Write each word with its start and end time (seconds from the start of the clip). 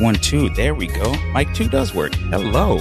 one, 0.00 0.14
two. 0.14 0.48
There 0.50 0.74
we 0.74 0.86
go. 0.86 1.14
Mic 1.32 1.52
two 1.54 1.68
does 1.68 1.94
work. 1.94 2.14
Hello. 2.14 2.78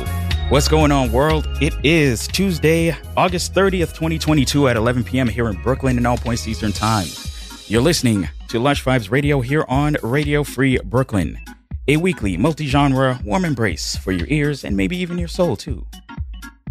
What's 0.50 0.68
going 0.68 0.92
on, 0.92 1.12
world? 1.12 1.48
It 1.62 1.74
is 1.84 2.28
Tuesday, 2.28 2.96
August 3.18 3.54
30th, 3.54 3.94
2022 3.94 4.70
at 4.70 4.78
11 4.78 5.04
p.m. 5.04 5.28
here 5.28 5.50
in 5.50 5.62
Brooklyn 5.62 5.98
and 5.98 6.08
all 6.08 6.18
points 6.18 6.48
Eastern 6.48 6.72
Time. 6.72 7.08
You're 7.68 7.82
listening 7.82 8.30
to 8.48 8.60
Lush 8.60 8.84
Vibes 8.84 9.12
Radio 9.12 9.42
here 9.42 9.66
on 9.68 9.98
Radio 10.02 10.44
Free 10.44 10.78
Brooklyn, 10.86 11.38
a 11.88 11.98
weekly 11.98 12.38
multi 12.38 12.68
genre 12.68 13.20
warm 13.26 13.44
embrace 13.44 13.98
for 13.98 14.12
your 14.12 14.28
ears 14.30 14.64
and 14.64 14.78
maybe 14.78 14.96
even 14.98 15.18
your 15.18 15.28
soul, 15.28 15.58
too. 15.58 15.86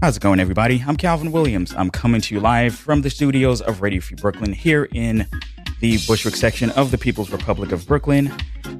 How's 0.01 0.17
it 0.17 0.21
going, 0.21 0.41
everybody? 0.41 0.83
I'm 0.87 0.97
Calvin 0.97 1.33
Williams. 1.33 1.75
I'm 1.75 1.91
coming 1.91 2.21
to 2.23 2.35
you 2.35 2.41
live 2.41 2.75
from 2.75 3.03
the 3.03 3.11
studios 3.11 3.61
of 3.61 3.83
Radio 3.83 4.01
Free 4.01 4.17
Brooklyn 4.21 4.53
here 4.53 4.89
in 4.93 5.27
the 5.81 5.99
Bushwick 6.07 6.37
section 6.37 6.71
of 6.71 6.91
the 6.91 6.99
People's 6.99 7.31
Republic 7.31 7.73
of 7.73 7.87
Brooklyn. 7.87 8.33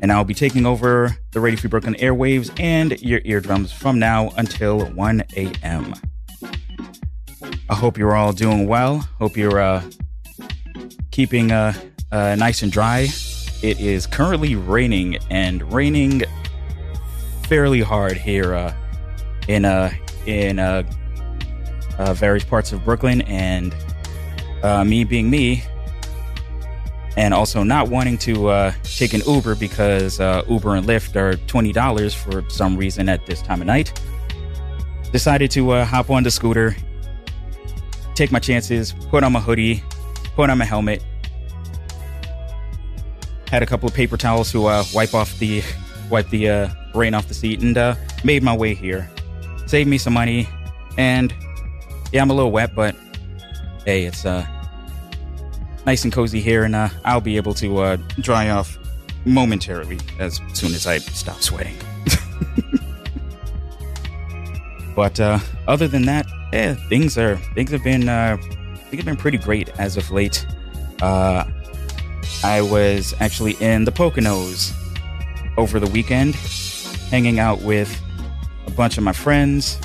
And 0.03 0.13
I'll 0.13 0.25
be 0.25 0.35
taking 0.35 0.67
over 0.67 1.17
the 1.33 1.41
Radio 1.41 1.61
Free 1.61 1.71
Brooklyn 1.71 1.95
airwaves 1.95 2.51
and 2.61 3.01
your 3.01 3.21
eardrums 3.25 3.73
from 3.73 3.99
now 3.99 4.31
until 4.37 4.87
1 4.87 5.25
a.m. 5.37 5.95
I 7.69 7.75
hope 7.75 7.99
you're 7.99 8.15
all 8.15 8.33
doing 8.33 8.67
well. 8.67 8.99
Hope 9.19 9.37
you're 9.37 9.59
uh, 9.59 9.83
keeping 11.11 11.51
uh, 11.51 11.73
uh, 12.13 12.37
nice 12.37 12.63
and 12.63 12.71
dry. 12.71 13.09
It 13.63 13.81
is 13.81 14.07
currently 14.07 14.55
raining 14.55 15.19
and 15.31 15.73
raining 15.73 16.23
fairly 17.45 17.81
hard 17.81 18.17
here 18.17 18.55
uh, 18.55 18.75
in 19.49 19.65
uh, 19.65 19.91
in 20.27 20.59
uh, 20.59 20.83
uh, 21.99 22.15
various 22.15 22.45
parts 22.45 22.73
of 22.73 22.85
Brooklyn. 22.85 23.23
And 23.23 23.75
uh, 24.63 24.85
me 24.85 25.05
being 25.05 25.31
me, 25.31 25.65
and 27.17 27.33
also 27.33 27.63
not 27.63 27.89
wanting 27.89 28.19
to 28.19 28.49
uh, 28.49 28.73
take 28.83 29.15
an 29.15 29.23
Uber 29.27 29.55
because 29.55 30.21
uh, 30.21 30.43
Uber 30.49 30.77
and 30.77 30.87
Lyft 30.87 31.17
are 31.17 31.37
twenty 31.47 31.73
dollars 31.73 32.15
for 32.15 32.49
some 32.49 32.77
reason 32.77 33.09
at 33.09 33.25
this 33.27 33.41
time 33.43 33.61
of 33.61 33.67
night. 33.67 34.01
Decided 35.13 35.51
to 35.53 35.71
uh, 35.71 35.85
hop 35.85 36.11
on 36.11 36.23
the 36.23 36.31
scooter, 36.31 36.77
take 38.15 38.31
my 38.31 38.39
chances, 38.39 38.93
put 39.09 39.25
on 39.25 39.33
my 39.33 39.41
hoodie, 39.41 39.83
put 40.35 40.51
on 40.51 40.59
my 40.59 40.65
helmet. 40.65 41.03
Had 43.49 43.63
a 43.63 43.67
couple 43.67 43.89
of 43.89 43.95
paper 43.95 44.17
towels 44.17 44.51
to 44.53 44.67
uh, 44.67 44.85
wipe 44.93 45.15
off 45.15 45.39
the 45.39 45.63
wipe 46.11 46.29
the 46.31 46.51
uh, 46.51 46.69
rain 46.95 47.15
off 47.15 47.29
the 47.29 47.35
seat, 47.35 47.63
and 47.63 47.79
uh, 47.79 47.95
made 48.25 48.43
my 48.43 48.55
way 48.55 48.75
here. 48.75 49.09
Saved 49.67 49.89
me 49.89 49.99
some 49.99 50.13
money, 50.13 50.49
and 50.99 51.33
yeah, 52.13 52.23
I'm 52.23 52.31
a 52.31 52.35
little 52.35 52.53
wet, 52.53 52.75
but 52.75 52.95
hey, 53.85 54.05
it's 54.05 54.27
uh 54.27 54.47
nice 55.87 56.03
and 56.03 56.13
cozy 56.13 56.41
here, 56.41 56.65
and 56.65 56.75
uh, 56.75 56.89
I'll 57.05 57.21
be 57.21 57.37
able 57.37 57.55
to 57.55 57.79
uh, 57.79 57.97
dry 58.21 58.51
off 58.51 58.77
momentarily 59.25 60.01
as 60.19 60.41
soon 60.53 60.75
as 60.75 60.85
I 60.87 60.99
stop 60.99 61.41
sweating. 61.41 61.77
but 64.97 65.19
uh, 65.21 65.39
other 65.69 65.87
than 65.87 66.05
that, 66.07 66.27
yeah, 66.53 66.75
things 66.89 67.17
are 67.17 67.37
things 67.55 67.71
have 67.71 67.85
been 67.85 68.09
uh, 68.09 68.37
things 68.91 68.97
have 68.97 69.05
been 69.05 69.17
pretty 69.17 69.39
great 69.39 69.69
as 69.79 69.97
of 69.97 70.11
late. 70.11 70.45
Uh, 71.01 71.45
I 72.43 72.63
was 72.63 73.15
actually 73.21 73.53
in 73.61 73.85
the 73.85 73.93
Poconos 73.93 74.73
over 75.57 75.79
the 75.79 75.91
weekend, 75.91 76.35
hanging 77.11 77.39
out 77.39 77.63
with 77.63 78.01
a 78.67 78.73
bunch 78.73 78.99
of 78.99 79.05
my 79.05 79.13
friends. 79.13 79.79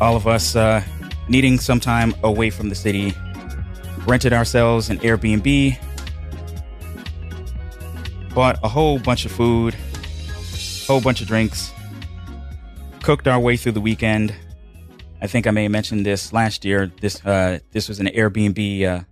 All 0.00 0.16
of 0.16 0.26
us 0.26 0.56
uh, 0.56 0.82
needing 1.28 1.58
some 1.58 1.80
time 1.80 2.14
away 2.22 2.48
from 2.50 2.70
the 2.70 2.74
city 2.74 3.14
rented 4.08 4.32
ourselves 4.32 4.88
an 4.88 4.98
Airbnb, 5.00 5.78
bought 8.34 8.58
a 8.62 8.68
whole 8.68 8.98
bunch 8.98 9.26
of 9.26 9.32
food, 9.32 9.76
whole 10.86 11.00
bunch 11.00 11.20
of 11.20 11.26
drinks, 11.26 11.72
cooked 13.02 13.28
our 13.28 13.38
way 13.38 13.56
through 13.56 13.72
the 13.72 13.80
weekend. 13.80 14.34
I 15.20 15.26
think 15.26 15.46
I 15.46 15.50
may 15.50 15.64
have 15.64 15.72
mentioned 15.72 16.06
this 16.06 16.32
last 16.32 16.64
year. 16.64 16.90
This 17.00 17.24
uh, 17.24 17.58
this 17.72 17.88
was 17.88 18.00
an 18.00 18.06
Airbnb 18.06 18.84
uh, 18.84 19.04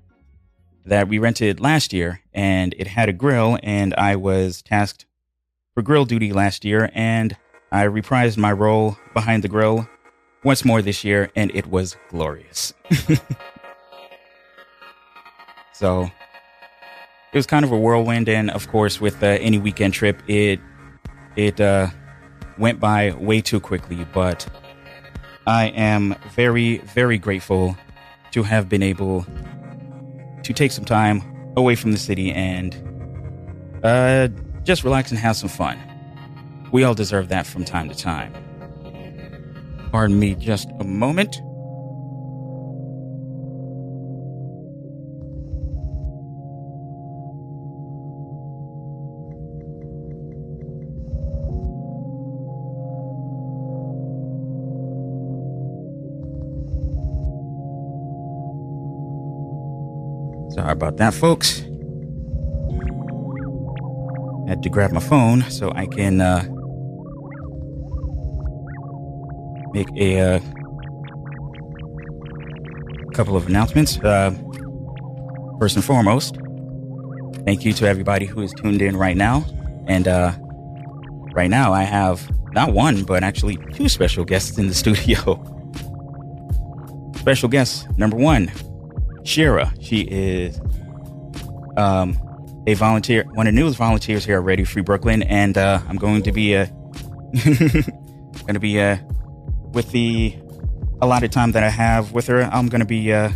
that 0.86 1.08
we 1.08 1.18
rented 1.18 1.60
last 1.60 1.92
year, 1.92 2.22
and 2.32 2.74
it 2.78 2.86
had 2.86 3.10
a 3.10 3.12
grill, 3.12 3.58
and 3.62 3.92
I 3.94 4.16
was 4.16 4.62
tasked 4.62 5.04
for 5.74 5.82
grill 5.82 6.06
duty 6.06 6.32
last 6.32 6.64
year, 6.64 6.90
and 6.94 7.36
I 7.70 7.84
reprised 7.84 8.38
my 8.38 8.52
role 8.52 8.96
behind 9.12 9.44
the 9.44 9.48
grill 9.48 9.86
once 10.42 10.64
more 10.64 10.80
this 10.80 11.04
year, 11.04 11.30
and 11.36 11.50
it 11.54 11.66
was 11.66 11.96
glorious. 12.08 12.72
So 15.76 16.10
it 17.32 17.36
was 17.36 17.46
kind 17.46 17.62
of 17.62 17.70
a 17.70 17.76
whirlwind, 17.76 18.30
and 18.30 18.50
of 18.50 18.66
course, 18.68 18.98
with 18.98 19.22
uh, 19.22 19.26
any 19.26 19.58
weekend 19.58 19.92
trip, 19.92 20.22
it 20.26 20.58
it 21.36 21.60
uh, 21.60 21.88
went 22.56 22.80
by 22.80 23.12
way 23.12 23.42
too 23.42 23.60
quickly. 23.60 24.06
But 24.14 24.48
I 25.46 25.66
am 25.66 26.14
very, 26.34 26.78
very 26.78 27.18
grateful 27.18 27.76
to 28.30 28.42
have 28.42 28.70
been 28.70 28.82
able 28.82 29.26
to 30.44 30.52
take 30.54 30.72
some 30.72 30.86
time 30.86 31.22
away 31.58 31.74
from 31.74 31.92
the 31.92 31.98
city 31.98 32.32
and 32.32 32.74
uh, 33.84 34.28
just 34.62 34.82
relax 34.82 35.10
and 35.10 35.18
have 35.18 35.36
some 35.36 35.50
fun. 35.50 35.78
We 36.72 36.84
all 36.84 36.94
deserve 36.94 37.28
that 37.28 37.46
from 37.46 37.66
time 37.66 37.90
to 37.90 37.94
time. 37.94 38.32
Pardon 39.92 40.18
me 40.18 40.36
just 40.36 40.70
a 40.80 40.84
moment. 40.84 41.36
Sorry 60.66 60.74
about 60.74 60.96
that, 60.96 61.14
folks. 61.14 61.60
Had 64.48 64.64
to 64.64 64.68
grab 64.68 64.90
my 64.90 64.98
phone 64.98 65.42
so 65.42 65.70
I 65.70 65.86
can 65.86 66.20
uh, 66.20 66.42
make 69.72 69.86
a 69.96 70.18
uh, 70.18 70.40
couple 73.14 73.36
of 73.36 73.46
announcements. 73.46 73.96
Uh, 73.98 74.32
first 75.60 75.76
and 75.76 75.84
foremost, 75.84 76.36
thank 77.44 77.64
you 77.64 77.72
to 77.74 77.86
everybody 77.86 78.26
who 78.26 78.40
is 78.40 78.52
tuned 78.52 78.82
in 78.82 78.96
right 78.96 79.16
now. 79.16 79.44
And 79.86 80.08
uh, 80.08 80.32
right 81.32 81.48
now, 81.48 81.72
I 81.72 81.84
have 81.84 82.28
not 82.54 82.72
one, 82.72 83.04
but 83.04 83.22
actually 83.22 83.56
two 83.72 83.88
special 83.88 84.24
guests 84.24 84.58
in 84.58 84.66
the 84.66 84.74
studio. 84.82 85.40
Special 87.18 87.48
guest 87.48 87.86
number 87.96 88.16
one, 88.16 88.50
Shira. 89.26 89.72
She 89.80 90.02
is 90.02 90.60
um, 91.76 92.16
a 92.66 92.74
volunteer, 92.74 93.24
one 93.34 93.46
of 93.46 93.54
the 93.54 93.60
newest 93.60 93.76
volunteers 93.76 94.24
here 94.24 94.36
at 94.38 94.44
Radio 94.44 94.64
Free 94.64 94.82
Brooklyn, 94.82 95.22
and 95.24 95.58
uh, 95.58 95.80
I'm 95.88 95.96
going 95.96 96.22
to 96.22 96.32
be 96.32 96.56
uh, 96.56 96.66
going 97.44 98.54
to 98.54 98.60
be 98.60 98.80
uh, 98.80 98.98
with 99.72 99.90
the 99.90 100.34
allotted 101.02 101.32
time 101.32 101.52
that 101.52 101.62
I 101.62 101.68
have 101.68 102.12
with 102.12 102.28
her. 102.28 102.42
I'm 102.44 102.68
going 102.68 102.80
to 102.80 102.86
be 102.86 103.12
uh, 103.12 103.30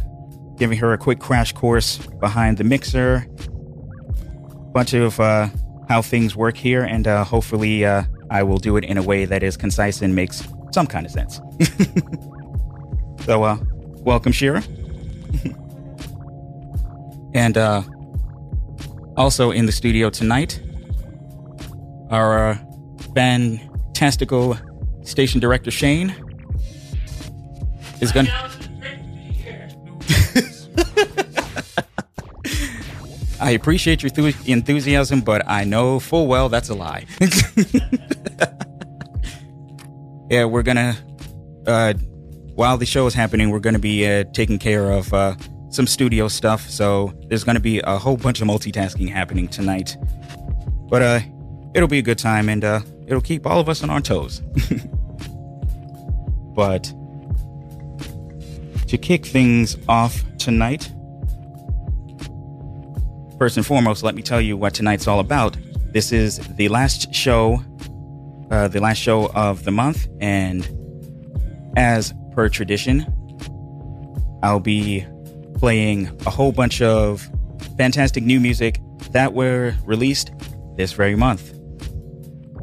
giving 0.57 0.79
her 0.79 0.93
a 0.93 0.99
quick 0.99 1.19
crash 1.19 1.53
course 1.53 1.99
behind 1.99 2.59
the 2.59 2.65
mixer, 2.65 3.27
a 4.53 4.71
bunch 4.73 4.95
of 4.95 5.19
uh, 5.19 5.49
how 5.89 6.03
things 6.03 6.37
work 6.37 6.57
here, 6.57 6.83
and 6.83 7.09
uh, 7.09 7.25
hopefully 7.25 7.85
uh, 7.85 8.05
I 8.31 8.45
will 8.45 8.59
do 8.59 8.77
it 8.77 8.85
in 8.85 8.97
a 8.97 9.03
way 9.03 9.25
that 9.25 9.43
is 9.43 9.57
concise 9.57 10.03
and 10.03 10.15
makes 10.15 10.47
some 10.73 10.87
kind 10.87 11.05
of 11.05 11.11
sense. 11.11 11.41
so, 13.25 13.43
uh, 13.43 13.59
welcome, 14.05 14.31
Shira. 14.31 14.63
And 17.35 17.57
uh, 17.57 17.83
also 19.17 19.51
in 19.51 19.67
the 19.67 19.73
studio 19.73 20.11
tonight, 20.11 20.61
our 22.11 22.51
uh, 22.51 22.59
fantastical 23.15 24.59
station 25.03 25.41
director 25.41 25.71
Shane 25.71 26.15
is 28.01 28.13
going 28.13 28.27
to. 28.27 28.33
I 33.41 33.53
appreciate 33.53 34.03
your 34.03 34.11
thu- 34.11 34.33
enthusiasm, 34.45 35.23
but 35.23 35.49
I 35.49 35.65
know 35.65 35.99
full 35.99 36.27
well 36.27 36.51
that's 36.51 36.69
a 36.69 36.75
lie. 36.75 37.07
yeah, 40.31 40.45
we're 40.45 40.63
gonna, 40.63 40.95
uh, 41.67 41.95
while 42.55 42.77
the 42.77 42.85
show 42.85 43.07
is 43.07 43.15
happening, 43.15 43.49
we're 43.51 43.61
gonna 43.61 43.79
be 43.79 44.07
uh, 44.07 44.25
taking 44.35 44.59
care 44.59 44.91
of 44.91 45.15
uh, 45.15 45.37
some 45.71 45.87
studio 45.87 46.29
stuff. 46.29 46.69
So 46.69 47.15
there's 47.29 47.45
going 47.45 47.55
to 47.55 47.61
be 47.61 47.81
a 47.81 47.99
whole 47.99 48.17
bunch 48.17 48.41
of 48.41 48.49
multitasking 48.49 49.09
happening 49.09 49.49
tonight. 49.49 49.97
But 50.89 51.03
uh, 51.03 51.21
it'll 51.75 51.89
be 51.89 51.99
a 51.99 52.03
good 52.03 52.19
time 52.19 52.49
and 52.49 52.65
uh, 52.65 52.81
it'll 53.07 53.21
keep 53.21 53.47
all 53.47 53.61
of 53.61 53.69
us 53.69 53.83
on 53.83 53.91
our 53.91 54.01
toes. 54.01 54.41
but 56.55 56.93
to 58.89 58.99
kick 58.99 59.25
things 59.25 59.77
off 59.89 60.23
tonight, 60.39 60.91
first 63.39 63.57
and 63.57 63.65
foremost, 63.65 64.03
let 64.03 64.15
me 64.15 64.23
tell 64.23 64.41
you 64.41 64.57
what 64.57 64.75
tonight's 64.75 65.07
all 65.07 65.21
about. 65.21 65.57
This 65.93 66.13
is 66.13 66.39
the 66.57 66.69
last 66.69 67.15
show, 67.15 67.63
uh, 68.51 68.69
the 68.69 68.81
last 68.81 68.99
show 68.99 69.31
of 69.31 69.65
the 69.65 69.71
month, 69.71 70.09
and 70.21 70.69
as 71.77 72.13
per 72.33 72.49
tradition, 72.49 73.07
I'll 74.43 74.61
be 74.61 75.07
playing 75.61 76.11
a 76.25 76.31
whole 76.31 76.53
bunch 76.53 76.81
of 76.81 77.29
fantastic 77.77 78.25
new 78.25 78.41
music 78.41 78.81
that 79.11 79.35
were 79.35 79.75
released 79.85 80.33
this 80.77 80.95
very 80.95 81.15
month, 81.15 81.53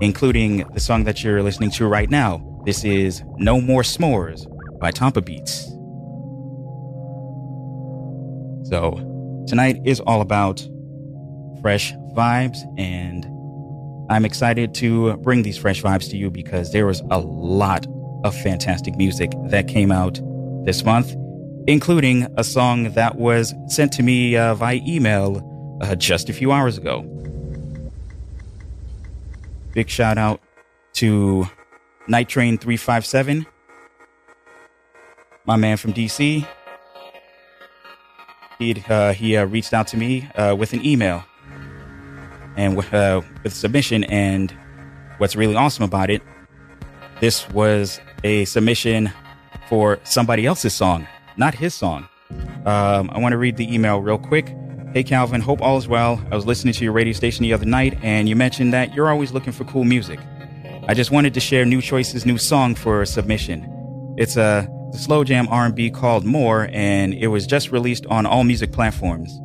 including 0.02 0.68
the 0.74 0.80
song 0.80 1.04
that 1.04 1.24
you're 1.24 1.44
listening 1.44 1.70
to 1.70 1.86
right 1.86 2.10
now. 2.10 2.44
This 2.66 2.84
is 2.84 3.22
No 3.38 3.62
More 3.62 3.84
S'mores 3.84 4.48
by 4.80 4.92
Tomppabeats. 4.92 5.66
So, 8.68 9.46
tonight 9.48 9.80
is 9.86 10.00
all 10.00 10.22
about 10.22 10.68
fresh 11.62 11.94
vibes, 12.16 12.58
and 12.80 13.28
I'm 14.10 14.26
excited 14.26 14.74
to 14.74 15.18
bring 15.18 15.44
these 15.44 15.58
fresh 15.58 15.84
vibes 15.84 16.10
to 16.10 16.18
you 16.18 16.32
because 16.32 16.72
there 16.72 16.88
was 16.88 17.04
a 17.12 17.20
lot 17.20 17.86
of 18.24 18.36
fantastic 18.36 18.96
music 18.98 19.34
that 19.50 19.68
came 19.68 19.92
out 19.92 20.20
this 20.66 20.84
month, 20.84 21.16
including 21.68 22.28
a 22.38 22.44
song 22.44 22.92
that 22.94 23.18
was 23.18 23.54
sent 23.68 23.92
to 23.94 24.04
me 24.04 24.36
uh, 24.36 24.56
via 24.56 24.80
email 24.88 25.80
uh, 25.81 25.96
just 25.96 26.30
a 26.30 26.34
few 26.34 26.52
hours 26.52 26.78
ago. 26.78 27.02
Big 29.74 29.90
shout 29.90 30.18
out 30.18 30.42
to 30.94 31.48
Night 32.08 32.30
Train 32.30 32.58
357, 32.58 33.46
my 35.46 35.56
man 35.56 35.78
from 35.78 35.94
DC. 35.94 36.48
He 38.58 38.84
uh, 38.90 39.14
he 39.14 39.38
uh, 39.38 39.46
reached 39.46 39.74
out 39.74 39.88
to 39.88 39.98
me 39.98 40.28
uh, 40.36 40.56
with 40.56 40.74
an 40.74 40.84
email 40.84 41.24
and 42.56 42.80
uh, 42.92 43.22
with 43.44 43.54
submission. 43.54 44.04
And 44.06 44.52
what's 45.19 45.36
really 45.36 45.56
awesome 45.56 45.83
about 45.83 46.09
it, 46.09 46.24
this 47.19 47.47
was 47.50 48.00
a 48.24 48.45
submission 48.45 49.12
for 49.69 50.00
somebody 50.04 50.45
else's 50.45 50.74
song, 50.74 51.07
not 51.38 51.56
his 51.56 51.74
song. 51.74 52.08
Um, 52.66 53.10
I 53.12 53.20
want 53.20 53.34
to 53.34 53.38
read 53.38 53.58
the 53.58 53.74
email 53.74 54.02
real 54.02 54.18
quick. 54.18 54.56
Hey 54.94 55.04
Calvin, 55.04 55.42
hope 55.42 55.62
all 55.62 55.78
is 55.78 55.88
well. 55.88 56.22
I 56.32 56.36
was 56.36 56.46
listening 56.46 56.74
to 56.74 56.84
your 56.84 56.94
radio 56.94 57.14
station 57.14 57.44
the 57.44 57.54
other 57.54 57.66
night, 57.66 57.98
and 58.02 58.28
you 58.28 58.36
mentioned 58.36 58.74
that 58.74 58.94
you're 58.94 59.10
always 59.10 59.32
looking 59.32 59.54
for 59.54 59.64
cool 59.66 59.84
music. 59.84 60.20
I 60.88 60.94
just 60.94 61.12
wanted 61.12 61.34
to 61.36 61.40
share 61.40 61.66
Nuchoyce's 61.66 62.26
new 62.26 62.38
song 62.38 62.74
for 62.74 63.06
submission. 63.06 64.16
It's 64.18 64.38
a 64.38 64.68
slow 64.94 65.24
jam 65.24 65.48
R&B 65.50 65.92
called 65.92 66.26
More, 66.26 66.70
and 66.72 67.14
it 67.14 67.28
was 67.28 67.46
just 67.46 67.72
released 67.72 68.06
on 68.08 68.26
all 68.26 68.44
music 68.44 68.72
platforms. 68.72 69.40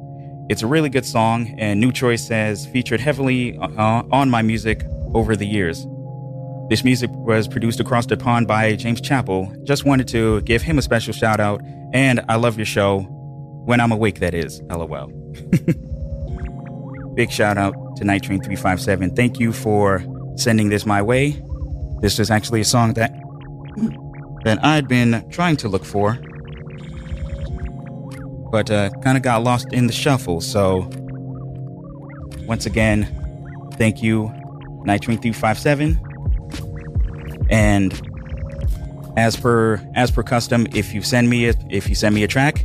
It's 0.49 0.63
a 0.63 0.67
really 0.67 0.89
good 0.89 1.05
song, 1.05 1.55
and 1.59 1.81
New 1.81 1.93
Choice 1.93 2.29
has 2.29 2.67
featured 2.67 3.01
heavily 3.01 3.59
uh, 3.59 4.03
on 4.11 4.31
my 4.31 4.43
music 4.43 4.85
over 5.15 5.37
the 5.37 5.47
years. 5.47 5.87
This 6.73 6.85
music 6.85 7.11
was 7.13 7.49
produced 7.49 7.81
across 7.81 8.07
the 8.07 8.17
pond 8.17 8.49
by 8.49 8.77
James 8.77 8.99
Chappell. 8.99 9.55
Just 9.63 9.85
wanted 9.85 10.09
to 10.09 10.41
give 10.41 10.63
him 10.63 10.79
a 10.79 10.83
special 10.83 11.13
shout 11.13 11.39
out, 11.39 11.61
and 11.93 12.25
I 12.31 12.37
love 12.37 12.57
your 12.57 12.65
show. 12.65 13.01
When 13.67 13.79
I'm 13.79 13.93
awake, 13.93 14.21
that 14.21 14.33
is. 14.33 14.63
LOL. 14.71 15.09
Big 17.15 17.31
shout 17.31 17.59
out 17.59 17.75
to 17.97 18.05
Night 18.05 18.23
Train 18.23 18.41
357. 18.41 19.15
Thank 19.15 19.39
you 19.39 19.53
for 19.53 20.03
sending 20.37 20.71
this 20.71 20.87
my 20.87 21.03
way. 21.03 21.45
This 22.01 22.19
is 22.19 22.31
actually 22.31 22.63
a 22.63 22.65
song 22.65 22.95
that 22.95 23.13
that 24.45 24.65
I'd 24.65 24.89
been 24.89 25.29
trying 25.29 25.59
to 25.59 25.69
look 25.69 25.85
for, 25.85 26.15
but 28.51 28.71
uh, 28.71 28.89
kind 29.03 29.19
of 29.19 29.23
got 29.23 29.45
lost 29.45 29.75
in 29.75 29.89
the 29.89 29.93
shuffle. 29.93 30.41
So, 30.41 30.89
once 32.47 32.65
again, 32.65 33.69
thank 33.75 34.03
you, 34.03 34.33
Night 34.87 35.03
Train 35.03 35.19
357. 35.19 36.12
And 37.53 37.93
as 39.17 39.37
per 39.37 39.81
as 39.95 40.11
per 40.11 40.23
custom, 40.23 40.67
if 40.75 40.95
you 40.95 41.03
send 41.03 41.29
me 41.29 41.49
a, 41.49 41.55
if 41.69 41.89
you 41.89 41.95
send 41.95 42.15
me 42.15 42.25
a 42.25 42.29
track, 42.29 42.65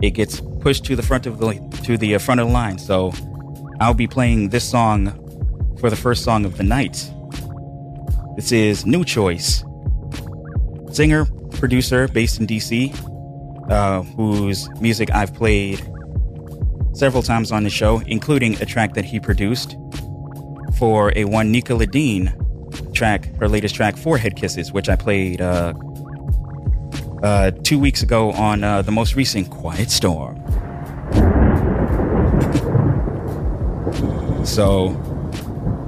it 0.00 0.12
gets 0.12 0.40
pushed 0.60 0.84
to 0.86 0.96
the 0.96 1.02
front 1.02 1.26
of 1.26 1.38
the 1.38 1.52
to 1.84 1.98
the 1.98 2.14
uh, 2.14 2.18
front 2.18 2.40
of 2.40 2.46
the 2.46 2.52
line. 2.52 2.78
So 2.78 3.12
I'll 3.78 3.94
be 3.94 4.08
playing 4.08 4.48
this 4.48 4.68
song 4.68 5.18
for 5.78 5.90
the 5.90 5.96
first 5.96 6.24
song 6.24 6.46
of 6.46 6.56
the 6.56 6.62
night. 6.62 7.12
This 8.36 8.52
is 8.52 8.84
Nuchoyce, 8.84 9.62
singer, 10.94 11.26
producer 11.52 12.08
based 12.08 12.40
in 12.40 12.46
DC, 12.46 12.90
uh, 13.70 14.02
whose 14.02 14.66
music 14.80 15.10
I've 15.10 15.34
played 15.34 15.80
several 16.94 17.22
times 17.22 17.52
on 17.52 17.64
the 17.64 17.70
show, 17.70 18.00
including 18.06 18.60
a 18.62 18.64
track 18.64 18.94
that 18.94 19.04
he 19.04 19.20
produced 19.20 19.76
for 20.78 21.12
a 21.16 21.26
one 21.26 21.52
Nika 21.52 21.74
Ladine 21.74 22.41
track, 22.92 23.34
her 23.36 23.48
latest 23.48 23.74
track, 23.74 23.96
Forehead 23.96 24.36
Kisses, 24.36 24.72
which 24.72 24.88
I 24.88 24.96
played 24.96 25.40
uh, 25.40 25.74
uh, 27.22 27.50
two 27.62 27.78
weeks 27.78 28.02
ago 28.02 28.32
on 28.32 28.64
uh, 28.64 28.82
the 28.82 28.92
most 28.92 29.16
recent 29.16 29.50
Quiet 29.50 29.90
Storm. 29.90 30.36
so 34.44 34.88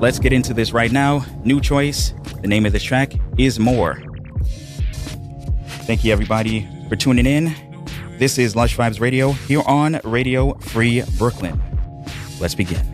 let's 0.00 0.18
get 0.18 0.32
into 0.32 0.54
this 0.54 0.72
right 0.72 0.92
now. 0.92 1.20
Nuchoyce. 1.44 2.12
The 2.42 2.48
name 2.48 2.66
of 2.66 2.72
this 2.72 2.82
track 2.82 3.14
is 3.38 3.58
More. 3.58 4.02
Thank 5.86 6.04
you, 6.04 6.12
everybody, 6.12 6.68
for 6.88 6.96
tuning 6.96 7.26
in. 7.26 7.54
This 8.18 8.38
is 8.38 8.54
Lush 8.54 8.76
Vibes 8.76 9.00
Radio 9.00 9.32
here 9.32 9.62
on 9.66 10.00
Radio 10.04 10.54
Free 10.54 11.02
Brooklyn. 11.18 11.60
Let's 12.40 12.54
begin. 12.54 12.93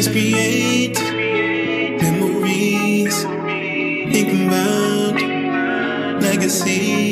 The 0.00 0.38
rest 6.48 7.07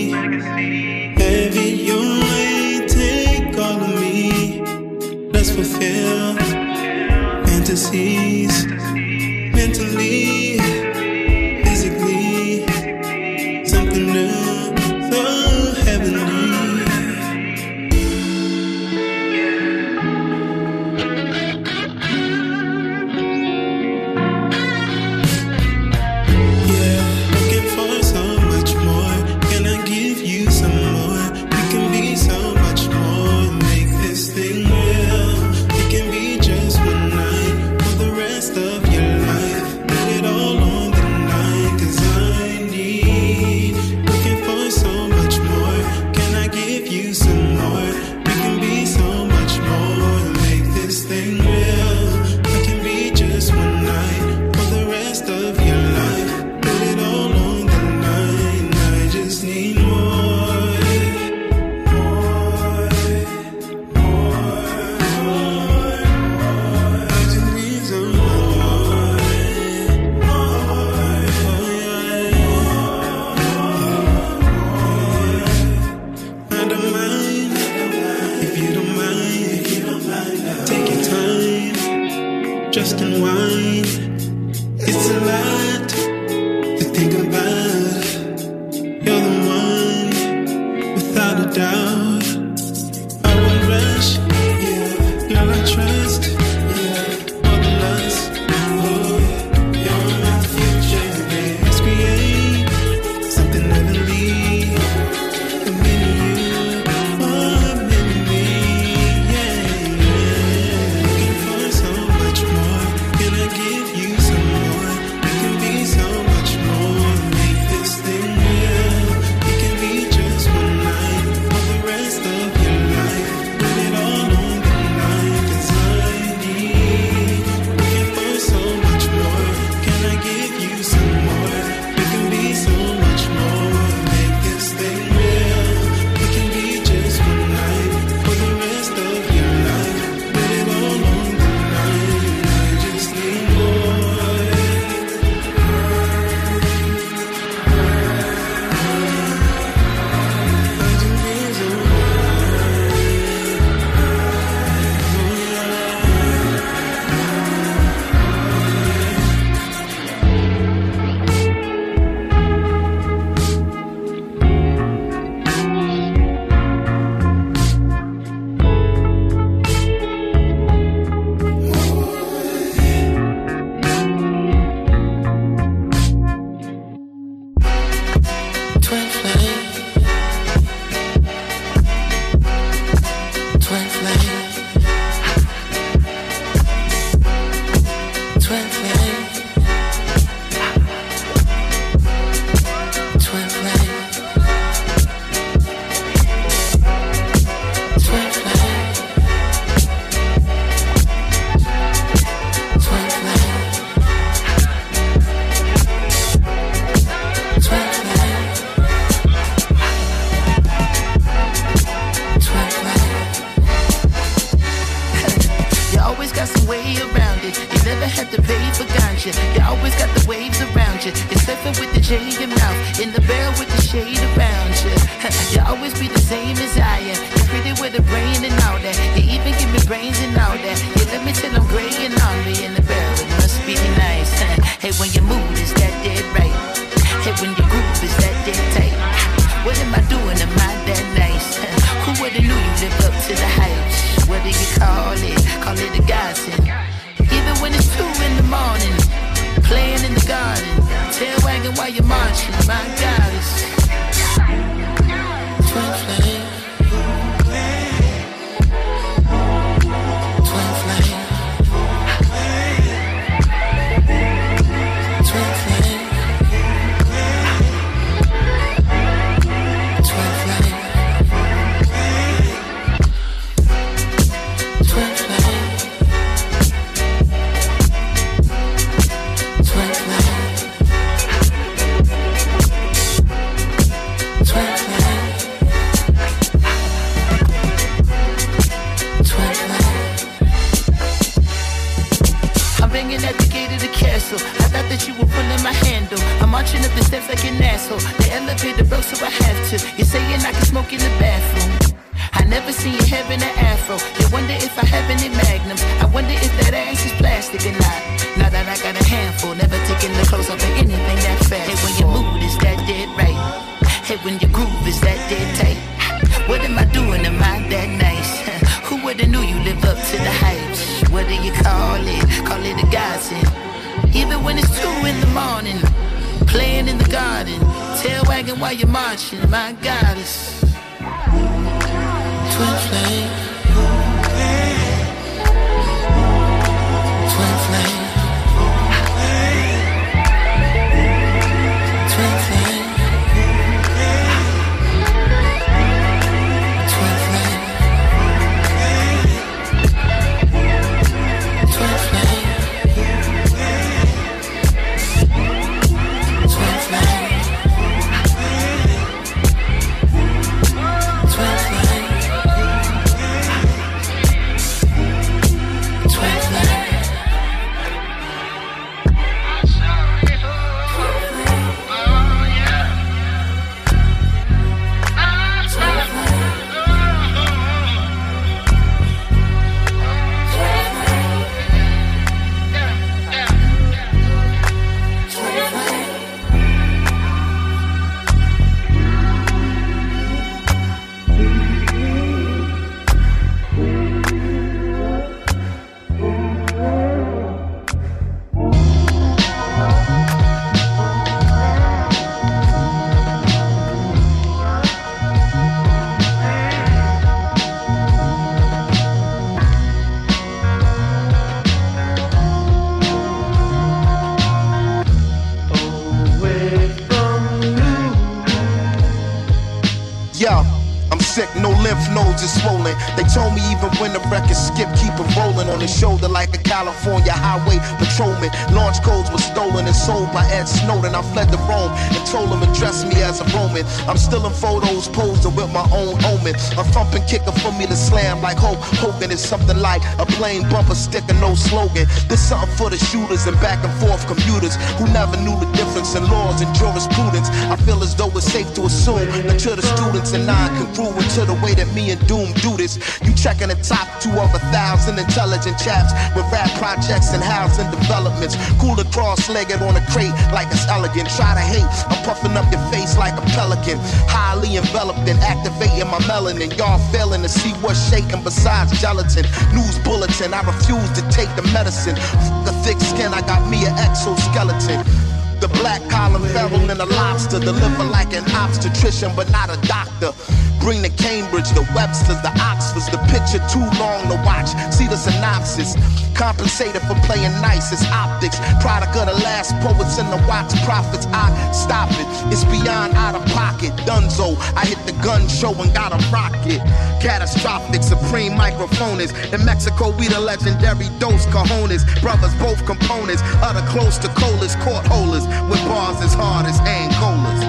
They 423.16 423.24
told 423.24 423.54
me 423.54 423.62
even 423.72 423.90
when 423.96 424.12
the 424.12 424.20
record 424.30 424.56
skip, 424.56 424.88
keep 425.00 425.12
it 425.16 425.36
rolling 425.36 425.68
on 425.68 425.80
his 425.80 425.90
shoulder 425.90 426.28
like 426.28 426.55
California 426.66 427.32
highway 427.32 427.78
patrolman. 427.98 428.50
Launch 428.74 428.98
codes 429.02 429.30
were 429.30 429.38
stolen 429.38 429.86
and 429.86 429.96
sold 429.96 430.30
by 430.34 430.44
Ed 430.50 430.66
Snowden. 430.66 431.14
I 431.14 431.22
fled 431.32 431.48
to 431.54 431.58
Rome 431.70 431.94
and 432.12 432.22
told 432.26 432.50
him 432.50 432.62
address 432.62 433.06
me 433.06 433.22
as 433.22 433.40
a 433.40 433.46
Roman. 433.54 433.86
I'm 434.10 434.18
still 434.18 434.44
in 434.46 434.52
photos 434.52 435.08
posing 435.08 435.54
with 435.54 435.70
my 435.72 435.86
own 435.94 436.18
omen. 436.26 436.54
A 436.76 436.84
thumping 436.90 437.24
kicker 437.24 437.52
for 437.62 437.72
me 437.78 437.86
to 437.86 437.96
slam 437.96 438.42
like 438.42 438.58
Hulk 438.58 438.78
Hogan 438.98 439.30
is 439.30 439.40
something 439.40 439.78
like 439.78 440.02
a 440.18 440.26
plain 440.26 440.68
bumper 440.68 440.94
sticker, 440.94 441.34
no 441.34 441.54
slogan. 441.54 442.06
This 442.28 442.42
something 442.42 442.74
for 442.76 442.90
the 442.90 442.98
shooters 442.98 443.46
and 443.46 443.58
back 443.60 443.82
and 443.84 443.92
forth 444.02 444.26
commuters 444.26 444.74
who 444.98 445.06
never 445.14 445.36
knew 445.38 445.54
the 445.62 445.70
difference 445.78 446.14
in 446.14 446.24
laws 446.26 446.60
and 446.60 446.70
jurisprudence. 446.74 447.48
I 447.70 447.76
feel 447.86 448.02
as 448.02 448.14
though 448.16 448.30
it's 448.34 448.50
safe 448.50 448.74
to 448.74 448.82
assume 448.82 449.26
that 449.46 449.58
to 449.60 449.76
the 449.76 449.82
students 449.82 450.32
and 450.32 450.46
non-congruent 450.46 451.30
to 451.38 451.44
the 451.44 451.54
way 451.62 451.74
that 451.74 451.88
me 451.94 452.10
and 452.10 452.20
Doom 452.26 452.52
do 452.64 452.76
this. 452.76 452.98
You 453.22 453.34
checking 453.34 453.68
the 453.68 453.78
top 453.80 454.08
two 454.20 454.32
of 454.34 454.50
a 454.54 454.60
thousand 454.74 455.18
intelligent 455.18 455.78
chaps 455.78 456.12
with 456.34 456.46
projects 456.80 457.32
and 457.36 457.42
housing 457.42 457.90
developments. 457.90 458.56
Cooler 458.80 459.04
cross-legged 459.12 459.82
on 459.82 459.96
a 459.96 460.04
crate 460.08 460.32
like 460.52 460.68
it's 460.72 460.86
elegant. 460.88 461.28
Try 461.36 461.52
to 461.54 461.60
hate, 461.60 461.88
I'm 462.08 462.20
puffing 462.24 462.56
up 462.56 462.70
your 462.72 462.80
face 462.88 463.16
like 463.18 463.36
a 463.36 463.44
pelican. 463.52 463.98
Highly 464.32 464.76
enveloped 464.76 465.28
and 465.28 465.38
activating 465.44 466.08
my 466.08 466.20
melanin. 466.24 466.72
Y'all 466.78 466.98
failing 467.12 467.42
to 467.42 467.48
see 467.48 467.72
what's 467.84 468.00
shaking 468.08 468.42
besides 468.42 468.96
gelatin. 469.00 469.44
News 469.76 469.98
bulletin, 470.00 470.54
I 470.54 470.62
refuse 470.64 471.10
to 471.18 471.22
take 471.28 471.50
the 471.56 471.62
medicine. 471.76 472.16
F 472.16 472.64
the 472.64 472.72
thick 472.84 473.00
skin, 473.00 473.34
I 473.34 473.40
got 473.42 473.68
me 473.68 473.84
an 473.84 473.92
exoskeleton. 473.98 475.35
The 475.60 475.68
black 475.68 476.02
collar 476.10 476.40
feral 476.48 476.90
and 476.90 477.00
a 477.00 477.06
lobster. 477.06 477.58
Deliver 477.58 478.04
like 478.04 478.32
an 478.34 478.44
obstetrician, 478.52 479.32
but 479.34 479.50
not 479.50 479.70
a 479.70 479.80
doctor. 479.86 480.32
Bring 480.80 481.02
the 481.02 481.10
Cambridge, 481.10 481.68
the 481.70 481.82
Websters, 481.98 482.40
the 482.42 482.52
Oxfords. 482.62 483.10
The 483.10 483.18
picture 483.32 483.58
too 483.72 483.82
long 483.98 484.22
to 484.30 484.36
watch. 484.44 484.70
See 484.94 485.08
the 485.08 485.16
synopsis. 485.16 485.96
Compensated 486.36 487.02
for 487.08 487.16
playing 487.26 487.50
nice. 487.64 487.90
It's 487.90 488.04
optics. 488.12 488.60
Product 488.84 489.16
of 489.16 489.26
the 489.26 489.38
last 489.42 489.74
poets 489.80 490.18
and 490.18 490.30
the 490.30 490.38
Watts 490.46 490.78
Prophets. 490.84 491.26
I 491.32 491.50
stop 491.72 492.12
it. 492.12 492.28
It's 492.52 492.62
beyond 492.64 493.14
out 493.14 493.34
of 493.34 493.44
pocket. 493.50 493.96
Dunzo. 494.06 494.54
I 494.76 494.84
hit 494.84 495.00
the 495.06 495.16
gun 495.24 495.48
show 495.48 495.72
and 495.80 495.92
got 495.94 496.12
a 496.12 496.20
rocket. 496.30 496.78
Catastrophic, 497.24 498.02
supreme 498.02 498.52
microphonist. 498.52 499.32
In 499.52 499.64
Mexico, 499.64 500.14
we 500.16 500.28
the 500.28 500.38
legendary 500.38 501.08
Dos 501.18 501.46
Cajones. 501.46 502.04
Brothers, 502.20 502.54
both 502.62 502.84
components. 502.86 503.42
Other 503.64 503.82
close 503.88 504.18
to 504.18 504.28
colas, 504.38 504.76
court 504.76 505.06
holders. 505.06 505.45
With 505.70 505.82
bars 505.88 506.20
as 506.22 506.34
hard 506.34 506.66
as 506.66 506.78
Angolas. 506.80 507.60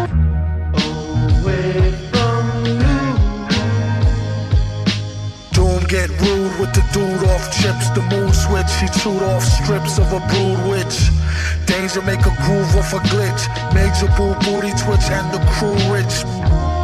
Away 1.41 1.93
Doom 5.51 5.83
get 5.87 6.09
rude 6.21 6.59
with 6.59 6.73
the 6.73 6.83
dude 6.93 7.23
off 7.31 7.51
chips, 7.51 7.89
the 7.91 8.01
mood 8.11 8.33
switch. 8.33 8.71
He 8.79 8.87
chewed 8.99 9.23
off 9.23 9.43
strips 9.43 9.97
of 9.99 10.11
a 10.13 10.19
brood 10.29 10.59
witch. 10.69 11.09
Danger 11.65 12.01
make 12.01 12.21
a 12.21 12.33
groove 12.45 12.75
off 12.75 12.93
a 12.93 12.99
glitch. 13.09 13.43
Major 13.73 14.07
boo 14.15 14.33
booty 14.45 14.71
twitch 14.83 15.09
and 15.09 15.27
the 15.33 15.39
crew 15.51 15.77
rich. 15.91 16.76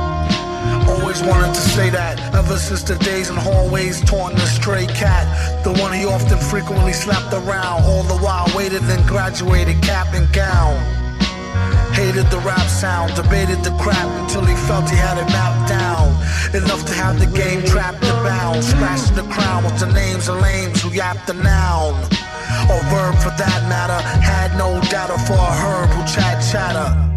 Always 1.13 1.29
wanted 1.29 1.53
to 1.53 1.61
say 1.61 1.89
that 1.91 2.17
ever 2.33 2.57
since 2.57 2.81
the 2.81 2.95
days 2.95 3.29
in 3.29 3.35
hallways 3.35 4.01
taunting 4.01 4.39
the 4.39 4.47
stray 4.47 4.87
cat. 4.87 5.29
The 5.63 5.71
one 5.73 5.93
he 5.93 6.05
often 6.05 6.39
frequently 6.39 6.91
slapped 6.91 7.31
around, 7.31 7.83
all 7.83 8.01
the 8.01 8.17
while 8.17 8.49
waited 8.57 8.81
and 8.81 9.07
graduated 9.07 9.79
cap 9.83 10.07
and 10.15 10.25
gown. 10.33 10.73
Hated 11.93 12.25
the 12.31 12.39
rap 12.39 12.65
sound, 12.65 13.13
debated 13.13 13.61
the 13.61 13.69
crap 13.77 14.09
until 14.23 14.43
he 14.43 14.55
felt 14.65 14.89
he 14.89 14.95
had 14.95 15.21
it 15.21 15.29
mapped 15.29 15.69
down. 15.69 16.17
Enough 16.49 16.83
to 16.87 16.93
have 16.93 17.19
the 17.19 17.27
game 17.27 17.61
trapped 17.61 18.03
and 18.03 18.23
bound. 18.25 18.63
Scratching 18.63 19.15
the 19.15 19.29
crown 19.29 19.63
with 19.63 19.77
the 19.77 19.93
names 19.93 20.27
of 20.27 20.41
lames 20.41 20.81
who 20.81 20.89
yapped 20.89 21.27
the 21.27 21.35
noun. 21.35 21.93
Or 22.73 22.81
verb 22.89 23.13
for 23.21 23.33
that 23.37 23.61
matter. 23.69 24.01
Had 24.01 24.57
no 24.57 24.81
data 24.89 25.13
for 25.29 25.37
a 25.37 25.53
herb 25.61 25.89
who 25.93 26.01
chat 26.09 26.41
chatter. 26.41 27.12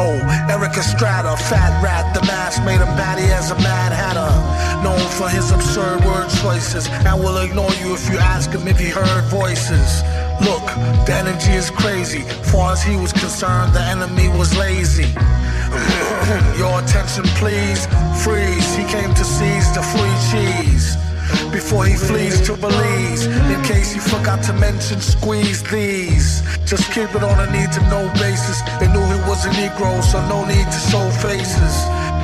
Oh, 0.00 0.14
Erik 0.48 0.76
Estrada, 0.78 1.36
fat 1.36 1.82
rat, 1.82 2.14
the 2.14 2.22
mask 2.22 2.62
made 2.64 2.78
him 2.78 2.94
batty 2.94 3.26
as 3.34 3.50
a 3.50 3.56
mad 3.56 3.90
hatter. 3.90 4.30
Known 4.84 5.02
for 5.18 5.28
his 5.28 5.50
absurd 5.50 6.04
word 6.04 6.30
choices, 6.40 6.86
and 6.88 7.18
will 7.18 7.38
ignore 7.38 7.72
you 7.82 7.94
if 7.94 8.08
you 8.08 8.16
ask 8.16 8.50
him 8.50 8.68
if 8.68 8.78
he 8.78 8.90
heard 8.90 9.24
voices. 9.24 10.02
Look, 10.40 10.62
the 11.04 11.14
energy 11.18 11.50
is 11.50 11.68
crazy. 11.70 12.22
Far 12.54 12.74
as 12.74 12.82
he 12.82 12.94
was 12.94 13.12
concerned, 13.12 13.74
the 13.74 13.82
enemy 13.82 14.28
was 14.28 14.56
lazy. 14.56 15.10
Your 16.62 16.78
attention, 16.78 17.24
please. 17.34 17.86
Freeze. 18.22 18.68
He 18.76 18.84
came 18.86 19.12
to 19.14 19.24
seize 19.24 19.68
the 19.74 19.82
free 19.82 20.18
cheese. 20.30 20.94
Before 21.52 21.84
he 21.84 21.96
flees 21.96 22.40
to 22.46 22.56
Belize, 22.56 23.26
in 23.26 23.62
case 23.64 23.92
he 23.92 24.00
forgot 24.00 24.42
to 24.44 24.52
mention, 24.54 25.00
squeeze 25.00 25.62
these. 25.70 26.42
Just 26.64 26.92
keep 26.92 27.14
it 27.14 27.22
on 27.22 27.36
a 27.40 27.50
need 27.52 27.72
to 27.72 27.80
know 27.90 28.10
basis. 28.14 28.60
They 28.80 28.88
knew 28.88 29.04
he 29.04 29.20
was 29.28 29.44
a 29.46 29.50
Negro, 29.50 30.02
so 30.02 30.20
no 30.28 30.44
need 30.44 30.66
to 30.66 30.80
show 30.90 31.08
faces. 31.22 31.74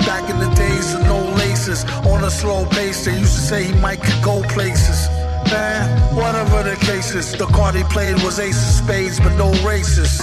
Back 0.07 0.29
in 0.29 0.39
the 0.39 0.53
days 0.55 0.95
of 0.95 1.03
no 1.03 1.21
laces, 1.37 1.85
on 2.07 2.25
a 2.25 2.31
slow 2.31 2.67
pace, 2.67 3.05
they 3.05 3.19
used 3.19 3.35
to 3.35 3.41
say 3.41 3.65
he 3.65 3.75
might 3.81 4.03
go 4.23 4.43
places. 4.43 5.09
Man, 5.51 5.89
whatever 6.15 6.63
the 6.63 6.77
cases, 6.77 7.33
the 7.33 7.47
card 7.47 7.75
he 7.75 7.85
played 7.85 8.15
was 8.23 8.39
ace 8.39 8.57
of 8.57 8.85
spades, 8.85 9.21
but 9.21 9.35
no 9.37 9.51
races. 9.67 10.21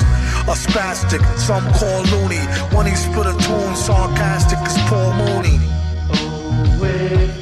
A 0.47 0.55
spastic, 0.55 1.23
some 1.37 1.65
call 1.73 2.01
loony. 2.13 2.43
When 2.75 2.85
he 2.85 2.95
split 2.95 3.27
a 3.27 3.33
tune, 3.33 3.75
sarcastic 3.75 4.59
as 4.59 4.77
Paul 4.89 5.13
Mooney. 5.13 5.59
Oh, 6.13 6.77
Away 6.79 7.40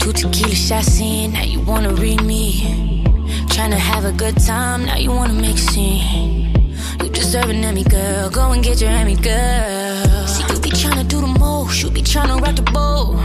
Two 0.00 0.12
tequila 0.12 0.54
shots 0.54 1.00
in, 1.00 1.32
now 1.32 1.42
you 1.42 1.60
wanna 1.60 1.92
read 1.94 2.22
me. 2.22 3.04
Trying 3.48 3.70
to 3.70 3.78
have 3.78 4.04
a 4.04 4.12
good 4.12 4.36
time, 4.38 4.86
now 4.86 4.96
you 4.96 5.10
wanna 5.10 5.34
make 5.34 5.58
scene. 5.58 6.50
You 7.02 7.08
deserve 7.10 7.50
an 7.50 7.64
Emmy, 7.64 7.84
girl. 7.84 8.30
Go 8.30 8.52
and 8.52 8.62
get 8.62 8.80
your 8.80 8.90
Emmy, 8.90 9.16
girl. 9.16 10.26
See, 10.26 10.44
you 10.52 10.60
be 10.60 10.70
trying 10.70 10.98
to 11.02 11.04
do 11.04 11.20
the 11.20 11.26
most, 11.38 11.82
you 11.82 11.90
be 11.90 12.02
trying 12.02 12.28
to 12.28 12.36
rock 12.44 12.56
the 12.56 12.62
boat. 12.62 13.16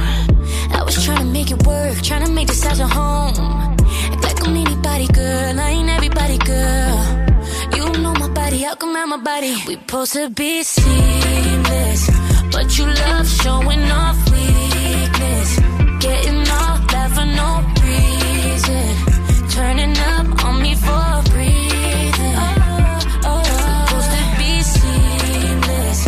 I 0.77 0.83
was 0.83 1.03
trying 1.03 1.19
to 1.19 1.25
make 1.25 1.51
it 1.51 1.65
work, 1.65 1.95
trying 2.01 2.25
to 2.25 2.31
make 2.31 2.47
this 2.47 2.63
house 2.63 2.79
a 2.79 2.87
home. 2.87 3.33
Act 4.11 4.23
like 4.23 4.47
I'm 4.47 4.55
anybody, 4.55 5.07
girl. 5.07 5.59
I 5.59 5.69
ain't 5.69 5.89
everybody, 5.89 6.37
girl. 6.37 6.97
You 7.75 7.85
know 8.01 8.13
my 8.13 8.29
body, 8.29 8.59
how 8.59 8.75
come 8.75 8.95
out 8.95 9.07
my 9.07 9.17
body? 9.17 9.55
We 9.67 9.75
supposed 9.75 10.13
to 10.13 10.29
be 10.29 10.63
seamless, 10.63 12.09
but 12.51 12.77
you 12.77 12.85
love 12.85 13.27
showing 13.27 13.83
off 13.91 14.17
weakness, 14.31 14.64
getting 16.05 16.43
no 17.41 17.49
reason, 17.83 18.85
turning 19.49 19.97
up 20.13 20.45
on 20.45 20.61
me 20.61 20.73
for 20.85 21.07
breathing. 21.31 22.35
Oh, 22.43 22.55
oh, 23.23 23.31
oh, 23.31 23.43
supposed 23.87 24.11
to 24.15 24.23
be 24.39 24.51
seamless, 24.73 25.99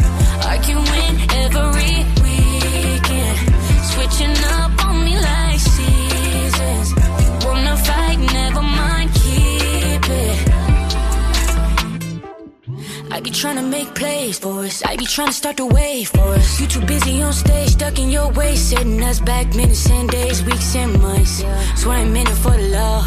arguing 0.52 1.16
every 1.44 1.96
weekend, 2.24 3.38
switching 3.92 4.38
up 4.44 4.47
be 13.28 13.34
trying 13.34 13.58
to 13.58 13.62
make 13.62 13.94
plays 13.94 14.40
for 14.40 14.64
us. 14.64 14.82
I 14.84 14.96
be 14.96 15.06
trying 15.06 15.28
to 15.28 15.34
start 15.34 15.58
the 15.58 15.66
wave 15.66 16.08
for 16.08 16.28
us. 16.40 16.62
You 16.62 16.68
too 16.68 16.86
busy 16.86 17.22
on 17.22 17.34
stage, 17.34 17.72
stuck 17.72 18.00
in 18.00 18.10
your 18.10 18.30
way, 18.32 18.56
setting 18.56 19.04
us 19.04 19.20
back 19.20 19.54
minutes 19.54 19.90
and 19.90 20.10
days, 20.10 20.42
weeks 20.44 20.76
and 20.78 20.94
months. 21.02 21.44
Swear 21.76 21.98
I'm 21.98 22.16
in 22.16 22.26
it 22.26 22.40
for 22.44 22.56
the 22.56 22.70
love. 22.80 23.06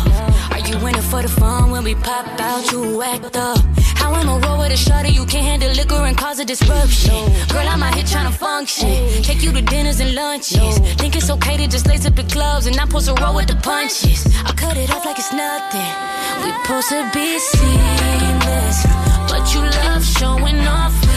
Are 0.52 0.58
you 0.68 0.76
in 0.88 0.94
it 0.94 1.06
for 1.10 1.22
the 1.22 1.28
fun 1.28 1.70
when 1.70 1.84
we 1.84 1.94
pop 1.94 2.26
out? 2.38 2.70
You 2.70 3.00
act 3.02 3.34
up. 3.34 3.60
How 3.96 4.14
am 4.14 4.28
I 4.28 4.36
roll 4.46 4.58
with 4.58 4.72
a 4.72 4.76
shorty? 4.76 5.10
You 5.10 5.24
can't 5.24 5.46
handle 5.46 5.72
liquor 5.72 6.02
and 6.08 6.16
cause 6.18 6.38
a 6.38 6.44
disruption. 6.44 7.20
Girl, 7.48 7.66
I'm 7.66 7.82
out 7.82 7.94
here 7.94 8.04
trying 8.04 8.30
to 8.30 8.36
function. 8.38 8.92
Take 9.22 9.42
you 9.42 9.52
to 9.52 9.62
dinners 9.62 10.00
and 10.00 10.14
lunches. 10.14 10.78
Think 11.00 11.16
it's 11.16 11.30
okay 11.30 11.56
to 11.56 11.66
just 11.66 11.86
lace 11.86 12.04
up 12.04 12.14
the 12.14 12.24
clubs 12.24 12.66
and 12.66 12.76
not 12.76 12.88
supposed 12.88 13.08
to 13.08 13.14
roll 13.22 13.36
with 13.36 13.46
the 13.46 13.56
punches. 13.56 14.26
I 14.44 14.52
cut 14.52 14.76
it 14.76 14.90
off 14.90 15.06
like 15.06 15.18
it's 15.18 15.32
nothing. 15.32 15.92
We 16.42 16.52
supposed 16.60 16.90
to 16.90 17.10
be 17.14 17.38
seamless, 17.38 18.78
but 19.30 19.44
you 19.54 19.60
love 19.62 19.89
showing 20.20 20.60
off 20.66 21.09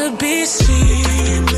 to 0.00 0.10
be 0.16 0.46
seamless. 0.46 1.49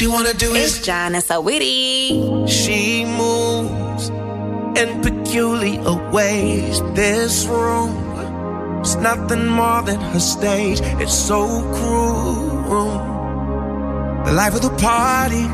She 0.00 0.06
wanna 0.06 0.32
do 0.32 0.54
It's 0.54 0.78
is 0.78 0.86
John 0.86 1.14
and 1.14 1.22
so 1.22 1.42
witty. 1.42 2.46
she 2.46 3.04
moves 3.04 4.08
in 4.80 5.02
peculiar 5.02 5.92
ways. 6.10 6.80
This 6.94 7.44
room 7.44 7.92
is 8.80 8.96
nothing 8.96 9.46
more 9.46 9.82
than 9.82 10.00
her 10.00 10.18
stage. 10.18 10.80
It's 11.02 11.12
so 11.12 11.40
cruel. 11.74 12.96
The 14.24 14.32
life 14.32 14.54
of 14.54 14.62
the 14.62 14.74
party 14.78 15.44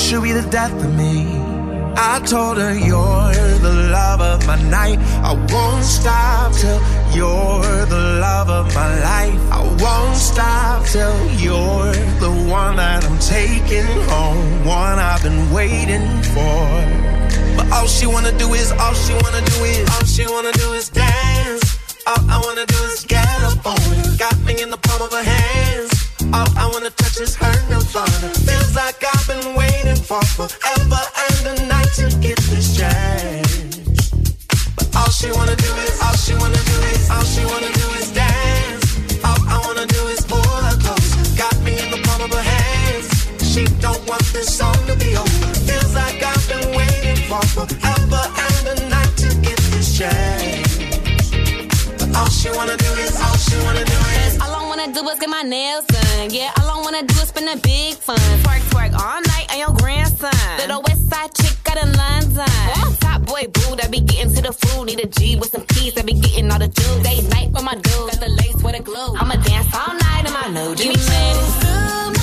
should 0.00 0.22
be 0.22 0.32
the 0.32 0.48
death 0.48 0.72
of 0.72 0.96
me. 0.96 1.61
I 1.96 2.20
told 2.24 2.58
her 2.58 2.74
you're 2.74 3.32
the 3.60 3.88
love 3.90 4.20
of 4.20 4.46
my 4.46 4.60
night. 4.70 4.98
I 5.22 5.32
won't 5.52 5.84
stop 5.84 6.52
till 6.52 6.80
you're 7.14 7.86
the 7.86 8.18
love 8.20 8.48
of 8.48 8.74
my 8.74 8.88
life. 9.00 9.40
I 9.52 9.60
won't 9.82 10.16
stop 10.16 10.86
till 10.86 11.14
you're 11.40 11.92
the 12.20 12.30
one 12.48 12.76
that 12.76 13.04
I'm 13.04 13.18
taking 13.18 13.86
home, 14.08 14.64
one 14.64 14.98
I've 14.98 15.22
been 15.22 15.52
waiting 15.52 16.06
for. 16.34 17.12
But 17.56 17.70
all 17.72 17.86
she 17.86 18.06
wanna 18.06 18.36
do 18.38 18.54
is, 18.54 18.72
all 18.72 18.94
she 18.94 19.12
wanna 19.14 19.44
do 19.44 19.64
is, 19.64 19.88
all 19.90 20.04
she 20.04 20.26
wanna 20.26 20.52
do 20.52 20.72
is 20.72 20.88
dance. 20.88 21.78
All 22.06 22.30
I 22.30 22.40
wanna 22.44 22.66
do 22.66 22.80
is 22.92 23.04
get 23.04 23.42
up 23.42 23.66
on 23.66 23.76
it. 23.76 24.18
Got 24.18 24.38
me 24.40 24.60
in 24.60 24.70
the 24.70 24.78
palm 24.78 25.02
of 25.02 25.12
her 25.12 25.22
hands. 25.22 26.11
All 26.32 26.48
I 26.56 26.66
wanna 26.72 26.90
touch 26.90 27.20
is 27.20 27.34
her 27.36 27.54
nirvana. 27.68 28.28
Feels 28.48 28.74
like 28.74 29.04
I've 29.04 29.26
been 29.28 29.54
waiting 29.54 29.96
for 29.96 30.22
forever 30.36 31.02
and 31.28 31.60
a 31.60 31.66
night 31.66 31.92
to 32.00 32.08
get 32.20 32.38
this 32.48 32.76
chance. 32.76 34.08
But 34.76 34.88
all 34.96 35.10
she 35.10 35.30
wanna 35.30 35.56
do 35.56 35.70
is, 35.84 36.00
all 36.02 36.16
she 36.16 36.34
wanna 36.34 36.62
do 36.72 36.76
is, 36.92 37.10
all 37.10 37.24
she 37.24 37.44
wanna 37.44 37.72
do 37.72 37.86
is 38.00 38.10
dance. 38.12 38.84
All 39.24 39.40
I 39.46 39.58
wanna 39.66 39.86
do 39.86 40.02
is 40.08 40.24
pull 40.24 40.40
her 40.40 40.76
close. 40.80 41.10
Got 41.36 41.56
me 41.60 41.78
in 41.78 41.90
the 41.90 42.00
palm 42.08 42.22
of 42.22 42.32
her 42.32 42.46
hands. 42.56 43.08
She 43.52 43.64
don't 43.84 44.02
want 44.08 44.24
this 44.32 44.56
song 44.56 44.78
to 44.86 44.96
be 44.96 45.14
over. 45.14 45.48
Feels 45.68 45.94
like 45.94 46.22
I've 46.22 46.48
been 46.48 46.68
waiting 46.74 47.20
for 47.28 47.42
forever 47.56 48.22
and 48.48 48.64
a 48.72 48.88
night 48.88 49.14
to 49.18 49.28
get 49.46 49.58
this 49.72 49.98
chance. 49.98 50.80
But 51.98 52.16
all 52.16 52.30
she 52.30 52.48
wanna 52.50 52.76
I 55.02 55.04
wanna 55.04 55.18
get 55.18 55.30
my 55.30 55.42
nails 55.42 55.84
done. 55.86 56.30
Yeah, 56.30 56.52
all 56.60 56.78
I 56.78 56.80
wanna 56.80 57.02
do 57.02 57.14
is 57.14 57.26
spend 57.26 57.48
a 57.48 57.60
big 57.60 57.96
fun. 57.96 58.16
Twerk, 58.44 58.62
twerk 58.70 58.92
all 58.94 59.20
night 59.34 59.50
on 59.50 59.58
your 59.58 59.74
grandson. 59.82 60.30
Little 60.58 60.80
west 60.82 61.10
side 61.10 61.34
chick 61.34 61.58
out 61.68 61.82
in 61.82 61.92
London. 61.92 62.46
A 62.46 62.96
top 63.00 63.26
boy 63.26 63.48
boo 63.52 63.74
that 63.74 63.90
be 63.90 63.98
getting 63.98 64.32
to 64.32 64.40
the 64.40 64.52
food. 64.52 64.84
Need 64.86 65.00
a 65.00 65.08
G 65.08 65.34
with 65.34 65.50
some 65.50 65.66
keys 65.66 65.94
that 65.94 66.06
be 66.06 66.12
getting 66.12 66.52
all 66.52 66.60
the 66.60 66.68
juice. 66.68 67.02
Day 67.02 67.20
night 67.30 67.50
with 67.50 67.64
my 67.64 67.74
dude. 67.74 68.10
Got 68.12 68.20
the 68.20 68.28
lace 68.28 68.62
with 68.62 68.78
a 68.78 68.82
glue. 68.82 69.16
I'ma 69.18 69.42
dance 69.42 69.74
all 69.74 69.92
night 69.92 70.22
in 70.24 70.32
my 70.32 70.46
new 70.54 70.76
Choo. 70.76 70.92
DMs, 70.92 72.21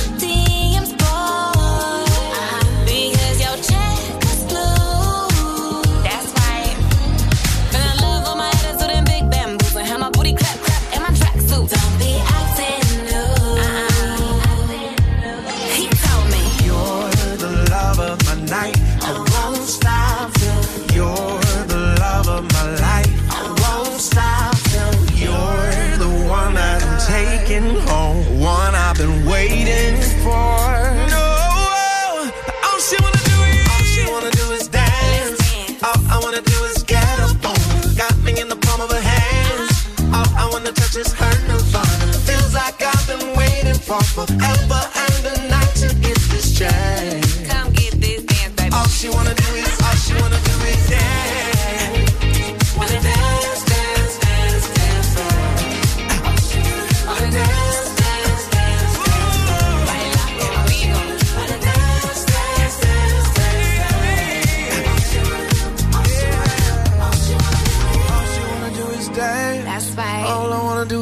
Wanna 40.96 41.04
touch 41.04 41.42
nirvana. 41.48 42.14
Feels 42.26 42.54
like 42.56 42.82
I've 42.82 43.08
been 43.08 43.38
waiting 43.38 43.76
for 43.76 44.02
forever 44.02 45.09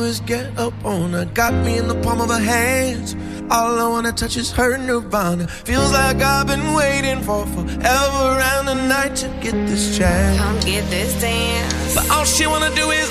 is 0.07 0.21
get 0.21 0.57
up 0.57 0.73
on 0.85 1.11
her. 1.11 1.25
Got 1.25 1.53
me 1.65 1.77
in 1.77 1.87
the 1.87 1.95
palm 2.01 2.21
of 2.21 2.29
her 2.29 2.39
hands. 2.39 3.15
All 3.51 3.79
I 3.79 3.87
wanna 3.87 4.11
touch 4.11 4.35
is 4.37 4.51
her 4.51 4.77
nirvana. 4.77 5.47
Feels 5.47 5.91
like 5.91 6.21
I've 6.21 6.47
been 6.47 6.73
waiting 6.73 7.21
for 7.21 7.45
forever 7.45 8.27
and 8.53 8.69
a 8.69 8.75
night 8.87 9.15
to 9.17 9.27
get 9.41 9.55
this 9.67 9.97
chance. 9.97 10.37
Come 10.39 10.59
get 10.61 10.89
this 10.89 11.11
dance. 11.21 11.95
But 11.95 12.09
all 12.11 12.25
she 12.25 12.45
wanna 12.47 12.73
do 12.75 12.91
is, 12.91 13.06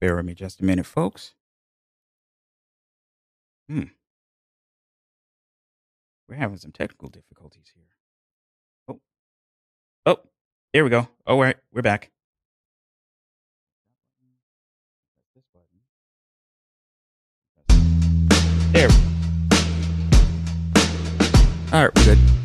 Bear 0.00 0.16
with 0.16 0.24
me 0.24 0.34
just 0.34 0.60
a 0.60 0.64
minute, 0.64 0.86
folks. 0.86 1.34
Hmm. 3.68 3.82
We're 6.26 6.36
having 6.36 6.56
some 6.56 6.72
technical 6.72 7.08
difficulties 7.08 7.70
here. 7.74 7.84
Oh. 8.88 9.00
Oh, 10.06 10.20
here 10.72 10.84
we 10.84 10.90
go. 10.90 11.08
All 11.26 11.38
right, 11.38 11.56
we're 11.72 11.82
back. 11.82 12.10
There. 18.72 18.88
All 21.72 21.84
right, 21.84 21.90
we're 21.94 22.04
good. 22.04 22.39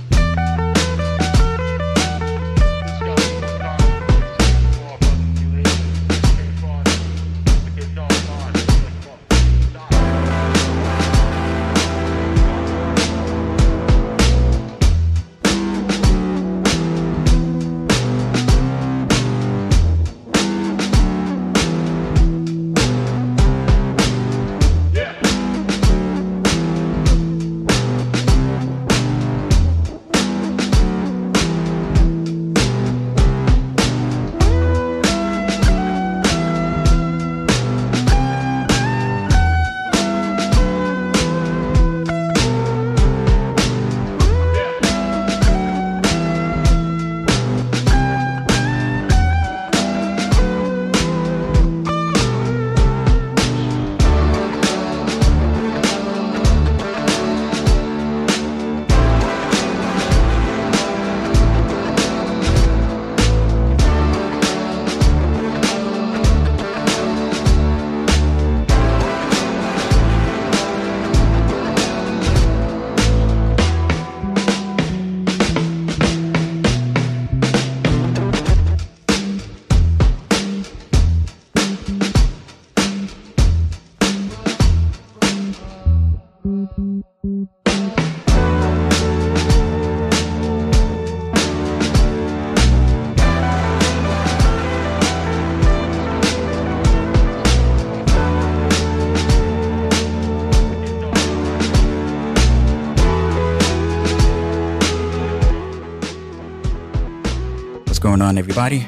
On, 108.35 108.39
everybody? 108.39 108.85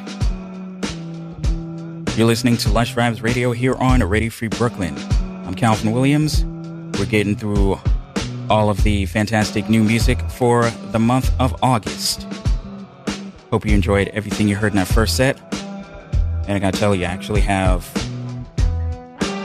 You're 2.18 2.28
listening 2.28 2.58
to 2.58 2.70
Lush 2.70 2.94
Vibes 2.94 3.22
Radio 3.22 3.52
here 3.52 3.76
on 3.76 4.04
Radio 4.04 4.30
Free 4.30 4.50
Brooklyn. 4.50 4.96
I'm 5.46 5.54
Calvin 5.54 5.92
Williams. 5.92 6.44
We're 7.00 7.06
getting 7.06 7.36
through 7.36 7.80
all 8.50 8.70
of 8.70 8.84
the 8.84 9.06
fantastic 9.06 9.70
new 9.70 9.84
music 9.84 10.20
for 10.32 10.70
the 10.92 11.00
month 11.00 11.32
of 11.40 11.56
August. 11.64 12.28
Hope 13.52 13.66
you 13.66 13.74
enjoyed 13.74 14.10
everything 14.10 14.50
you 14.50 14.56
heard 14.56 14.74
in 14.74 14.78
that 14.78 14.88
first 14.88 15.16
set. 15.16 15.40
And 16.48 16.52
I 16.52 16.60
gotta 16.60 16.78
tell 16.78 16.94
you, 16.94 17.06
I 17.06 17.10
actually 17.10 17.42
have 17.42 17.90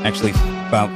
actually 0.05 0.31
about 0.69 0.91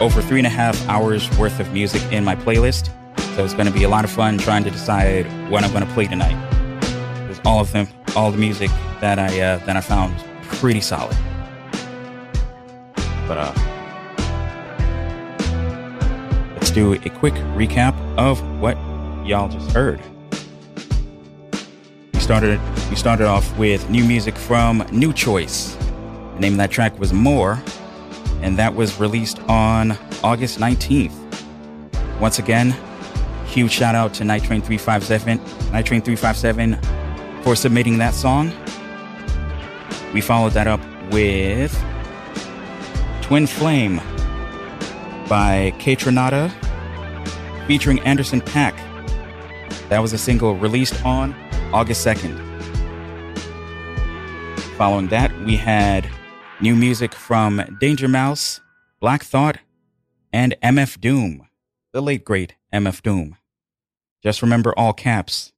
over 0.00 0.22
three 0.22 0.38
and 0.38 0.46
a 0.46 0.50
half 0.50 0.88
hours 0.88 1.28
worth 1.38 1.58
of 1.58 1.72
music 1.72 2.02
in 2.12 2.24
my 2.24 2.36
playlist. 2.36 2.90
So 3.34 3.44
it's 3.44 3.54
gonna 3.54 3.72
be 3.72 3.82
a 3.82 3.88
lot 3.88 4.04
of 4.04 4.10
fun 4.10 4.38
trying 4.38 4.62
to 4.64 4.70
decide 4.70 5.26
what 5.50 5.64
I'm 5.64 5.72
gonna 5.72 5.92
play 5.94 6.06
tonight. 6.06 6.38
Because 7.22 7.40
all 7.44 7.60
of 7.60 7.72
them, 7.72 7.88
all 8.16 8.30
the 8.30 8.38
music 8.38 8.70
that 9.00 9.18
I 9.18 9.40
uh, 9.40 9.58
that 9.66 9.76
I 9.76 9.80
found 9.80 10.14
pretty 10.42 10.80
solid. 10.80 11.16
But 13.26 13.38
uh, 13.38 13.54
let's 16.54 16.70
do 16.70 16.92
a 16.94 17.10
quick 17.10 17.34
recap 17.54 17.94
of 18.16 18.40
what 18.60 18.76
y'all 19.26 19.48
just 19.48 19.70
heard. 19.72 20.00
We 22.12 22.20
started 22.20 22.60
we 22.90 22.96
started 22.96 23.26
off 23.26 23.56
with 23.58 23.88
new 23.90 24.04
music 24.04 24.36
from 24.36 24.80
Nuchoyce. 24.82 25.78
The 26.34 26.40
name 26.40 26.54
of 26.54 26.58
that 26.58 26.70
track 26.70 26.98
was 26.98 27.12
More, 27.12 27.62
and 28.42 28.58
that 28.58 28.74
was 28.74 28.98
released 29.00 29.40
on 29.48 29.98
August 30.22 30.58
19th. 30.58 31.14
Once 32.20 32.38
again, 32.38 32.74
huge 33.46 33.70
shout 33.70 33.94
out 33.94 34.14
to 34.14 34.24
Night 34.24 34.42
Train 34.44 34.60
357, 34.60 35.40
Night 35.72 35.86
Train 35.86 36.02
357 36.02 36.78
for 37.44 37.54
submitting 37.54 37.98
that 37.98 38.14
song. 38.14 38.50
We 40.14 40.22
followed 40.22 40.52
that 40.54 40.66
up 40.66 40.80
with 41.12 41.72
Twin 43.20 43.46
Flame 43.46 43.98
by 45.28 45.74
KAYTRANADA 45.78 46.50
featuring 47.66 48.00
Anderson 48.00 48.40
.Paak. 48.40 48.74
That 49.90 50.00
was 50.00 50.14
a 50.14 50.18
single 50.18 50.56
released 50.56 51.04
on 51.04 51.34
August 51.72 52.04
2nd. 52.06 52.40
Following 54.78 55.08
that, 55.08 55.30
we 55.44 55.56
had 55.56 56.08
new 56.60 56.74
music 56.74 57.14
from 57.14 57.76
Danger 57.78 58.08
Mouse, 58.08 58.60
Black 59.00 59.22
Thought, 59.22 59.58
and 60.32 60.56
MF 60.62 60.98
Doom, 60.98 61.46
the 61.92 62.00
late 62.00 62.24
great 62.24 62.54
MF 62.72 63.02
Doom. 63.02 63.36
Just 64.22 64.40
remember 64.40 64.72
all 64.78 64.94
caps 64.94 65.52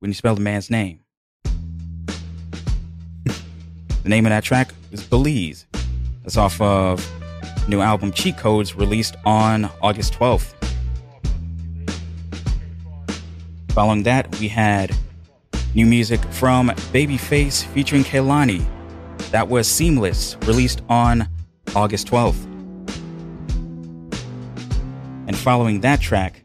when 0.00 0.10
you 0.10 0.14
spell 0.14 0.34
the 0.34 0.40
man's 0.40 0.70
name. 0.70 1.00
the 4.02 4.08
name 4.08 4.24
of 4.26 4.30
that 4.30 4.42
track 4.42 4.72
is 4.92 5.02
Belize. 5.04 5.66
That's 6.22 6.38
off 6.38 6.60
of 6.60 7.06
new 7.68 7.80
album 7.80 8.10
Cheat 8.12 8.38
Codes 8.38 8.74
released 8.74 9.14
on 9.24 9.70
August 9.82 10.14
12th. 10.14 10.54
Following 13.72 14.02
that, 14.02 14.34
we 14.40 14.48
had 14.48 14.94
new 15.74 15.86
music 15.86 16.20
from 16.32 16.70
Babyface 16.92 17.64
featuring 17.66 18.02
Kehlani. 18.02 18.64
That 19.30 19.48
was 19.48 19.68
Seamless, 19.68 20.36
released 20.46 20.80
on 20.88 21.28
August 21.76 22.08
12th. 22.08 22.46
And 25.28 25.36
following 25.36 25.80
that 25.82 26.00
track, 26.00 26.42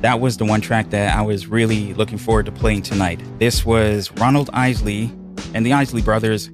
that 0.00 0.18
was 0.18 0.38
the 0.38 0.44
one 0.44 0.60
track 0.60 0.90
that 0.90 1.14
I 1.14 1.22
was 1.22 1.46
really 1.46 1.92
looking 1.94 2.16
forward 2.18 2.46
to 2.46 2.52
playing 2.52 2.82
tonight. 2.82 3.20
This 3.38 3.66
was 3.66 4.10
Ronald 4.12 4.48
Isley 4.52 5.12
and 5.52 5.64
the 5.64 5.74
Isley 5.74 6.00
Brothers 6.00 6.50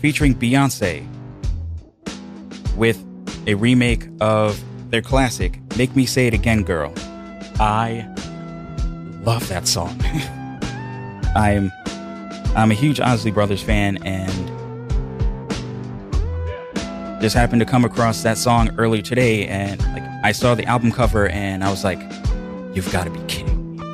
featuring 0.00 0.34
Beyonce 0.34 1.06
with 2.76 3.02
a 3.46 3.54
remake 3.54 4.06
of 4.20 4.62
their 4.90 5.00
classic, 5.00 5.60
Make 5.78 5.96
Me 5.96 6.04
Say 6.04 6.26
It 6.26 6.34
Again 6.34 6.62
Girl. 6.62 6.92
I 7.58 8.06
love 9.22 9.48
that 9.48 9.66
song. 9.66 9.98
I'm 11.34 11.72
I'm 12.56 12.70
a 12.70 12.74
huge 12.74 13.00
Isley 13.00 13.30
Brothers 13.30 13.62
fan 13.62 13.98
and 14.04 14.30
just 17.22 17.36
happened 17.36 17.60
to 17.60 17.66
come 17.66 17.84
across 17.84 18.22
that 18.22 18.36
song 18.36 18.70
earlier 18.78 19.02
today 19.02 19.46
and 19.46 19.80
like 19.92 20.02
I 20.24 20.32
saw 20.32 20.54
the 20.54 20.64
album 20.64 20.90
cover 20.90 21.28
and 21.28 21.62
I 21.62 21.70
was 21.70 21.84
like, 21.84 22.00
you've 22.74 22.90
got 22.92 23.04
to 23.04 23.10
be 23.10 23.20
kidding 23.26 23.76
me. 23.76 23.84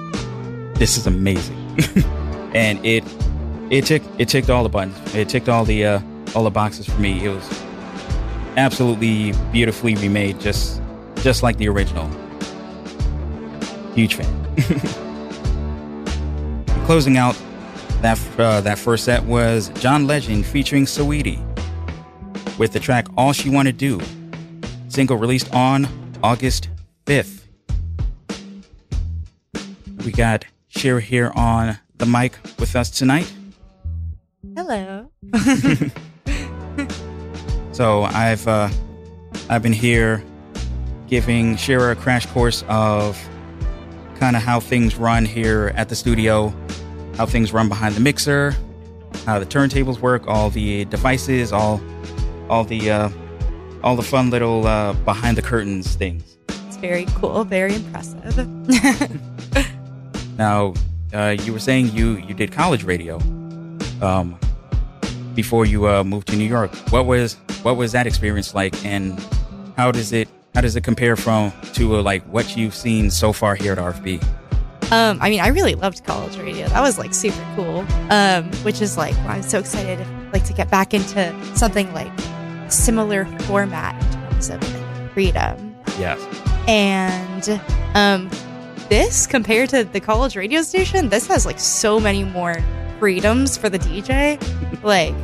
This 0.74 0.96
is 0.96 1.06
amazing. 1.06 1.56
and 2.54 2.84
it 2.84 3.04
it 3.70 3.86
ticked 3.86 4.06
it 4.18 4.28
ticked 4.28 4.50
all 4.50 4.62
the 4.62 4.68
buttons. 4.68 5.14
It 5.14 5.28
ticked 5.28 5.48
all 5.48 5.64
the 5.64 5.84
uh 5.84 6.00
all 6.34 6.44
the 6.44 6.50
boxes 6.50 6.86
for 6.86 7.00
me. 7.00 7.24
It 7.24 7.30
was 7.30 7.62
absolutely 8.56 9.32
beautifully 9.52 9.94
remade 9.96 10.40
just 10.40 10.80
just 11.16 11.42
like 11.42 11.56
the 11.58 11.68
original. 11.68 12.08
Huge 13.94 14.14
fan. 14.14 14.56
Closing 16.86 17.16
out 17.16 17.36
that 18.02 18.20
uh, 18.38 18.60
that 18.60 18.78
first 18.78 19.04
set 19.04 19.24
was 19.24 19.70
John 19.80 20.06
Legend 20.06 20.46
featuring 20.46 20.84
Saweetie 20.84 21.42
with 22.58 22.72
the 22.72 22.80
track 22.80 23.06
All 23.16 23.32
She 23.32 23.50
Wanna 23.50 23.72
Do, 23.72 24.00
single 24.88 25.16
released 25.16 25.52
on 25.54 25.88
August 26.22 26.68
5th. 27.06 27.45
We 30.06 30.12
got 30.12 30.44
Shira 30.68 31.00
here 31.00 31.32
on 31.34 31.78
the 31.98 32.06
mic 32.06 32.38
with 32.60 32.76
us 32.76 32.90
tonight. 32.90 33.30
Hello. 34.54 35.10
So 37.72 38.04
I've 38.04 38.48
uh, 38.48 38.70
I've 39.50 39.62
been 39.62 39.74
here 39.74 40.24
giving 41.08 41.56
Shira 41.56 41.92
a 41.92 41.94
crash 41.94 42.24
course 42.24 42.64
of 42.68 43.22
kind 44.18 44.34
of 44.34 44.40
how 44.40 44.60
things 44.60 44.96
run 44.96 45.26
here 45.26 45.74
at 45.76 45.90
the 45.90 45.94
studio, 45.94 46.54
how 47.18 47.26
things 47.26 47.52
run 47.52 47.68
behind 47.68 47.94
the 47.94 48.00
mixer, 48.00 48.56
how 49.26 49.38
the 49.38 49.44
turntables 49.44 50.00
work, 50.00 50.26
all 50.26 50.48
the 50.48 50.86
devices, 50.86 51.52
all 51.52 51.82
all 52.48 52.64
the 52.64 52.90
uh, 52.90 53.10
all 53.82 53.94
the 53.94 54.02
fun 54.02 54.30
little 54.30 54.66
uh, 54.66 54.94
behind 55.04 55.36
the 55.36 55.42
curtains 55.42 55.96
things. 55.96 56.38
It's 56.48 56.78
very 56.78 57.04
cool, 57.16 57.44
very 57.44 57.74
impressive. 57.74 58.48
Now, 60.38 60.74
uh, 61.14 61.36
you 61.42 61.52
were 61.52 61.58
saying 61.58 61.92
you 61.92 62.16
you 62.16 62.34
did 62.34 62.52
college 62.52 62.84
radio 62.84 63.18
um, 64.02 64.38
before 65.34 65.66
you 65.66 65.88
uh, 65.88 66.04
moved 66.04 66.28
to 66.28 66.36
New 66.36 66.44
York. 66.48 66.74
What 66.90 67.06
was 67.06 67.34
what 67.62 67.76
was 67.76 67.92
that 67.92 68.06
experience 68.06 68.54
like, 68.54 68.84
and 68.84 69.18
how 69.76 69.90
does 69.92 70.12
it 70.12 70.28
how 70.54 70.60
does 70.60 70.76
it 70.76 70.84
compare 70.84 71.16
from 71.16 71.52
to 71.74 71.96
uh, 71.96 72.02
like 72.02 72.22
what 72.24 72.56
you've 72.56 72.74
seen 72.74 73.10
so 73.10 73.32
far 73.32 73.54
here 73.54 73.72
at 73.72 73.78
RFB? 73.78 74.22
Um, 74.92 75.18
I 75.20 75.30
mean, 75.30 75.40
I 75.40 75.48
really 75.48 75.74
loved 75.74 76.04
college 76.04 76.36
radio. 76.38 76.68
That 76.68 76.80
was 76.80 76.98
like 76.98 77.12
super 77.12 77.44
cool. 77.56 77.84
Um, 78.10 78.50
which 78.62 78.80
is 78.80 78.96
like 78.96 79.16
I'm 79.20 79.42
so 79.42 79.58
excited, 79.58 80.06
like 80.32 80.44
to 80.44 80.52
get 80.52 80.70
back 80.70 80.94
into 80.94 81.34
something 81.54 81.92
like 81.92 82.12
similar 82.68 83.24
format 83.42 84.00
in 84.02 84.12
terms 84.12 84.50
of 84.50 84.62
like, 84.62 85.12
freedom. 85.12 85.76
Yes. 85.98 86.20
And 86.68 87.60
um, 87.94 88.30
this 88.88 89.26
compared 89.26 89.70
to 89.70 89.84
the 89.84 90.00
college 90.00 90.36
radio 90.36 90.62
station, 90.62 91.08
this 91.08 91.26
has 91.28 91.46
like 91.46 91.58
so 91.58 91.98
many 92.00 92.24
more 92.24 92.54
freedoms 92.98 93.56
for 93.56 93.68
the 93.68 93.78
DJ. 93.78 94.40
like, 94.82 95.14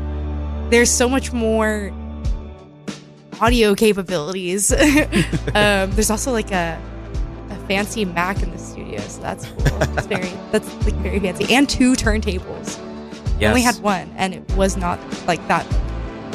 there's 0.70 0.90
so 0.90 1.08
much 1.08 1.32
more 1.32 1.92
audio 3.40 3.74
capabilities. 3.74 4.72
um, 5.54 5.90
there's 5.92 6.10
also 6.10 6.32
like 6.32 6.50
a 6.52 6.80
a 7.50 7.56
fancy 7.66 8.04
Mac 8.04 8.42
in 8.42 8.50
the 8.50 8.58
studio, 8.58 8.98
so 9.00 9.20
that's 9.20 9.46
cool. 9.46 9.82
It's 9.96 10.06
very 10.06 10.30
that's 10.50 10.72
like 10.84 10.94
very 10.96 11.20
fancy, 11.20 11.52
and 11.54 11.68
two 11.68 11.92
turntables. 11.94 12.78
I 12.78 12.88
Yes. 13.40 13.48
only 13.48 13.62
had 13.62 13.76
one, 13.82 14.12
and 14.16 14.34
it 14.34 14.52
was 14.52 14.76
not 14.76 15.00
like 15.26 15.46
that 15.48 15.66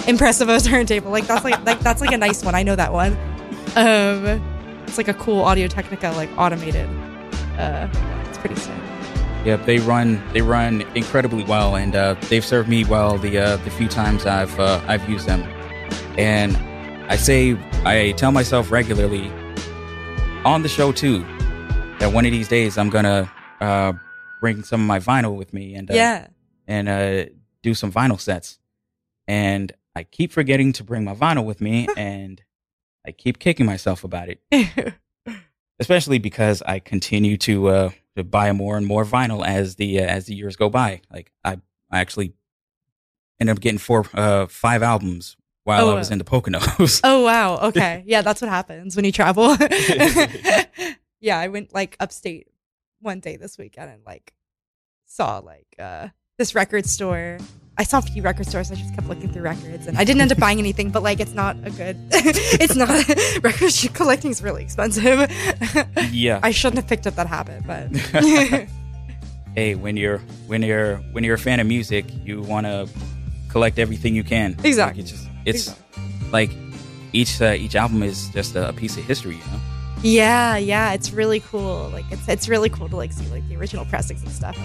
impressive 0.07 0.49
of 0.49 0.57
a 0.57 0.59
turntable. 0.59 1.09
Like 1.11 1.25
that's 1.25 1.43
like 1.45 1.63
like 1.65 1.79
that's 1.79 2.01
like 2.01 2.11
a 2.11 2.17
nice 2.17 2.43
one. 2.43 2.53
I 2.53 2.63
know 2.63 2.75
that 2.75 2.91
one. 2.91 3.13
Um, 3.75 4.43
it's 4.85 4.97
like 4.97 5.07
a 5.07 5.13
cool 5.13 5.41
Audio 5.41 5.67
Technica 5.67 6.11
like 6.17 6.29
automated. 6.37 6.89
Uh, 7.57 7.87
it's 8.29 8.37
pretty 8.37 8.55
sick. 8.55 8.73
Yep, 9.45 9.65
they 9.65 9.79
run 9.79 10.21
they 10.33 10.41
run 10.41 10.81
incredibly 10.95 11.43
well, 11.43 11.75
and 11.75 11.95
uh, 11.95 12.15
they've 12.29 12.45
served 12.45 12.67
me 12.69 12.83
well 12.85 13.17
the 13.17 13.37
uh, 13.37 13.57
the 13.57 13.69
few 13.71 13.87
times 13.87 14.25
I've 14.25 14.59
uh, 14.59 14.81
I've 14.87 15.07
used 15.09 15.25
them. 15.27 15.41
And 16.17 16.57
I 17.11 17.15
say 17.15 17.57
I 17.85 18.11
tell 18.17 18.31
myself 18.31 18.71
regularly 18.71 19.31
on 20.43 20.61
the 20.63 20.69
show 20.69 20.91
too 20.91 21.19
that 21.99 22.11
one 22.13 22.25
of 22.25 22.31
these 22.31 22.47
days 22.47 22.77
I'm 22.77 22.89
gonna 22.89 23.31
uh, 23.61 23.93
bring 24.41 24.63
some 24.63 24.81
of 24.81 24.87
my 24.87 24.99
vinyl 24.99 25.35
with 25.35 25.53
me 25.53 25.75
and 25.75 25.89
uh, 25.89 25.93
Yeah. 25.93 26.27
and 26.67 26.89
uh, 26.89 27.25
do 27.63 27.73
some 27.73 27.91
vinyl 27.91 28.19
sets. 28.19 28.59
And 29.27 29.71
I 29.95 30.03
keep 30.03 30.31
forgetting 30.31 30.73
to 30.73 30.83
bring 30.83 31.03
my 31.03 31.15
vinyl 31.15 31.43
with 31.45 31.59
me, 31.61 31.87
and 31.97 32.41
I 33.05 33.11
keep 33.11 33.39
kicking 33.39 33.65
myself 33.65 34.03
about 34.03 34.27
it 34.29 34.41
especially 35.79 36.19
because 36.19 36.61
I 36.61 36.79
continue 36.79 37.37
to 37.37 37.67
uh, 37.67 37.89
to 38.15 38.23
buy 38.23 38.51
more 38.51 38.77
and 38.77 38.85
more 38.85 39.05
vinyl 39.05 39.45
as 39.45 39.75
the 39.75 39.99
uh, 39.99 40.05
as 40.05 40.25
the 40.25 40.35
years 40.35 40.55
go 40.55 40.69
by. 40.69 41.01
Like 41.11 41.31
I, 41.43 41.59
I 41.91 41.99
actually 41.99 42.33
ended 43.39 43.55
up 43.55 43.61
getting 43.61 43.77
four, 43.77 44.05
uh, 44.13 44.47
five 44.47 44.81
albums 44.81 45.37
while 45.63 45.87
Oh, 45.87 45.91
I 45.91 45.95
was 45.95 46.11
in 46.11 46.17
the 46.17 46.23
Poconos. 46.23 47.01
Oh 47.03 47.23
wow. 47.23 47.57
Okay. 47.69 48.03
Yeah, 48.07 48.21
that's 48.21 48.41
what 48.41 48.49
happens 48.49 48.95
when 48.95 49.05
you 49.05 49.11
travel. 49.11 49.55
yeah, 51.19 51.37
I 51.37 51.47
went 51.49 51.73
like 51.73 51.95
upstate 51.99 52.47
one 52.99 53.19
day 53.19 53.37
this 53.37 53.57
weekend 53.57 53.91
and 53.91 54.01
like 54.05 54.33
saw 55.05 55.39
like 55.39 55.67
uh 55.77 56.07
this 56.37 56.55
record 56.55 56.85
store. 56.85 57.37
I 57.79 57.83
saw 57.83 57.99
a 57.99 58.01
few 58.01 58.21
record 58.23 58.47
stores. 58.47 58.69
And 58.71 58.79
I 58.79 58.81
just 58.81 58.95
kept 58.95 59.07
looking 59.07 59.31
through 59.31 59.43
records, 59.43 59.85
and 59.87 59.97
I 59.97 60.03
didn't 60.03 60.21
end 60.21 60.31
up 60.31 60.39
buying 60.39 60.57
anything. 60.59 60.89
But 60.89 61.03
like, 61.03 61.19
it's 61.19 61.33
not 61.33 61.55
a 61.63 61.69
good. 61.69 61.95
it's 62.11 62.75
not 62.75 62.89
record 63.43 63.71
collecting 63.93 64.31
is 64.31 64.41
really 64.41 64.63
expensive. 64.63 65.29
Yeah. 66.11 66.39
I 66.41 66.51
shouldn't 66.51 66.77
have 66.77 66.87
picked 66.87 67.05
up 67.05 67.15
that 67.15 67.27
habit, 67.27 67.67
but 67.67 67.87
hey, 69.55 69.75
when 69.75 69.97
you're 69.97 70.19
when 70.47 70.61
you're 70.63 70.97
when 71.11 71.23
you're 71.23 71.35
a 71.35 71.39
fan 71.39 71.59
of 71.59 71.67
music, 71.67 72.05
you 72.25 72.41
want 72.41 72.65
to 72.65 72.87
collect 73.49 73.77
everything 73.77 74.15
you 74.15 74.23
can. 74.23 74.55
Like, 74.57 74.65
Exactly. 74.65 75.01
it's 75.03 75.11
just 75.11 75.27
it's 75.45 75.75
like 76.31 76.49
each 77.13 77.41
uh, 77.41 77.53
each 77.53 77.75
album 77.75 78.03
is 78.03 78.29
just 78.29 78.55
a 78.55 78.73
piece 78.73 78.97
of 78.97 79.03
history, 79.03 79.35
you 79.35 79.41
know. 79.51 79.59
Yeah, 80.01 80.57
yeah, 80.57 80.93
it's 80.93 81.11
really 81.11 81.39
cool. 81.41 81.89
Like 81.93 82.05
it's 82.11 82.27
it's 82.27 82.47
really 82.49 82.69
cool 82.69 82.89
to 82.89 82.95
like 82.95 83.11
see 83.11 83.27
like 83.27 83.47
the 83.49 83.55
original 83.57 83.85
pressings 83.85 84.23
and 84.23 84.31
stuff. 84.31 84.57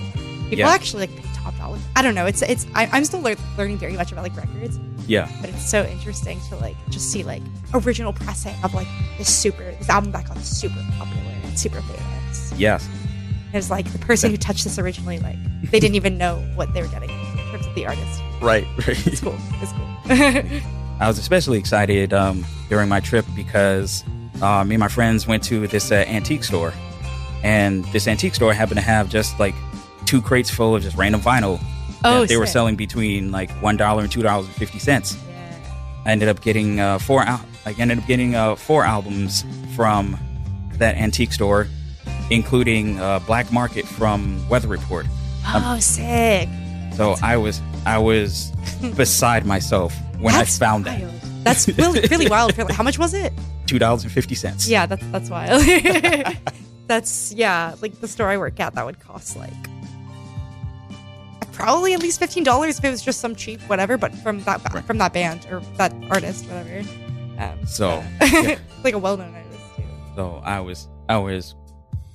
People 0.52 0.66
Yeah. 0.68 0.74
actually 0.74 1.06
like 1.06 1.16
pay 1.16 1.28
top 1.34 1.56
dollar. 1.56 1.78
I 1.96 2.02
don't 2.02 2.14
know. 2.14 2.26
It's 2.26 2.42
it's 2.42 2.66
I, 2.74 2.86
I'm 2.92 3.06
still 3.06 3.20
lear- 3.20 3.36
learning 3.56 3.78
very 3.78 3.94
much 3.94 4.12
about 4.12 4.22
like 4.22 4.36
records, 4.36 4.78
Yeah. 5.06 5.30
but 5.40 5.48
it's 5.48 5.66
so 5.68 5.82
interesting 5.84 6.38
to 6.50 6.56
like 6.56 6.76
just 6.90 7.10
see 7.10 7.22
like 7.22 7.42
original 7.72 8.12
pressing 8.12 8.54
of 8.62 8.74
like 8.74 8.86
this 9.16 9.34
super 9.34 9.62
this 9.78 9.88
album 9.88 10.12
that 10.12 10.28
got 10.28 10.36
super 10.40 10.84
popular 10.98 11.32
and 11.44 11.58
super 11.58 11.80
famous. 11.80 12.52
Yes. 12.58 12.86
It's 13.54 13.70
like 13.70 13.90
the 13.92 13.98
person 13.98 14.30
who 14.30 14.36
touched 14.36 14.64
this 14.64 14.78
originally 14.78 15.18
like 15.20 15.36
they 15.70 15.80
didn't 15.80 15.94
even 15.96 16.18
know 16.18 16.36
what 16.54 16.74
they 16.74 16.82
were 16.82 16.88
getting 16.88 17.08
in 17.08 17.50
terms 17.50 17.66
of 17.66 17.74
the 17.74 17.86
artist. 17.86 18.20
Right. 18.42 18.66
Right. 18.86 19.06
It's 19.06 19.20
cool. 19.22 19.38
It's 19.62 19.72
cool. 19.72 20.60
I 21.00 21.08
was 21.08 21.18
especially 21.18 21.56
excited 21.58 22.12
um, 22.12 22.44
during 22.68 22.90
my 22.90 23.00
trip 23.00 23.24
because 23.34 24.04
uh, 24.42 24.64
me 24.64 24.74
and 24.74 24.80
my 24.80 24.88
friends 24.88 25.26
went 25.26 25.42
to 25.44 25.66
this 25.66 25.90
uh, 25.90 26.04
antique 26.06 26.44
store, 26.44 26.74
and 27.42 27.84
this 27.86 28.06
antique 28.06 28.34
store 28.34 28.52
happened 28.52 28.76
to 28.78 28.84
have 28.84 29.08
just 29.08 29.38
like 29.40 29.54
two 30.12 30.20
crates 30.20 30.50
full 30.50 30.76
of 30.76 30.82
just 30.82 30.94
random 30.94 31.22
vinyl 31.22 31.58
Oh, 32.04 32.20
that 32.20 32.28
they 32.28 32.36
were 32.36 32.46
selling 32.46 32.76
between 32.76 33.30
like 33.30 33.50
one 33.62 33.78
dollar 33.78 34.02
and 34.02 34.12
two 34.12 34.22
dollars 34.22 34.44
and 34.46 34.54
fifty 34.54 34.78
cents. 34.78 35.16
I 36.04 36.10
ended 36.10 36.28
up 36.28 36.42
getting 36.42 36.80
uh, 36.80 36.98
four. 36.98 37.22
Al- 37.22 37.46
I 37.64 37.74
ended 37.78 37.98
up 37.98 38.06
getting 38.06 38.34
uh, 38.34 38.56
four 38.56 38.84
albums 38.84 39.44
from 39.74 40.18
that 40.74 40.96
antique 40.96 41.32
store, 41.32 41.66
including 42.28 43.00
uh, 43.00 43.20
Black 43.20 43.50
Market 43.52 43.86
from 43.86 44.46
Weather 44.50 44.68
Report. 44.68 45.06
Um, 45.46 45.62
oh, 45.64 45.78
sick. 45.78 46.46
So 46.94 47.14
I 47.22 47.38
was 47.38 47.62
I 47.86 47.96
was 47.96 48.50
beside 48.96 49.46
myself 49.46 49.94
when 50.18 50.34
That's 50.34 50.60
I 50.60 50.66
found 50.66 50.84
that 50.84 51.00
wild. 51.00 51.14
That's 51.44 51.68
really 51.68 52.00
really 52.10 52.28
wild. 52.28 52.52
How 52.52 52.82
much 52.82 52.98
was 52.98 53.14
it? 53.14 53.32
two 53.66 53.78
dollars 53.78 54.02
and 54.02 54.12
fifty 54.12 54.34
cents. 54.34 54.68
Yeah, 54.68 54.84
that's 54.84 55.06
that's 55.06 55.30
wild. 55.30 55.62
that's 56.86 57.32
yeah, 57.32 57.76
like 57.80 57.98
the 58.00 58.08
store 58.08 58.28
I 58.28 58.36
work 58.36 58.60
at, 58.60 58.74
that 58.74 58.84
would 58.84 59.00
cost 59.00 59.36
like 59.36 59.71
probably 61.52 61.94
at 61.94 62.00
least 62.00 62.18
fifteen 62.18 62.44
dollars 62.44 62.78
if 62.78 62.84
it 62.84 62.90
was 62.90 63.02
just 63.02 63.20
some 63.20 63.34
cheap 63.34 63.60
whatever, 63.62 63.96
but 63.96 64.14
from 64.16 64.40
that 64.44 64.62
ba- 64.64 64.82
from 64.82 64.98
that 64.98 65.12
band 65.12 65.46
or 65.50 65.60
that 65.76 65.92
artist, 66.10 66.46
whatever. 66.46 66.82
Um, 67.38 67.66
So, 67.66 68.02
yeah. 68.22 68.58
like 68.84 68.94
a 68.94 68.98
well-known 68.98 69.34
artist 69.34 69.60
too. 69.76 69.82
So 70.16 70.40
I 70.44 70.60
was 70.60 70.88
I 71.08 71.16
was 71.18 71.54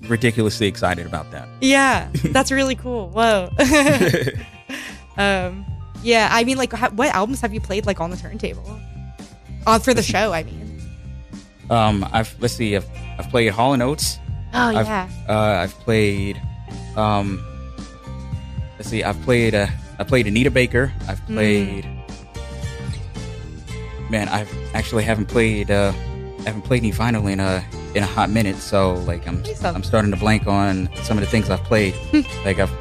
ridiculously 0.01 0.67
excited 0.67 1.05
about 1.05 1.31
that. 1.31 1.47
Yeah, 1.61 2.09
that's 2.25 2.51
really 2.51 2.75
cool. 2.75 3.09
Whoa. 3.09 3.49
um, 5.17 5.65
yeah, 6.03 6.29
I 6.31 6.43
mean, 6.43 6.57
like, 6.57 6.71
ha- 6.73 6.91
what 6.93 7.09
albums 7.13 7.41
have 7.41 7.53
you 7.53 7.59
played 7.61 7.85
like 7.85 7.99
on 7.99 8.09
the 8.11 8.17
turntable? 8.17 8.79
Uh, 9.65 9.79
for 9.79 9.93
the 9.93 10.03
show, 10.03 10.31
I 10.33 10.43
mean. 10.43 10.81
Um, 11.69 12.07
I've 12.13 12.33
let's 12.39 12.53
see, 12.53 12.75
I've, 12.75 12.87
I've 13.19 13.29
played 13.29 13.49
Hall 13.51 13.73
and 13.73 13.83
Oates. 13.83 14.19
Oh 14.53 14.67
I've, 14.69 14.85
yeah. 14.85 15.09
Uh, 15.27 15.33
I've 15.63 15.73
played. 15.79 16.41
Um, 16.95 17.43
let's 18.77 18.89
see, 18.89 19.03
I've 19.03 19.19
played. 19.23 19.55
Uh, 19.55 19.67
I 19.99 20.03
played 20.03 20.27
Anita 20.27 20.51
Baker. 20.51 20.91
I've 21.07 21.21
Mm. 21.27 21.33
played. 21.35 21.85
Man, 24.09 24.29
I've 24.29 24.49
actually 24.73 25.03
haven't 25.03 25.25
played. 25.25 25.69
Uh, 25.69 25.91
haven't 26.45 26.61
played 26.61 26.81
any 26.83 26.91
vinyl 26.93 27.29
in 27.31 27.39
a 27.39 27.63
in 27.93 28.03
a 28.03 28.05
hot 28.05 28.29
minute. 28.29 28.55
So 28.57 28.93
like, 28.93 29.27
I'm 29.27 29.43
I'm 29.63 29.83
starting 29.83 30.11
to 30.11 30.17
blank 30.17 30.47
on 30.47 30.89
some 31.03 31.17
of 31.17 31.23
the 31.23 31.29
things 31.29 31.49
I've 31.49 31.63
played. 31.63 31.93
like 32.45 32.59
I've. 32.59 32.71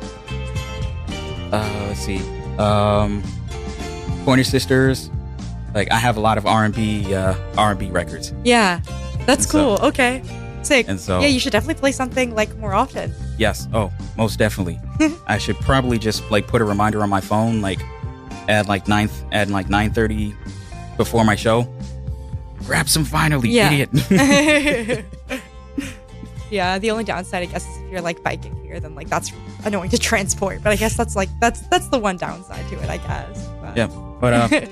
Uh, 1.52 1.84
let's 1.88 2.00
see. 2.00 2.18
Um, 2.58 3.22
Pointer 4.24 4.44
Sisters. 4.44 5.10
Like 5.74 5.90
I 5.90 5.96
have 5.96 6.16
a 6.16 6.20
lot 6.20 6.38
of 6.38 6.46
R 6.46 6.64
and 6.64 6.74
B 6.74 7.12
uh, 7.14 7.34
R 7.58 7.70
and 7.72 7.78
B 7.78 7.90
records. 7.90 8.32
Yeah, 8.44 8.80
that's 9.26 9.44
And 9.44 9.52
so- 9.52 9.76
cool. 9.76 9.86
okay, 9.88 10.22
sick. 10.66 10.86
And 10.88 10.98
so- 11.00 11.20
yeah, 11.20 11.28
you 11.28 11.40
should 11.40 11.52
definitely 11.52 11.80
play 11.80 11.92
something 11.92 12.34
like 12.34 12.56
more 12.58 12.74
often. 12.74 13.12
Yes. 13.38 13.68
Oh, 13.72 13.92
most 14.16 14.38
definitely. 14.38 14.78
I 15.26 15.38
should 15.38 15.56
probably 15.60 15.98
just 15.98 16.28
like 16.30 16.46
put 16.46 16.60
a 16.60 16.64
reminder 16.64 17.02
on 17.02 17.08
my 17.10 17.20
phone, 17.20 17.60
like 17.60 17.80
at 18.48 18.66
like 18.68 18.86
nine 18.88 19.08
at 19.32 19.48
like 19.48 19.68
nine 19.68 19.92
thirty 19.92 20.34
before 20.96 21.24
my 21.24 21.36
show. 21.36 21.66
Grab 22.64 22.88
some 22.88 23.04
vinyl, 23.04 23.42
you 23.44 23.50
Yeah. 23.50 23.70
idiot. 23.70 25.04
yeah, 26.50 26.78
the 26.78 26.90
only 26.90 27.04
downside, 27.04 27.42
I 27.42 27.46
guess, 27.46 27.66
is 27.68 27.76
if 27.82 27.90
you're 27.90 28.00
like 28.00 28.22
biking 28.22 28.54
here, 28.64 28.80
then 28.80 28.94
like 28.94 29.08
that's 29.08 29.30
annoying 29.64 29.90
to 29.90 29.98
transport. 29.98 30.62
But 30.62 30.72
I 30.72 30.76
guess 30.76 30.96
that's 30.96 31.14
like 31.16 31.28
that's 31.40 31.60
that's 31.68 31.88
the 31.88 31.98
one 31.98 32.16
downside 32.16 32.66
to 32.68 32.80
it, 32.82 32.88
I 32.88 32.96
guess. 32.98 33.46
But, 33.60 33.76
yeah, 33.76 33.86
but 34.20 34.32
uh, 34.32 34.66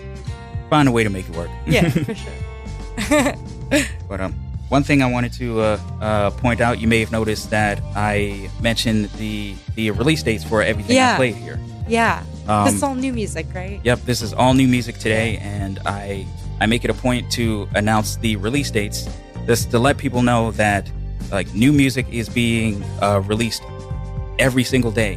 find 0.71 0.89
a 0.89 0.93
way 0.93 1.05
to 1.05 1.11
make 1.11 1.29
it 1.29 1.37
work. 1.37 1.51
yeah, 1.67 1.89
for 1.91 2.15
sure. 2.15 3.35
But 4.09 4.21
um, 4.21 4.35
one 4.75 4.83
thing 4.83 5.03
I 5.03 5.07
wanted 5.17 5.33
to 5.35 5.61
uh, 5.61 5.79
uh, 6.01 6.31
point 6.45 6.61
out, 6.61 6.81
you 6.81 6.89
may 6.89 6.99
have 6.99 7.13
noticed 7.13 7.51
that 7.51 7.81
I 7.95 8.51
mentioned 8.61 9.03
the 9.23 9.55
the 9.77 9.93
release 9.93 10.23
dates 10.29 10.43
for 10.43 10.63
everything 10.63 10.97
Yeah. 10.97 11.15
I 11.15 11.17
played 11.17 11.37
here. 11.37 11.59
Yeah, 11.87 12.25
Um, 12.49 12.65
this 12.67 12.75
is 12.75 12.83
all 12.83 12.97
new 12.97 13.13
music, 13.13 13.47
right? 13.55 13.79
Yep, 13.85 13.99
this 14.11 14.21
is 14.27 14.33
all 14.35 14.53
new 14.55 14.67
music 14.67 14.95
today, 14.99 15.39
and 15.39 15.79
I 15.87 16.27
I 16.63 16.67
make 16.67 16.83
it 16.87 16.91
a 16.91 16.99
point 17.07 17.31
to 17.39 17.69
announce 17.81 18.17
the 18.25 18.33
release 18.47 18.71
dates, 18.79 19.01
just 19.47 19.71
to 19.71 19.79
let 19.79 19.95
people 20.05 20.23
know 20.31 20.51
that 20.65 20.91
like 21.31 21.49
new 21.55 21.73
music 21.73 22.07
is 22.11 22.27
being 22.29 22.83
uh, 23.01 23.21
released 23.33 23.63
every 24.47 24.65
single 24.65 24.91
day 24.91 25.15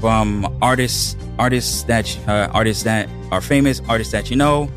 from 0.00 0.48
artists 0.62 1.16
artists 1.38 1.84
that 1.90 2.06
uh, 2.32 2.58
artists 2.60 2.82
that 2.84 3.04
are 3.34 3.42
famous, 3.42 3.76
artists 3.92 4.12
that 4.16 4.30
you 4.30 4.36
know, 4.36 4.70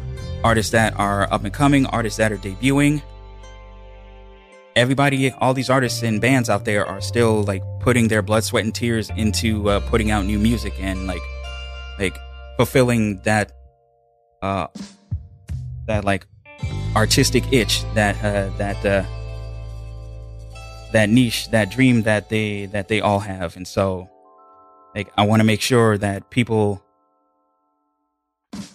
artists 0.43 0.71
that 0.71 0.91
are 0.99 1.21
up 1.33 1.41
and 1.47 1.53
coming, 1.53 1.85
artists 1.97 2.17
that 2.17 2.31
are 2.33 2.41
debuting. 2.47 2.99
Everybody, 4.75 5.31
all 5.31 5.53
these 5.53 5.69
artists 5.69 6.01
and 6.03 6.19
bands 6.19 6.49
out 6.49 6.65
there 6.65 6.85
are 6.85 6.99
still 7.01 7.43
like 7.43 7.61
putting 7.79 8.07
their 8.07 8.21
blood, 8.21 8.43
sweat, 8.43 8.63
and 8.63 8.73
tears 8.73 9.09
into 9.11 9.69
uh, 9.69 9.79
putting 9.89 10.09
out 10.09 10.25
new 10.25 10.39
music 10.39 10.73
and 10.79 11.05
like 11.05 11.21
like 11.99 12.17
fulfilling 12.57 13.21
that 13.21 13.51
uh 14.41 14.67
that 15.85 16.03
like 16.03 16.25
artistic 16.95 17.43
itch 17.51 17.83
that 17.93 18.15
uh 18.23 18.49
that 18.57 18.83
uh 18.85 19.03
that 20.91 21.09
niche 21.09 21.49
that 21.51 21.69
dream 21.71 22.01
that 22.03 22.29
they 22.29 22.65
that 22.67 22.87
they 22.87 22.99
all 22.99 23.19
have. 23.19 23.55
And 23.55 23.67
so 23.67 24.09
like 24.95 25.11
i 25.17 25.25
want 25.25 25.39
to 25.39 25.43
make 25.43 25.61
sure 25.61 25.97
that 25.97 26.29
people 26.29 26.83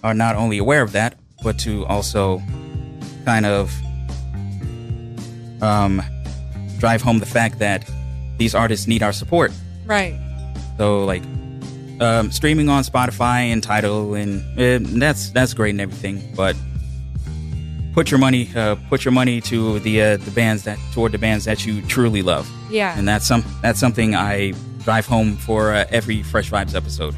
are 0.03 0.15
not 0.15 0.37
only 0.37 0.59
aware 0.59 0.83
of 0.83 0.93
that 0.93 1.19
but 1.43 1.59
to 1.59 1.87
also 1.87 2.43
kind 3.25 3.47
of 3.47 3.73
um 5.63 6.03
drive 6.79 7.03
home 7.03 7.19
the 7.19 7.27
fact 7.27 7.59
that 7.59 7.89
these 8.39 8.55
artists 8.55 8.87
need 8.87 9.03
our 9.03 9.13
support 9.13 9.51
Right. 9.87 10.15
so 10.77 11.05
like 11.05 11.23
um, 12.01 12.31
streaming 12.31 12.69
on 12.69 12.85
Spotify 12.85 13.51
and 13.53 13.61
Tidal, 13.61 14.15
and 14.15 14.41
uh, 14.57 14.79
that's 15.01 15.31
that's 15.31 15.53
great 15.53 15.71
and 15.71 15.81
everything. 15.81 16.33
But 16.37 16.55
put 17.93 18.11
your 18.11 18.19
money, 18.21 18.49
uh, 18.55 18.77
put 18.89 19.05
your 19.05 19.11
money 19.11 19.41
to 19.41 19.81
the 19.81 20.01
uh, 20.03 20.17
the 20.19 20.31
bands 20.31 20.63
that 20.63 20.79
toward 20.93 21.11
the 21.11 21.19
bands 21.19 21.45
that 21.47 21.67
you 21.67 21.83
truly 21.83 22.23
love. 22.23 22.49
Yeah. 22.71 22.97
and 22.97 23.09
that's 23.09 23.27
some 23.27 23.43
that's 23.63 23.81
something 23.81 24.15
I 24.15 24.53
drive 24.85 25.07
home 25.07 25.37
for 25.37 25.75
uh, 25.75 25.87
every 25.91 26.23
Fresh 26.23 26.51
Vibes 26.53 26.77
episode. 26.77 27.17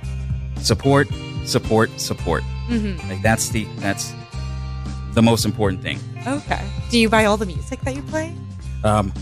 Support, 0.63 1.09
support, 1.45 1.91
support. 2.01 2.43
Mhm. 2.69 3.07
Like 3.09 3.21
that's 3.21 3.51
the 3.51 3.65
that's 3.81 4.15
the 5.15 5.23
most 5.23 5.45
important 5.45 5.83
thing. 5.83 5.99
Okay. 6.27 6.63
Do 6.91 6.99
you 6.99 7.09
buy 7.09 7.25
all 7.25 7.37
the 7.37 7.47
music 7.47 7.81
that 7.83 7.95
you 7.95 8.03
play? 8.03 8.35
Um, 8.85 9.13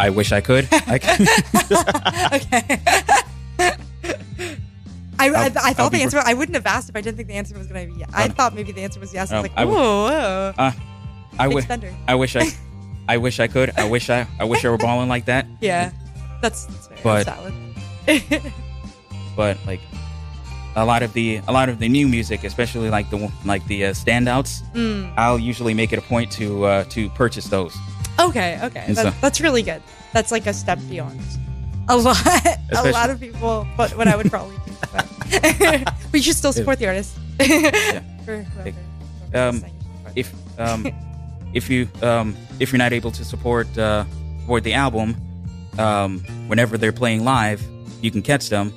I 0.00 0.10
wish 0.10 0.32
I 0.32 0.40
could. 0.40 0.68
I 0.72 0.96
okay. 2.34 2.78
I, 5.18 5.28
I, 5.28 5.44
I 5.44 5.72
thought 5.72 5.92
the 5.92 6.02
answer. 6.02 6.18
I 6.24 6.34
wouldn't 6.34 6.56
have 6.56 6.66
asked 6.66 6.88
if 6.88 6.96
I 6.96 7.00
didn't 7.00 7.16
think 7.16 7.28
the 7.28 7.34
answer 7.34 7.56
was 7.56 7.66
going 7.68 7.86
to 7.88 7.92
be. 7.94 8.00
yes. 8.00 8.10
I 8.12 8.24
Um, 8.24 8.30
thought 8.32 8.54
maybe 8.54 8.72
the 8.72 8.82
answer 8.82 8.98
was 8.98 9.14
yes. 9.14 9.30
I 9.30 9.40
was 9.40 9.50
um, 9.50 9.50
like, 9.50 9.52
I 9.60 9.64
would- 9.64 9.74
whoa. 9.74 10.52
Uh, 10.58 10.72
I 11.38 11.48
wish. 11.48 11.64
I 12.08 12.14
wish 12.14 12.36
I. 12.36 12.46
I 13.08 13.16
wish 13.18 13.40
I 13.40 13.46
could. 13.48 13.70
I 13.76 13.88
wish 13.88 14.10
I. 14.10 14.26
I 14.40 14.44
wish 14.44 14.64
I 14.64 14.70
were 14.70 14.78
balling 14.78 15.08
like 15.08 15.24
that. 15.26 15.46
yeah, 15.60 15.90
that's, 16.40 16.66
that's 16.66 16.86
very 16.88 17.24
But- 17.24 18.42
but 19.36 19.56
like 19.66 19.80
a 20.76 20.84
lot 20.84 21.02
of 21.02 21.12
the 21.12 21.40
a 21.48 21.52
lot 21.52 21.68
of 21.68 21.78
the 21.78 21.88
new 21.88 22.08
music, 22.08 22.44
especially 22.44 22.88
like 22.90 23.10
the 23.10 23.30
like 23.44 23.64
the 23.66 23.86
uh, 23.86 23.90
standouts, 23.92 24.62
Mm. 24.74 25.12
I'll 25.16 25.38
usually 25.38 25.74
make 25.74 25.92
it 25.92 25.98
a 25.98 26.02
point 26.02 26.30
to 26.32 26.64
uh, 26.64 26.84
to 26.90 27.08
purchase 27.10 27.46
those. 27.48 27.74
Okay, 28.18 28.58
okay, 28.62 28.92
that, 28.92 29.02
so- 29.12 29.14
that's 29.20 29.40
really 29.40 29.62
good. 29.62 29.82
That's 30.12 30.30
like 30.30 30.46
a 30.46 30.52
step 30.52 30.78
beyond 30.88 31.20
a 31.88 31.96
lot. 31.96 32.16
a 32.72 32.90
lot 32.90 33.10
of 33.10 33.18
people, 33.20 33.66
but 33.76 33.96
what 33.96 34.06
I 34.08 34.16
would 34.16 34.30
probably 34.30 34.56
do. 34.66 34.72
But 34.92 35.92
we 36.12 36.20
should 36.22 36.36
still 36.36 36.52
support 36.52 36.78
the 36.78 36.86
artist. 36.86 37.16
For 38.24 38.42
whoever- 38.42 38.72
Um, 39.34 39.64
if 40.14 40.32
um, 40.58 40.86
if 41.54 41.70
you 41.70 41.88
um, 42.02 42.36
if 42.60 42.70
you're 42.72 42.78
not 42.78 42.92
able 42.92 43.10
to 43.12 43.24
support 43.24 43.66
uh, 43.78 44.04
support 44.40 44.62
the 44.64 44.74
album, 44.74 45.16
um, 45.78 46.20
whenever 46.48 46.76
they're 46.78 46.92
playing 46.92 47.24
live, 47.24 47.62
you 48.02 48.10
can 48.10 48.22
catch 48.22 48.48
them. 48.50 48.72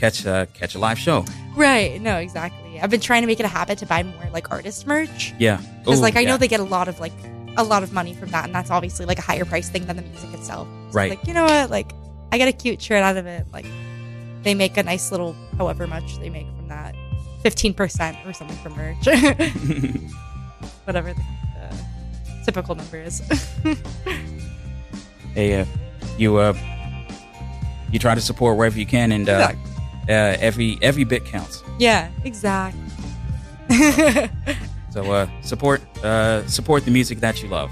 Catch 0.00 0.24
uh, 0.24 0.46
catch 0.54 0.74
a 0.74 0.78
live 0.78 0.98
show. 0.98 1.26
Right. 1.54 2.00
No, 2.00 2.16
exactly. 2.16 2.80
I've 2.80 2.88
been 2.88 3.00
trying 3.00 3.20
to 3.20 3.26
make 3.26 3.38
it 3.38 3.44
a 3.44 3.48
habit 3.48 3.76
to 3.78 3.86
buy 3.86 4.02
more 4.02 4.30
like 4.32 4.50
artist 4.50 4.86
merch. 4.86 5.34
Yeah. 5.38 5.60
Because 5.84 6.00
like 6.00 6.16
I 6.16 6.24
know 6.24 6.38
they 6.38 6.48
get 6.48 6.60
a 6.60 6.64
lot 6.64 6.88
of 6.88 6.98
like 7.00 7.12
a 7.58 7.64
lot 7.64 7.82
of 7.82 7.92
money 7.92 8.14
from 8.14 8.30
that, 8.30 8.46
and 8.46 8.54
that's 8.54 8.70
obviously 8.70 9.04
like 9.04 9.18
a 9.18 9.22
higher 9.22 9.44
price 9.44 9.68
thing 9.68 9.84
than 9.84 9.96
the 9.96 10.02
music 10.02 10.32
itself. 10.32 10.66
So, 10.66 10.96
Right. 10.96 11.10
Like 11.10 11.26
you 11.26 11.34
know 11.34 11.44
what? 11.44 11.68
Like 11.68 11.92
I 12.32 12.38
get 12.38 12.48
a 12.48 12.52
cute 12.52 12.80
shirt 12.80 13.02
out 13.02 13.18
of 13.18 13.26
it. 13.26 13.46
Like 13.52 13.66
they 14.42 14.54
make 14.54 14.78
a 14.78 14.82
nice 14.82 15.10
little 15.10 15.36
however 15.58 15.86
much 15.86 16.18
they 16.18 16.30
make 16.30 16.46
from 16.46 16.68
that, 16.68 16.94
fifteen 17.42 17.74
percent 17.74 18.16
or 18.24 18.32
something 18.32 18.56
for 18.58 18.70
merch. 18.70 19.04
Whatever 20.86 21.12
the 21.12 21.22
uh, 21.60 21.74
typical 22.46 22.74
number 22.74 22.96
is. 22.96 23.20
Hey, 25.34 25.60
uh, 25.60 25.64
you 26.18 26.38
uh, 26.38 26.54
you 27.92 28.00
try 28.00 28.16
to 28.16 28.20
support 28.20 28.56
wherever 28.56 28.76
you 28.76 28.86
can, 28.86 29.12
and 29.12 29.28
uh, 29.28 29.52
uh, 30.08 30.36
every 30.40 30.78
every 30.82 31.04
bit 31.04 31.24
counts. 31.24 31.62
yeah. 31.78 32.10
Exactly. 32.24 32.80
So 34.92 35.12
uh, 35.12 35.28
support 35.42 35.80
uh, 36.02 36.44
support 36.48 36.84
the 36.84 36.90
music 36.90 37.20
that 37.20 37.40
you 37.40 37.48
love. 37.48 37.70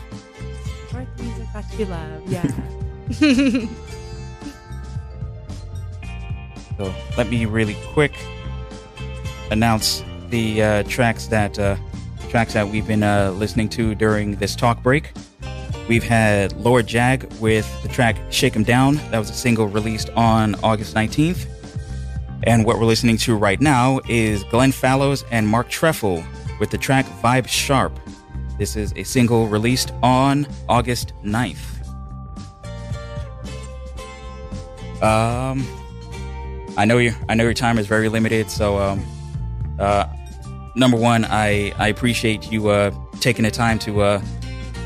Support 0.86 1.08
the 1.16 1.22
music 1.24 1.46
that 1.52 1.64
you 1.76 1.84
love. 1.86 2.22
Yeah. 2.30 3.66
So 6.76 6.94
let 7.16 7.28
me 7.28 7.44
really 7.44 7.76
quick 7.92 8.14
announce 9.50 10.04
the 10.30 10.62
uh, 10.62 10.82
tracks 10.84 11.26
that 11.26 11.58
uh, 11.58 11.74
tracks 12.28 12.52
that 12.52 12.68
we've 12.68 12.86
been 12.86 13.02
uh, 13.02 13.32
listening 13.32 13.68
to 13.70 13.96
during 13.96 14.36
this 14.36 14.54
talk 14.54 14.80
break. 14.82 15.10
We've 15.88 16.04
had 16.04 16.52
LordJAG 16.52 17.40
with 17.40 17.66
the 17.82 17.88
track 17.88 18.16
"Shake 18.30 18.54
'Em 18.54 18.62
Down." 18.62 18.94
That 19.10 19.18
was 19.18 19.28
a 19.28 19.34
single 19.34 19.66
released 19.66 20.10
on 20.10 20.54
August 20.62 20.94
19th. 20.94 21.46
And 22.44 22.64
what 22.64 22.78
we're 22.78 22.86
listening 22.86 23.16
to 23.18 23.36
right 23.36 23.60
now 23.60 24.00
is 24.08 24.44
Glenn 24.44 24.72
Fallows 24.72 25.24
and 25.30 25.46
Mark 25.46 25.68
Treffel 25.68 26.24
with 26.60 26.70
the 26.70 26.78
track 26.78 27.06
"Vibe 27.22 27.48
Sharp." 27.48 27.98
This 28.58 28.76
is 28.76 28.92
a 28.96 29.04
single 29.04 29.46
released 29.48 29.92
on 30.02 30.46
August 30.68 31.12
9th. 31.24 31.58
Um, 35.02 35.66
I 36.76 36.84
know 36.84 36.98
your 36.98 37.14
I 37.28 37.34
know 37.34 37.44
your 37.44 37.54
time 37.54 37.78
is 37.78 37.86
very 37.86 38.08
limited, 38.08 38.50
so 38.50 38.78
um, 38.78 39.06
uh, 39.78 40.06
number 40.74 40.96
one, 40.96 41.24
I 41.24 41.72
I 41.78 41.88
appreciate 41.88 42.50
you 42.50 42.68
uh 42.68 42.90
taking 43.20 43.44
the 43.44 43.50
time 43.50 43.78
to 43.80 44.00
uh 44.00 44.22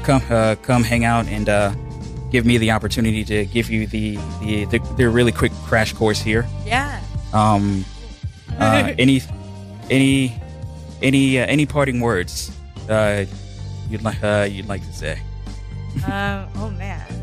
come 0.02 0.22
uh 0.30 0.56
come 0.62 0.84
hang 0.84 1.04
out 1.04 1.26
and 1.26 1.48
uh 1.48 1.74
give 2.30 2.44
me 2.46 2.58
the 2.58 2.70
opportunity 2.70 3.24
to 3.24 3.44
give 3.46 3.70
you 3.70 3.86
the 3.86 4.16
the 4.40 4.64
the, 4.66 4.78
the 4.96 5.08
really 5.08 5.32
quick 5.32 5.52
crash 5.66 5.92
course 5.92 6.20
here. 6.20 6.46
Yeah. 6.66 7.00
Um, 7.32 7.84
uh, 8.58 8.92
any 8.98 9.22
any 9.90 10.40
any 11.02 11.38
uh, 11.38 11.46
any 11.46 11.66
parting 11.66 12.00
words 12.00 12.50
uh 12.88 13.24
you'd 13.88 14.02
like 14.02 14.22
uh 14.22 14.46
you'd 14.50 14.66
like 14.68 14.84
to 14.86 14.92
say? 14.92 15.18
Um, 16.06 16.48
oh 16.56 16.70
man. 16.78 17.00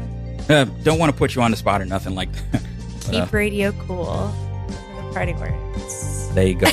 Uh, 0.49 0.63
don't 0.81 0.97
want 0.97 1.11
to 1.11 1.15
put 1.15 1.35
you 1.35 1.43
on 1.43 1.51
the 1.51 1.57
spot 1.57 1.79
or 1.79 1.85
nothing 1.85 2.15
like 2.15 2.31
that. 2.51 2.63
But, 3.05 3.15
uh, 3.15 3.23
Keep 3.25 3.33
radio 3.33 3.71
cool. 3.85 4.05
Those 4.67 5.05
the 5.05 5.11
parting 5.13 5.39
words. 5.39 6.33
there 6.33 6.47
you 6.47 6.55
go. 6.55 6.67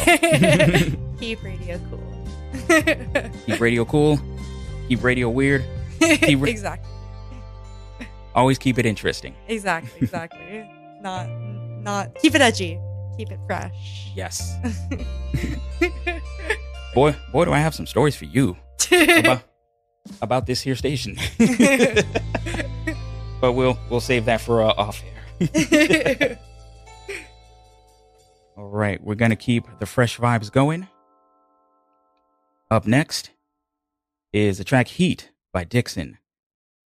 Keep 1.20 1.42
radio 1.44 1.78
cool. 1.90 3.32
keep 3.44 3.60
radio 3.60 3.84
cool. 3.84 4.18
Keep 4.88 5.04
radio 5.04 5.28
weird. 5.28 5.62
Keep 6.00 6.40
ra- 6.40 6.48
exactly. 6.48 6.90
Always 8.34 8.56
keep 8.56 8.78
it 8.78 8.86
interesting. 8.86 9.34
Exactly. 9.46 9.90
Exactly. 10.00 10.66
not 11.02 11.28
not 11.82 12.14
keep 12.14 12.34
it 12.34 12.40
edgy. 12.40 12.78
Keep 13.16 13.32
it 13.32 13.40
fresh. 13.46 14.12
Yes. 14.14 14.56
boy, 16.94 17.16
boy, 17.32 17.44
do 17.44 17.52
I 17.52 17.58
have 17.58 17.74
some 17.74 17.86
stories 17.86 18.14
for 18.14 18.26
you 18.26 18.56
about, 18.92 19.42
about 20.20 20.46
this 20.46 20.60
here 20.60 20.76
station. 20.76 21.16
but 23.40 23.52
we'll 23.52 23.78
we'll 23.88 24.00
save 24.00 24.26
that 24.26 24.40
for 24.40 24.62
uh, 24.62 24.74
off 24.76 25.02
air. 25.40 26.38
All 28.56 28.68
right, 28.68 29.02
we're 29.02 29.14
gonna 29.14 29.36
keep 29.36 29.64
the 29.78 29.86
fresh 29.86 30.18
vibes 30.18 30.52
going. 30.52 30.86
Up 32.70 32.86
next 32.86 33.30
is 34.32 34.58
the 34.58 34.64
track 34.64 34.88
"Heat" 34.88 35.30
by 35.52 35.64
DIXSON. 35.64 36.18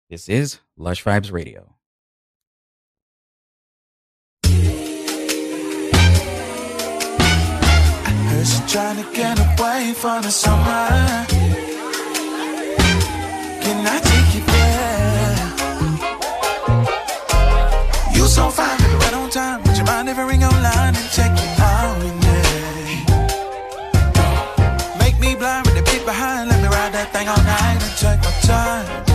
This 0.10 0.30
is 0.30 0.60
Lush 0.78 1.04
Vibes 1.04 1.32
Radio. 1.32 1.76
She 8.46 8.62
trying 8.68 8.96
to 8.96 9.04
get 9.14 9.38
away 9.38 9.94
for 9.94 10.22
the 10.22 10.32
summer. 10.32 11.26
Can 13.64 13.86
I 13.86 14.00
take 14.00 14.34
you 14.34 14.42
there? 14.56 15.38
You 18.16 18.28
so 18.28 18.50
fine, 18.50 18.80
right 19.02 19.14
on 19.14 19.30
time. 19.30 19.62
Would 19.64 19.78
you 19.78 19.84
mind 19.84 20.08
if 20.08 20.18
I 20.18 20.24
ring 20.24 20.44
online 20.46 20.96
and 20.96 21.10
check 21.12 21.32
you 21.38 21.50
out 21.64 22.02
in 22.02 22.20
there? 22.22 22.40
Make 25.00 25.20
me 25.20 25.36
blind 25.36 25.66
with 25.66 25.76
the 25.76 25.84
beat 25.92 26.06
behind. 26.06 26.50
Let 26.50 26.62
me 26.62 26.68
ride 26.70 26.94
that 26.94 27.12
thing 27.12 27.28
all 27.28 27.44
night 27.44 27.84
and 27.84 27.98
take 27.98 28.20
my 28.24 28.32
time. 28.48 29.09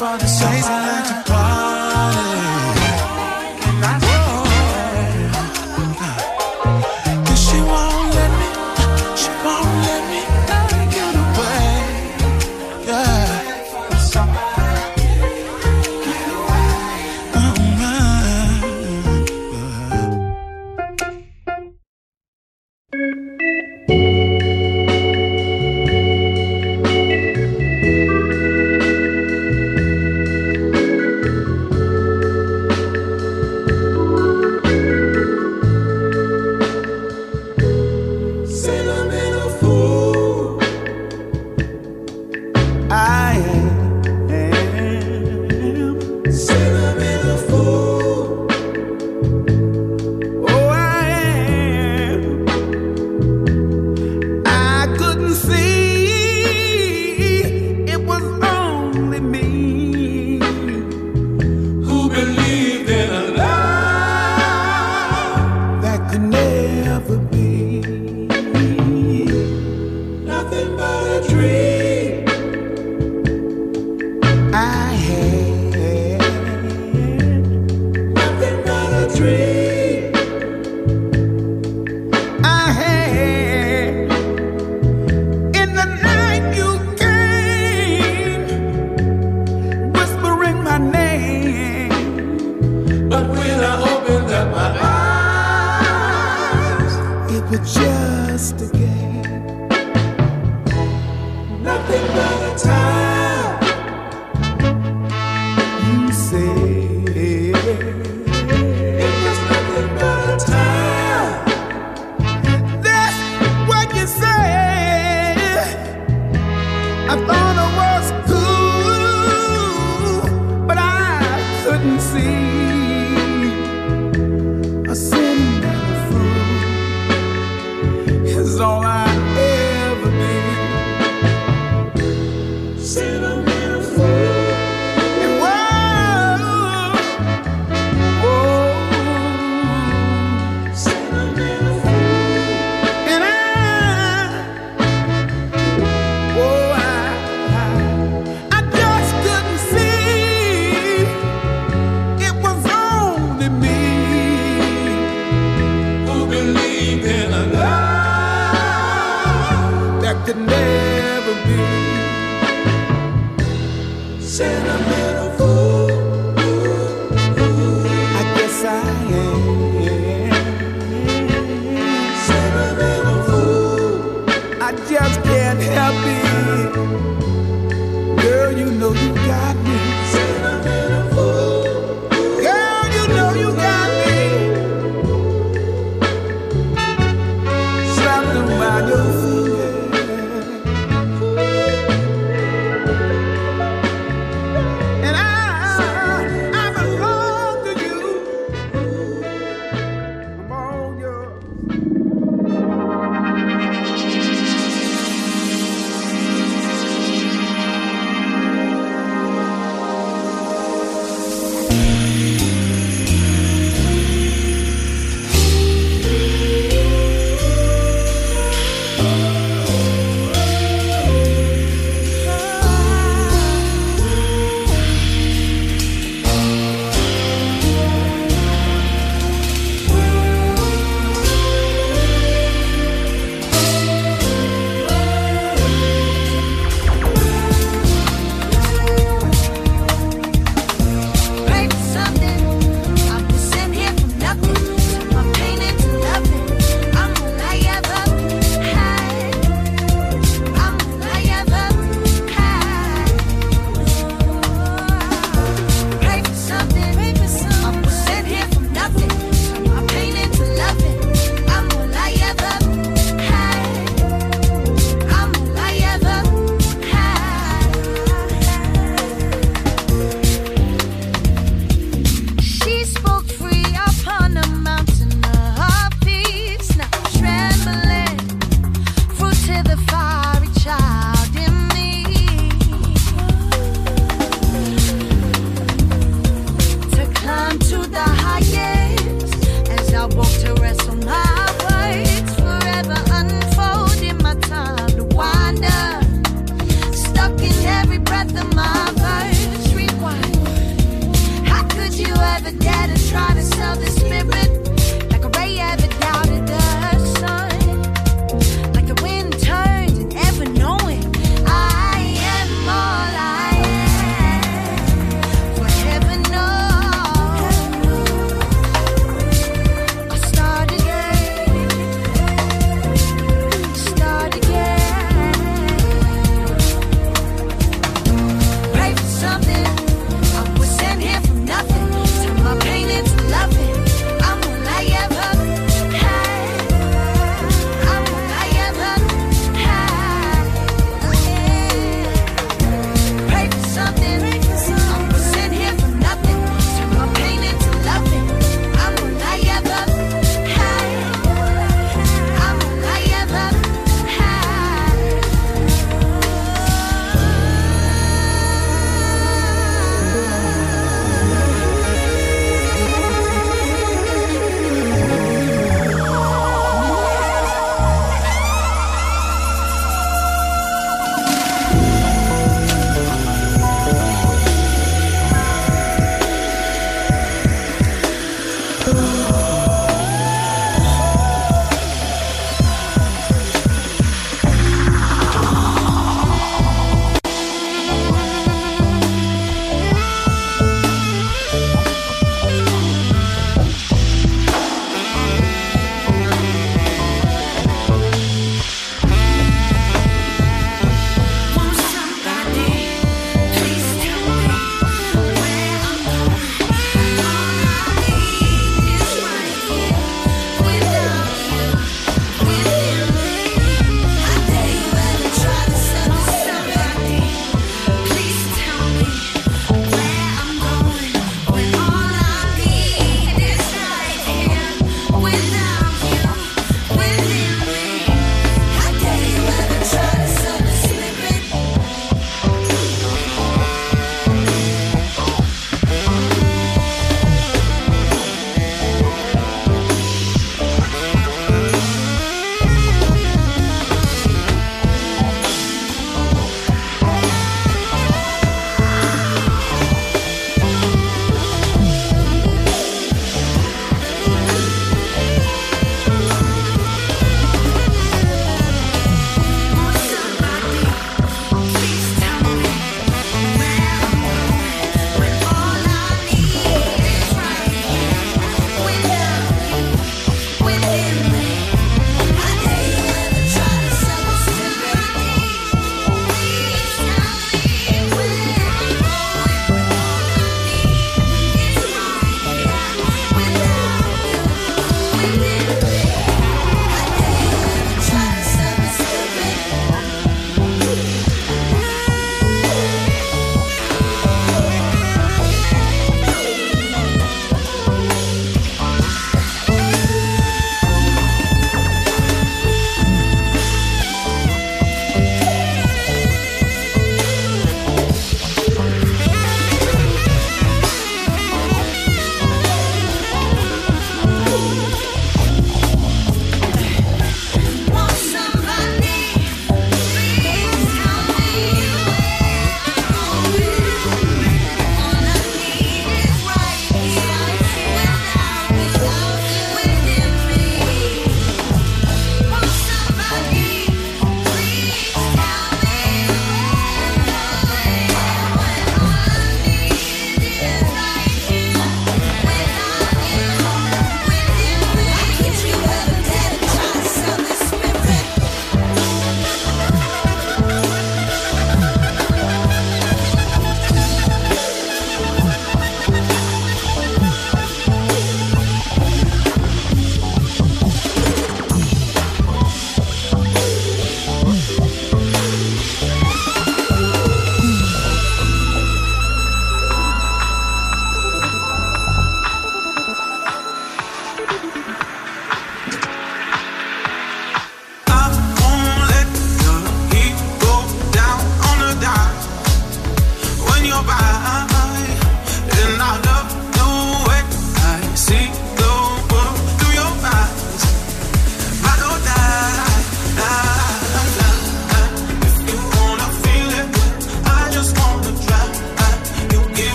Away 0.00 0.23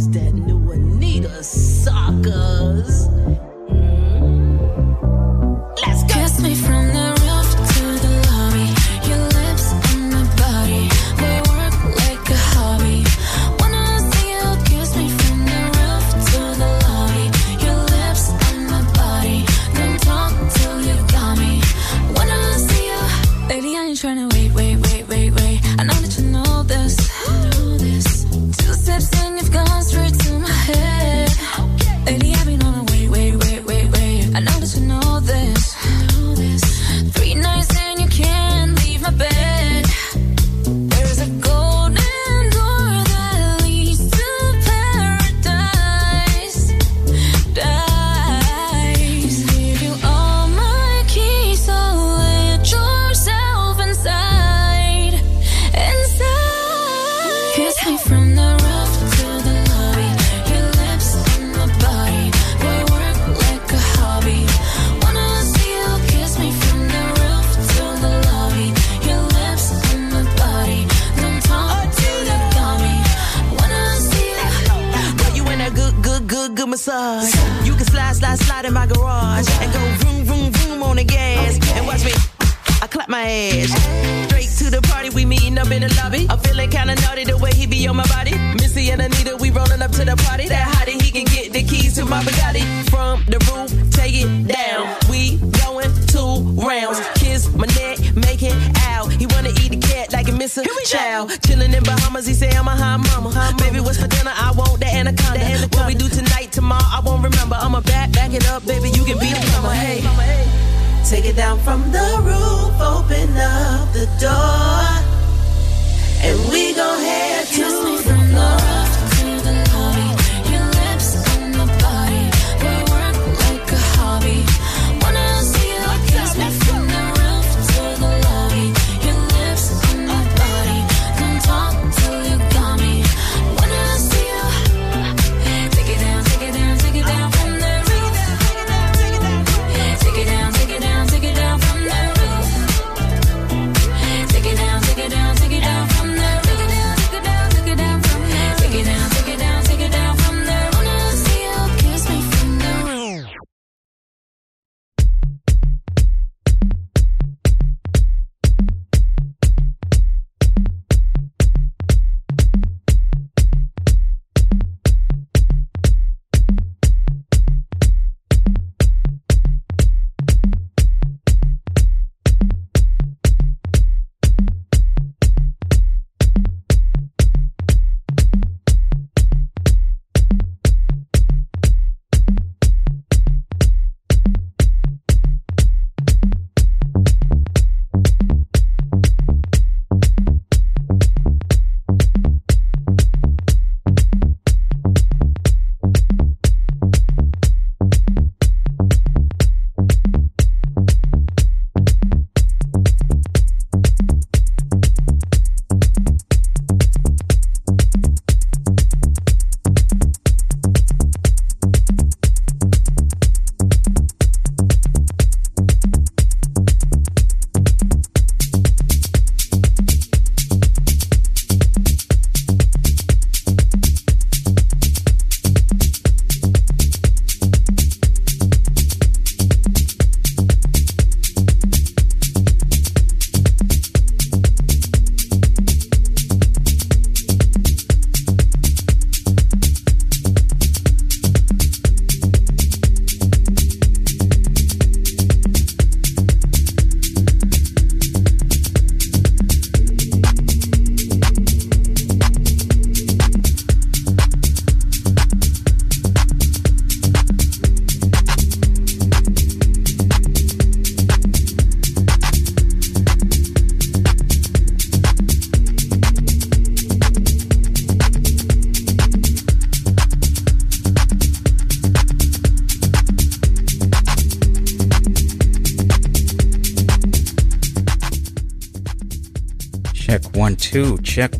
Is 0.00 0.08
that 0.12 0.32
new 0.32 0.58
Anitta 0.60 1.44
Suckers. 1.44 3.09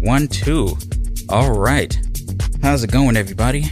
One, 0.01 0.29
two. 0.29 0.77
All 1.29 1.53
right. 1.53 1.97
How's 2.63 2.83
it 2.85 2.91
going, 2.91 3.17
everybody? 3.17 3.65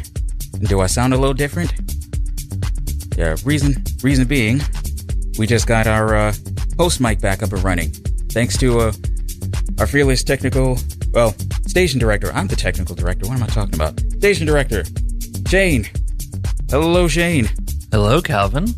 Do 0.60 0.80
I 0.80 0.86
sound 0.86 1.14
a 1.14 1.16
little 1.16 1.34
different? 1.34 1.72
Yeah, 3.16 3.36
reason 3.44 3.82
reason 4.02 4.26
being, 4.26 4.60
we 5.38 5.46
just 5.46 5.66
got 5.66 5.86
our 5.86 6.14
uh, 6.14 6.34
host 6.76 7.00
mic 7.00 7.20
back 7.20 7.42
up 7.42 7.52
and 7.52 7.62
running. 7.64 7.90
Thanks 8.30 8.56
to 8.58 8.80
uh, 8.80 8.92
our 9.78 9.86
fearless 9.86 10.22
technical, 10.22 10.78
well, 11.12 11.34
station 11.66 11.98
director. 11.98 12.30
I'm 12.32 12.46
the 12.46 12.56
technical 12.56 12.94
director. 12.94 13.26
What 13.26 13.38
am 13.38 13.42
I 13.42 13.46
talking 13.46 13.74
about? 13.74 13.98
Station 14.18 14.46
director, 14.46 14.84
Shane. 15.48 15.88
Hello, 16.70 17.08
Shane. 17.08 17.48
Hello, 17.90 18.20
Calvin. 18.20 18.68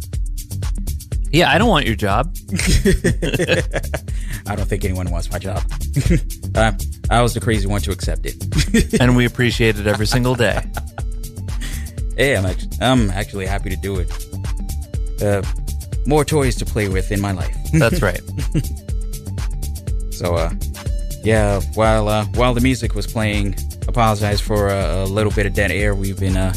Yeah, 1.32 1.50
I 1.52 1.58
don't 1.58 1.68
want 1.68 1.86
your 1.86 1.96
job. 1.96 2.34
I 4.46 4.56
don't 4.56 4.68
think 4.68 4.84
anyone 4.84 5.10
wants 5.10 5.30
my 5.30 5.38
job. 5.38 5.62
uh, 6.54 6.72
I 7.10 7.22
was 7.22 7.34
the 7.34 7.40
crazy 7.40 7.66
one 7.66 7.80
to 7.82 7.90
accept 7.90 8.22
it. 8.24 8.94
and 9.00 9.16
we 9.16 9.26
appreciate 9.26 9.78
it 9.78 9.86
every 9.86 10.06
single 10.06 10.34
day. 10.34 10.62
Hey, 12.16 12.36
I'm 12.36 12.44
actually, 12.44 12.76
I'm 12.82 13.10
actually 13.12 13.46
happy 13.46 13.70
to 13.70 13.76
do 13.76 13.98
it. 13.98 15.22
Uh, 15.22 15.40
more 16.06 16.22
toys 16.22 16.54
to 16.56 16.66
play 16.66 16.86
with 16.86 17.10
in 17.12 17.18
my 17.18 17.32
life. 17.32 17.56
That's 17.72 18.02
right. 18.02 18.20
so, 20.10 20.34
uh, 20.34 20.50
yeah, 21.24 21.60
while 21.72 22.08
uh, 22.08 22.26
while 22.34 22.52
the 22.52 22.60
music 22.60 22.94
was 22.94 23.06
playing, 23.06 23.56
apologize 23.88 24.38
for 24.38 24.68
a, 24.68 25.04
a 25.04 25.06
little 25.06 25.32
bit 25.32 25.46
of 25.46 25.54
dead 25.54 25.70
air. 25.70 25.94
We've 25.94 26.18
been 26.20 26.36
uh, 26.36 26.52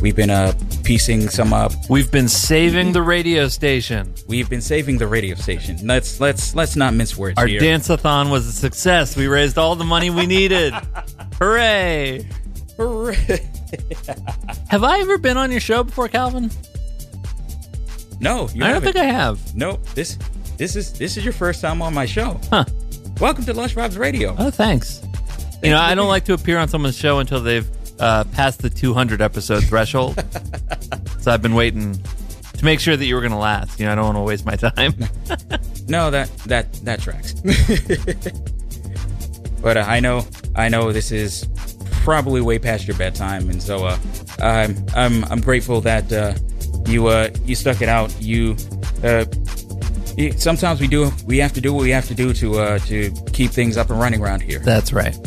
we've 0.00 0.16
been 0.16 0.30
uh, 0.30 0.49
piecing 0.90 1.28
some 1.28 1.52
up. 1.52 1.70
We've 1.88 2.10
been 2.10 2.26
saving 2.26 2.90
the 2.90 3.00
radio 3.00 3.46
station. 3.46 4.12
We've 4.26 4.50
been 4.50 4.60
saving 4.60 4.98
the 4.98 5.06
radio 5.06 5.36
station. 5.36 5.78
Let's 5.86 6.18
let's 6.18 6.52
let's 6.56 6.74
not 6.74 6.94
mince 6.94 7.16
words 7.16 7.38
Our 7.38 7.46
here. 7.46 7.60
dance-a-thon 7.60 8.28
was 8.28 8.48
a 8.48 8.52
success. 8.52 9.16
We 9.16 9.28
raised 9.28 9.56
all 9.56 9.76
the 9.76 9.84
money 9.84 10.10
we 10.10 10.26
needed. 10.26 10.74
Hooray! 11.38 12.28
Hooray! 12.76 13.48
Have 14.68 14.82
I 14.82 14.98
ever 14.98 15.16
been 15.16 15.36
on 15.36 15.52
your 15.52 15.60
show 15.60 15.84
before, 15.84 16.08
Calvin? 16.08 16.50
No, 18.18 18.48
you 18.52 18.64
I 18.64 18.72
don't 18.72 18.82
haven't. 18.82 18.82
think 18.82 18.96
I 18.96 19.04
have. 19.04 19.54
No, 19.54 19.78
this 19.94 20.18
this 20.56 20.74
is 20.74 20.92
this 20.94 21.16
is 21.16 21.22
your 21.24 21.32
first 21.32 21.60
time 21.60 21.82
on 21.82 21.94
my 21.94 22.04
show. 22.04 22.40
Huh. 22.50 22.64
Welcome 23.20 23.44
to 23.44 23.52
Lush 23.52 23.76
Vibes 23.76 23.96
Radio. 23.96 24.34
Oh, 24.36 24.50
thanks. 24.50 25.00
You 25.62 25.70
know, 25.70 25.78
I 25.78 25.94
don't 25.94 26.08
like 26.08 26.24
to 26.24 26.32
appear 26.32 26.58
on 26.58 26.66
someone's 26.66 26.96
show 26.96 27.20
until 27.20 27.40
they've 27.40 27.68
uh, 28.00 28.24
passed 28.32 28.62
the 28.62 28.70
200 28.70 29.20
episode 29.20 29.62
threshold. 29.64 30.24
so 31.20 31.30
I've 31.30 31.42
been 31.42 31.54
waiting 31.54 31.98
to 32.54 32.64
make 32.64 32.80
sure 32.80 32.96
that 32.96 33.04
you 33.04 33.14
were 33.14 33.20
going 33.20 33.32
to 33.32 33.38
last. 33.38 33.78
You 33.78 33.86
know, 33.86 33.92
I 33.92 33.94
don't 33.94 34.06
want 34.06 34.16
to 34.16 34.22
waste 34.22 34.46
my 34.46 34.56
time. 34.56 34.94
No, 35.88 36.08
that 36.12 36.28
that 36.46 36.72
that 36.84 37.00
tracks. 37.00 37.32
but 39.60 39.76
uh, 39.76 39.80
I 39.80 39.98
know 39.98 40.24
I 40.54 40.68
know 40.68 40.92
this 40.92 41.10
is 41.10 41.48
probably 42.04 42.40
way 42.40 42.60
past 42.60 42.86
your 42.86 42.96
bedtime, 42.96 43.50
and 43.50 43.60
so 43.60 43.86
uh, 43.86 43.98
I'm 44.40 44.76
I'm 44.94 45.24
I'm 45.24 45.40
grateful 45.40 45.80
that 45.80 46.12
uh, 46.12 46.34
you 46.86 47.08
uh, 47.08 47.30
you 47.44 47.56
stuck 47.56 47.82
it 47.82 47.88
out. 47.88 48.14
You, 48.22 48.54
uh, 49.02 49.24
sometimes 50.36 50.80
we 50.80 50.86
do 50.86 51.10
we 51.26 51.38
have 51.38 51.52
to 51.54 51.60
do 51.60 51.72
what 51.72 51.82
we 51.82 51.90
have 51.90 52.06
to 52.06 52.14
do 52.14 52.32
to 52.34 52.60
uh, 52.60 52.78
to 52.80 53.10
keep 53.32 53.50
things 53.50 53.76
up 53.76 53.90
and 53.90 53.98
running 53.98 54.22
around 54.22 54.42
here. 54.42 54.60
That's 54.60 54.92
right. 54.92 55.18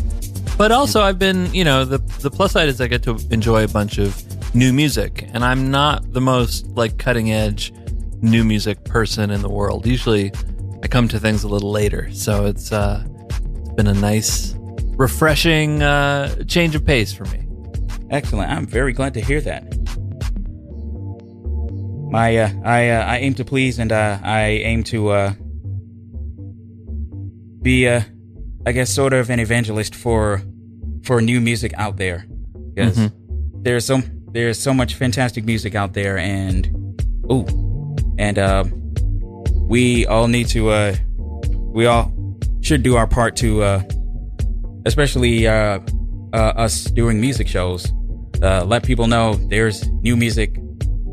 But 0.57 0.71
also, 0.71 1.01
I've 1.01 1.17
been, 1.17 1.51
you 1.53 1.63
know, 1.63 1.83
the 1.83 1.99
the 2.23 2.31
plus 2.31 2.53
side 2.53 2.69
is 2.69 2.81
I 2.81 2.87
get 2.87 3.03
to 3.03 3.17
enjoy 3.29 3.63
a 3.63 3.67
bunch 3.67 3.97
of 3.97 4.55
new 4.55 4.73
music, 4.73 5.29
and 5.33 5.43
I'm 5.43 5.69
not 5.69 6.13
the 6.13 6.21
most 6.21 6.67
like 6.69 6.97
cutting 6.97 7.31
edge 7.31 7.73
new 8.21 8.43
music 8.43 8.83
person 8.85 9.29
in 9.29 9.41
the 9.41 9.49
world. 9.49 9.85
Usually, 9.85 10.31
I 10.81 10.87
come 10.87 11.07
to 11.09 11.19
things 11.19 11.43
a 11.43 11.47
little 11.47 11.71
later, 11.71 12.09
so 12.13 12.45
it's 12.45 12.71
uh, 12.71 13.05
it's 13.29 13.69
been 13.71 13.87
a 13.87 13.93
nice, 13.93 14.55
refreshing 14.95 15.83
uh, 15.83 16.43
change 16.45 16.75
of 16.75 16.85
pace 16.85 17.13
for 17.13 17.25
me. 17.25 17.45
Excellent. 18.09 18.49
I'm 18.49 18.65
very 18.65 18.93
glad 18.93 19.13
to 19.15 19.21
hear 19.21 19.41
that. 19.41 19.63
My 22.09 22.37
uh, 22.37 22.51
I 22.63 22.89
uh, 22.89 23.05
I 23.05 23.17
aim 23.17 23.33
to 23.35 23.45
please, 23.45 23.79
and 23.79 23.91
uh, 23.91 24.19
I 24.23 24.43
aim 24.63 24.83
to 24.85 25.09
uh, 25.09 25.33
be 27.61 27.87
uh, 27.87 28.01
I 28.65 28.71
guess 28.71 28.89
sort 28.89 29.13
of 29.13 29.29
an 29.29 29.39
evangelist 29.39 29.93
for 29.93 30.41
for 31.03 31.21
new 31.21 31.39
music 31.41 31.73
out 31.77 31.97
there. 31.97 32.25
Because 32.73 32.97
Mhm. 32.97 33.11
there's 33.63 33.85
so 33.85 34.01
there's 34.31 34.57
so 34.59 34.73
much 34.73 34.95
fantastic 34.95 35.45
music 35.45 35.75
out 35.75 35.93
there, 35.93 36.17
and 36.17 36.67
ooh, 37.31 37.45
and 38.17 38.39
uh, 38.39 38.63
we 39.69 40.05
all 40.07 40.27
need 40.27 40.47
to 40.49 40.69
uh, 40.69 40.95
we 41.73 41.85
all 41.85 42.11
should 42.61 42.81
do 42.83 42.95
our 42.95 43.05
part 43.07 43.35
to 43.37 43.61
uh, 43.63 43.81
especially 44.85 45.47
uh, 45.47 45.79
uh, 46.33 46.37
us 46.37 46.85
doing 46.85 47.19
music 47.21 47.47
shows. 47.47 47.91
Uh, 48.41 48.63
let 48.65 48.83
people 48.83 49.07
know 49.07 49.35
there's 49.49 49.87
new 50.01 50.15
music 50.17 50.57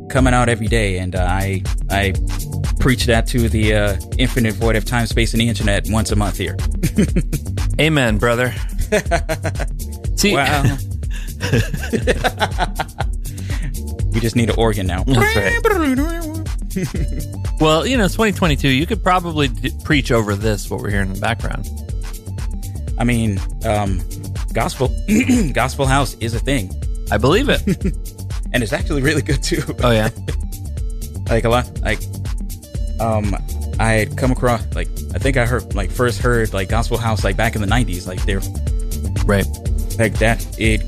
coming 0.09 0.35
out 0.35 0.49
every 0.49 0.67
day, 0.67 0.99
and 0.99 1.15
uh, 1.15 1.21
I 1.29 1.63
I 1.91 2.13
preach 2.81 3.05
that 3.07 3.27
to 3.29 3.49
the 3.49 3.75
uh, 3.75 3.97
infinite 4.19 4.55
void 4.55 4.77
of 4.77 4.85
time, 4.85 5.07
space, 5.07 5.35
and 5.35 5.41
the 5.43 5.49
internet 5.49 5.87
once 5.91 6.11
a 6.11 6.17
month 6.17 6.39
here. 6.39 6.57
Amen, 7.81 8.17
brother. 8.19 8.55
See, 10.17 10.35
wow. 10.35 10.63
we 14.13 14.21
just 14.21 14.37
need 14.37 14.51
an 14.51 14.57
organ 14.59 14.87
now. 14.87 15.05
That's 15.05 15.37
right. 15.37 15.61
well, 17.61 17.87
you 17.87 17.97
know, 17.97 18.05
it's 18.05 18.15
2022. 18.15 18.69
You 18.69 18.87
could 18.87 19.03
probably 19.03 19.49
d- 19.49 19.73
preach 19.85 20.13
over 20.13 20.35
this, 20.35 20.71
what 20.71 20.81
we're 20.81 20.91
hearing 20.91 21.09
in 21.09 21.15
the 21.15 21.21
background. 21.21 21.69
I 22.99 23.05
mean, 23.05 23.41
um, 23.65 24.03
gospel 24.53 24.91
gospel 25.53 25.87
house 25.87 26.15
is 26.21 26.35
a 26.35 26.39
thing. 26.39 26.71
I 27.11 27.19
believe 27.19 27.49
it. 27.49 27.67
and 28.53 28.63
it's 28.63 28.73
actually 28.73 29.03
really 29.03 29.23
good 29.23 29.43
too. 29.43 29.63
Oh 29.83 29.91
yeah. 29.91 30.11
like 31.29 31.45
a 31.45 31.49
lot 31.49 31.81
like 31.81 32.01
um 33.01 33.37
I 33.79 33.93
had 33.93 34.17
come 34.17 34.33
across 34.33 34.63
like 34.75 34.89
I 35.15 35.19
think 35.19 35.37
I 35.37 35.47
heard 35.47 35.75
like 35.75 35.91
first 35.91 36.21
heard 36.21 36.53
like 36.53 36.69
gospel 36.69 36.99
house 36.99 37.25
like 37.25 37.37
back 37.37 37.55
in 37.55 37.61
the 37.63 37.69
90s 37.69 38.07
like 38.07 38.23
they're 38.25 38.41
right 39.25 39.47
like 39.99 40.19
that 40.19 40.45
it 40.59 40.83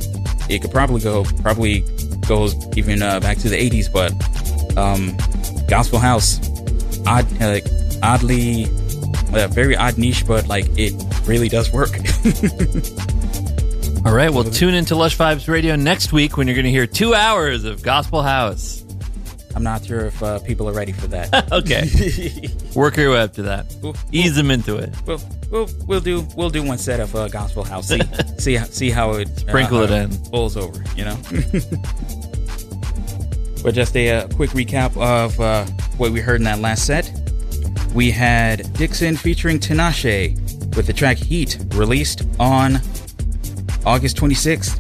it 0.49 0.61
could 0.63 0.71
probably 0.71 1.01
go 1.01 1.25
probably 1.43 1.81
goes 2.27 2.55
even 2.77 3.03
uh, 3.03 3.21
back 3.21 3.39
to 3.39 3.49
the 3.49 3.57
80s 3.57 3.93
but 3.93 4.13
um 4.77 5.17
gospel 5.69 5.99
house 5.99 6.39
odd 7.07 7.31
like 7.41 7.67
oddly 8.03 8.65
uh, 9.35 9.49
very 9.49 9.77
odd 9.77 9.99
niche 9.99 10.27
but 10.27 10.47
like 10.47 10.67
it 10.77 10.93
really 11.27 11.49
does 11.49 11.73
work 11.73 11.91
All 14.05 14.13
right, 14.13 14.33
well, 14.33 14.43
tune 14.43 14.75
into 14.75 14.97
Lush 14.97 15.17
Vibes 15.17 15.47
Radio 15.49 15.77
next 15.77 16.13
week 16.13 16.37
when 16.37 16.49
you're 16.49 16.57
going 16.57 16.65
to 16.65 16.73
hear 16.73 16.89
two 16.89 17.15
hours 17.15 17.63
of 17.63 17.85
Gospel 17.85 18.21
House. 18.21 18.82
I'm 19.55 19.63
not 19.63 19.85
sure 19.85 20.07
if 20.07 20.23
uh, 20.23 20.39
people 20.41 20.69
are 20.69 20.73
ready 20.73 20.93
for 20.93 21.07
that. 21.09 21.53
okay, 21.53 21.89
work 22.75 22.97
your 22.97 23.13
way 23.13 23.21
up 23.21 23.35
to 23.35 23.43
that. 23.43 23.67
Ooh, 23.85 23.95
Ease 24.11 24.35
them 24.35 24.51
into 24.51 24.77
it. 24.77 24.95
We'll, 25.07 25.21
we'll 25.51 25.69
we'll 25.87 26.01
do 26.01 26.27
we'll 26.37 26.51
do 26.51 26.63
one 26.63 26.79
set 26.79 27.01
of 27.01 27.15
uh, 27.15 27.29
gospel 27.29 27.65
house. 27.65 27.89
See 27.89 28.01
see 28.39 28.55
how- 28.57 28.65
see 28.65 28.91
how 28.91 29.13
it 29.13 29.29
Sprinkle 29.39 29.79
uh, 29.79 29.83
it 29.85 29.91
in. 29.91 30.17
Pulls 30.31 30.57
over, 30.57 30.83
you 30.97 31.05
know. 31.05 31.17
but 33.63 33.75
just 33.75 33.97
a 33.97 34.11
uh, 34.11 34.29
quick 34.29 34.51
recap 34.51 34.97
of 34.97 35.39
uh, 35.41 35.65
what 35.97 36.11
we 36.13 36.21
heard 36.21 36.37
in 36.41 36.45
that 36.45 36.59
last 36.61 36.87
set. 36.87 37.11
We 37.95 38.11
had 38.11 38.61
DIXSON 38.75 39.19
featuring 39.19 39.59
Tinashe 39.59 40.35
with 40.77 40.87
the 40.87 40.93
track 40.93 41.19
"Heat" 41.19 41.59
released 41.75 42.23
on 42.41 42.77
August 43.85 44.17
26th. 44.17 44.79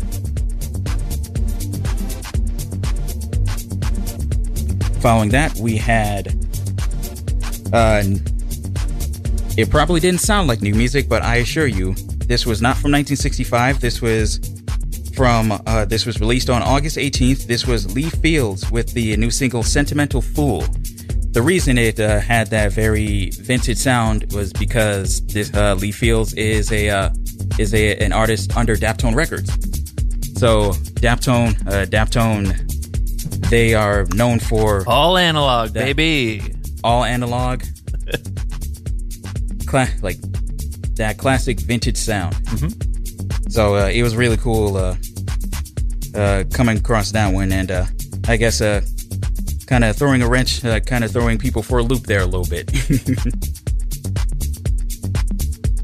Following 5.02 5.30
that, 5.30 5.56
we 5.56 5.76
had 5.76 6.28
uh, 7.72 8.04
it 9.56 9.68
probably 9.68 10.00
didn't 10.00 10.20
sound 10.20 10.48
like 10.48 10.62
new 10.62 10.74
music, 10.74 11.08
but 11.08 11.22
I 11.22 11.36
assure 11.36 11.66
you, 11.66 11.94
this 12.26 12.46
was 12.46 12.62
not 12.62 12.76
from 12.76 12.92
1965. 12.92 13.80
This 13.80 14.00
was 14.00 14.40
from 15.14 15.60
uh, 15.66 15.84
this 15.86 16.06
was 16.06 16.20
released 16.20 16.48
on 16.48 16.62
August 16.62 16.96
18th. 16.96 17.46
This 17.46 17.66
was 17.66 17.94
Lee 17.94 18.10
Fields 18.10 18.70
with 18.70 18.92
the 18.94 19.16
new 19.16 19.30
single 19.30 19.62
"Sentimental 19.62 20.22
Fool." 20.22 20.64
The 21.32 21.42
reason 21.42 21.78
it 21.78 21.98
uh, 21.98 22.20
had 22.20 22.48
that 22.48 22.72
very 22.72 23.30
vintage 23.30 23.78
sound 23.78 24.32
was 24.32 24.52
because 24.52 25.20
this 25.26 25.52
uh, 25.54 25.74
Lee 25.74 25.92
Fields 25.92 26.32
is 26.34 26.70
a 26.70 26.90
uh, 26.90 27.10
is 27.58 27.74
a 27.74 27.96
an 27.98 28.12
artist 28.12 28.56
under 28.56 28.76
Daptone 28.76 29.14
Records. 29.14 29.50
So 30.38 30.72
Daptone, 31.00 31.54
uh, 31.66 31.86
Daptone, 31.86 32.71
they 33.50 33.74
are 33.74 34.06
known 34.14 34.38
for 34.38 34.84
all 34.86 35.18
analog, 35.18 35.72
baby, 35.74 36.54
all 36.84 37.04
analog, 37.04 37.62
Cla- 39.66 39.88
like 40.02 40.18
that 40.96 41.16
classic 41.18 41.60
vintage 41.60 41.96
sound. 41.96 42.34
So 43.48 43.76
uh, 43.76 43.86
it 43.88 44.02
was 44.02 44.16
really 44.16 44.36
cool 44.38 44.76
uh, 44.76 44.96
uh, 46.14 46.44
coming 46.52 46.78
across 46.78 47.12
that 47.12 47.32
one, 47.32 47.52
and 47.52 47.70
uh, 47.70 47.84
I 48.28 48.36
guess 48.36 48.60
uh, 48.60 48.82
kind 49.66 49.84
of 49.84 49.96
throwing 49.96 50.22
a 50.22 50.28
wrench, 50.28 50.64
uh, 50.64 50.80
kind 50.80 51.04
of 51.04 51.10
throwing 51.12 51.38
people 51.38 51.62
for 51.62 51.78
a 51.78 51.82
loop 51.82 52.02
there 52.04 52.20
a 52.20 52.26
little 52.26 52.46
bit. 52.46 52.70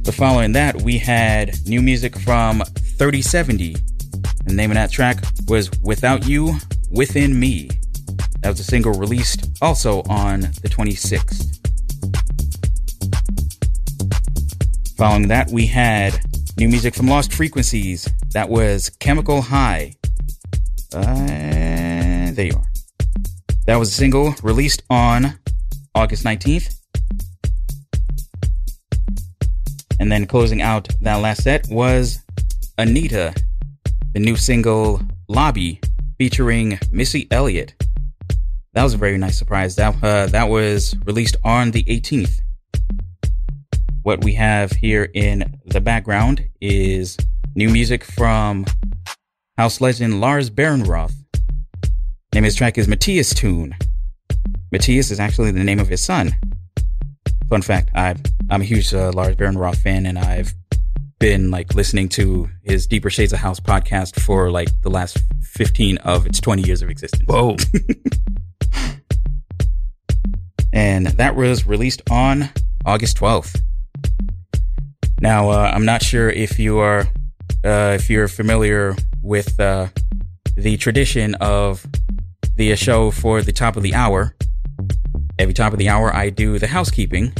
But 0.04 0.14
following 0.14 0.52
that, 0.52 0.80
we 0.80 0.96
had 0.96 1.54
new 1.66 1.82
music 1.82 2.18
from 2.18 2.60
30/70. 2.96 3.78
The 4.46 4.54
name 4.54 4.70
of 4.70 4.76
that 4.76 4.90
track 4.90 5.22
was 5.48 5.70
Without 5.82 6.26
You, 6.26 6.56
Within 6.90 7.38
Me. 7.38 7.68
That 8.40 8.50
was 8.50 8.60
a 8.60 8.64
single 8.64 8.92
released 8.92 9.48
also 9.60 10.02
on 10.08 10.40
the 10.40 10.68
26th. 10.68 11.56
Following 14.96 15.28
that, 15.28 15.50
we 15.50 15.66
had 15.66 16.18
new 16.56 16.68
music 16.68 16.94
from 16.94 17.08
Lost 17.08 17.32
Frequencies. 17.32 18.08
That 18.32 18.48
was 18.48 18.90
Chemical 19.00 19.42
High. 19.42 19.94
Uh, 20.94 22.32
there 22.32 22.46
you 22.46 22.56
are. 22.56 22.66
That 23.66 23.76
was 23.76 23.90
a 23.90 23.94
single 23.94 24.34
released 24.42 24.82
on 24.88 25.38
August 25.94 26.24
19th. 26.24 26.74
And 30.00 30.10
then 30.10 30.26
closing 30.26 30.62
out 30.62 30.88
that 31.02 31.16
last 31.16 31.42
set 31.42 31.68
was 31.68 32.18
Anitta, 32.78 33.40
the 34.14 34.20
new 34.20 34.36
single 34.36 35.02
Lobby 35.28 35.80
featuring 36.18 36.78
Missy 36.90 37.28
Elliott. 37.30 37.74
That 38.74 38.82
was 38.82 38.94
a 38.94 38.98
very 38.98 39.16
nice 39.16 39.38
surprise. 39.38 39.76
That 39.76 40.02
uh, 40.02 40.26
that 40.26 40.48
was 40.48 40.94
released 41.04 41.36
on 41.44 41.70
the 41.70 41.84
18th. 41.84 42.40
What 44.02 44.24
we 44.24 44.34
have 44.34 44.72
here 44.72 45.10
in 45.14 45.58
the 45.66 45.80
background 45.80 46.44
is 46.60 47.16
new 47.54 47.68
music 47.68 48.04
from 48.04 48.66
house 49.56 49.80
legend 49.80 50.20
Lars 50.20 50.50
Behrenroth. 50.50 51.14
Name 52.34 52.44
of 52.44 52.46
his 52.46 52.54
track 52.54 52.78
is 52.78 52.86
Mattias 52.86 53.34
Tune. 53.34 53.76
Mattias 54.72 55.10
is 55.10 55.18
actually 55.18 55.50
the 55.50 55.64
name 55.64 55.80
of 55.80 55.88
his 55.88 56.02
son. 56.04 56.34
Fun 57.48 57.62
fact: 57.62 57.90
I 57.94 58.14
I'm 58.50 58.60
a 58.60 58.64
huge 58.64 58.92
uh, 58.92 59.12
Lars 59.12 59.36
Behrenroth 59.36 59.78
fan, 59.78 60.04
and 60.04 60.18
I've 60.18 60.52
been 61.18 61.50
like 61.50 61.74
listening 61.74 62.08
to 62.10 62.48
his 62.62 62.86
Deeper 62.86 63.10
Shades 63.10 63.32
of 63.32 63.40
House 63.40 63.60
podcast 63.60 64.20
for 64.20 64.50
like 64.50 64.68
the 64.82 64.90
last 64.90 65.18
15 65.42 65.98
of 65.98 66.26
its 66.26 66.40
20 66.40 66.62
years 66.62 66.82
of 66.82 66.90
existence. 66.90 67.24
Whoa. 67.26 67.56
and 70.72 71.08
that 71.08 71.34
was 71.34 71.66
released 71.66 72.02
on 72.10 72.50
August 72.84 73.18
12th. 73.18 73.60
Now, 75.20 75.50
uh, 75.50 75.72
I'm 75.74 75.84
not 75.84 76.02
sure 76.02 76.30
if 76.30 76.58
you 76.58 76.78
are 76.78 77.08
uh, 77.64 77.96
if 77.98 78.08
you're 78.08 78.28
familiar 78.28 78.94
with 79.22 79.58
uh, 79.58 79.88
the 80.56 80.76
tradition 80.76 81.34
of 81.36 81.84
the 82.54 82.76
show 82.76 83.10
for 83.10 83.42
the 83.42 83.52
top 83.52 83.76
of 83.76 83.82
the 83.82 83.94
hour. 83.94 84.36
Every 85.38 85.54
top 85.54 85.72
of 85.72 85.78
the 85.78 85.88
hour, 85.88 86.14
I 86.14 86.30
do 86.30 86.58
the 86.58 86.68
housekeeping, 86.68 87.32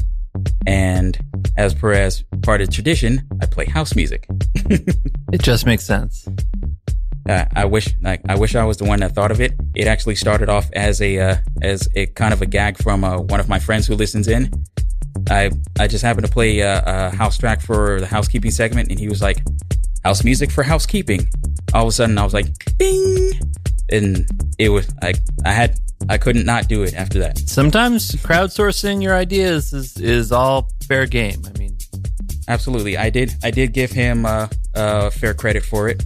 and 0.66 1.18
as 1.56 1.74
per 1.74 1.92
as 1.92 2.24
part 2.42 2.60
of 2.60 2.70
tradition, 2.70 3.26
I 3.42 3.46
play 3.46 3.66
house 3.66 3.94
music. 3.94 4.26
it 4.54 5.42
just 5.42 5.66
makes 5.66 5.84
sense. 5.84 6.26
Uh, 7.28 7.44
I 7.54 7.66
wish, 7.66 7.94
like, 8.00 8.22
I 8.28 8.36
wish 8.36 8.54
I 8.54 8.64
was 8.64 8.78
the 8.78 8.84
one 8.84 9.00
that 9.00 9.14
thought 9.14 9.30
of 9.30 9.40
it. 9.40 9.52
It 9.74 9.86
actually 9.86 10.14
started 10.14 10.48
off 10.48 10.70
as 10.72 11.02
a 11.02 11.18
uh, 11.18 11.36
as 11.60 11.88
a 11.94 12.06
kind 12.06 12.32
of 12.32 12.40
a 12.40 12.46
gag 12.46 12.78
from 12.78 13.04
uh, 13.04 13.18
one 13.18 13.38
of 13.38 13.48
my 13.48 13.58
friends 13.58 13.86
who 13.86 13.94
listens 13.94 14.28
in. 14.28 14.50
I 15.28 15.50
I 15.78 15.88
just 15.88 16.02
happened 16.02 16.26
to 16.26 16.32
play 16.32 16.60
a, 16.60 16.82
a 16.86 17.10
house 17.10 17.36
track 17.36 17.60
for 17.60 18.00
the 18.00 18.06
housekeeping 18.06 18.50
segment, 18.50 18.88
and 18.88 18.98
he 18.98 19.08
was 19.08 19.20
like, 19.20 19.42
"House 20.04 20.24
music 20.24 20.50
for 20.50 20.62
housekeeping." 20.62 21.28
All 21.74 21.82
of 21.82 21.88
a 21.88 21.92
sudden, 21.92 22.16
I 22.16 22.24
was 22.24 22.32
like, 22.32 22.46
"Ding!" 22.78 23.32
And 23.90 24.28
it 24.58 24.68
was 24.68 24.88
I 25.02 25.14
I 25.44 25.52
had 25.52 25.78
I 26.08 26.18
couldn't 26.18 26.46
not 26.46 26.68
do 26.68 26.82
it 26.82 26.94
after 26.94 27.18
that. 27.20 27.38
Sometimes 27.38 28.12
crowdsourcing 28.12 29.02
your 29.02 29.14
ideas 29.14 29.72
is 29.72 29.96
is 29.98 30.32
all 30.32 30.68
fair 30.86 31.06
game. 31.06 31.42
I 31.46 31.58
mean, 31.58 31.76
absolutely. 32.48 32.96
I 32.96 33.10
did 33.10 33.34
I 33.42 33.50
did 33.50 33.72
give 33.72 33.90
him 33.90 34.26
uh, 34.26 34.48
uh, 34.74 35.10
fair 35.10 35.34
credit 35.34 35.64
for 35.64 35.88
it, 35.88 36.04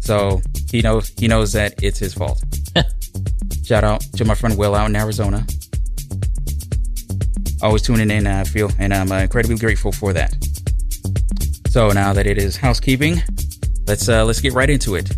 so 0.00 0.42
he 0.70 0.82
knows 0.82 1.12
he 1.18 1.28
knows 1.28 1.52
that 1.52 1.82
it's 1.82 1.98
his 1.98 2.14
fault. 2.14 2.42
Shout 3.64 3.84
out 3.84 4.00
to 4.16 4.24
my 4.24 4.34
friend 4.34 4.58
Will 4.58 4.74
out 4.74 4.88
in 4.88 4.96
Arizona. 4.96 5.46
Always 7.62 7.82
tuning 7.82 8.10
in, 8.10 8.26
I 8.26 8.44
feel, 8.44 8.70
and 8.78 8.92
I'm 8.92 9.12
uh, 9.12 9.18
incredibly 9.18 9.56
grateful 9.56 9.92
for 9.92 10.12
that. 10.14 10.34
So 11.68 11.90
now 11.90 12.12
that 12.14 12.26
it 12.26 12.38
is 12.38 12.56
housekeeping, 12.56 13.22
let's 13.86 14.08
uh, 14.08 14.24
let's 14.24 14.40
get 14.40 14.54
right 14.54 14.68
into 14.68 14.96
it. 14.96 15.08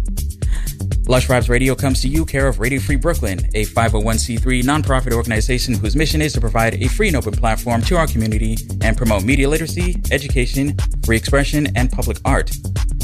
Lush 1.09 1.27
Vibes 1.27 1.49
Radio 1.49 1.75
comes 1.75 2.01
to 2.01 2.09
you 2.09 2.25
care 2.25 2.47
of 2.47 2.61
Radio 2.61 2.79
Free 2.79 2.95
Brooklyn, 2.95 3.41
a 3.55 3.65
501c3 3.67 4.63
nonprofit 4.63 5.13
organization 5.13 5.75
whose 5.75 5.97
mission 5.97 6.23
is 6.23 6.33
to 6.33 6.41
provide 6.41 6.75
a 6.75 6.87
free 6.87 7.09
and 7.09 7.17
open 7.17 7.33
platform 7.33 7.83
to 7.83 7.97
our 7.97 8.07
community 8.07 8.57
and 8.83 8.97
promote 8.97 9.25
media 9.25 9.49
literacy, 9.49 10.01
education, 10.13 10.77
free 11.05 11.17
expression, 11.17 11.77
and 11.77 11.91
public 11.91 12.19
art. 12.25 12.53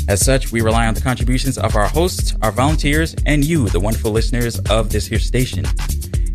As 0.09 0.25
such, 0.25 0.53
we 0.53 0.61
rely 0.61 0.87
on 0.87 0.95
the 0.95 1.01
contributions 1.01 1.59
of 1.59 1.75
our 1.75 1.89
hosts, 1.89 2.37
our 2.41 2.53
volunteers, 2.53 3.17
and 3.27 3.45
you, 3.45 3.69
the 3.69 3.81
wonderful 3.81 4.13
listeners 4.13 4.61
of 4.71 4.91
this 4.91 5.07
here 5.07 5.19
station. 5.19 5.65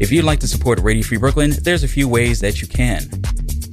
If 0.02 0.12
you'd 0.12 0.26
like 0.26 0.42
to 0.42 0.48
support 0.50 0.80
Radio 0.82 1.04
Free 1.04 1.18
Brooklyn, 1.18 1.54
there's 1.62 1.84
a 1.84 1.88
few 1.88 2.10
ways 2.10 2.42
that 2.42 2.62
you 2.62 2.68
can. 2.68 3.08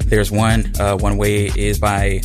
There's 0.06 0.30
one, 0.30 0.72
uh, 0.78 0.96
one 0.96 1.16
way 1.16 1.46
is 1.56 1.80
by 1.80 2.22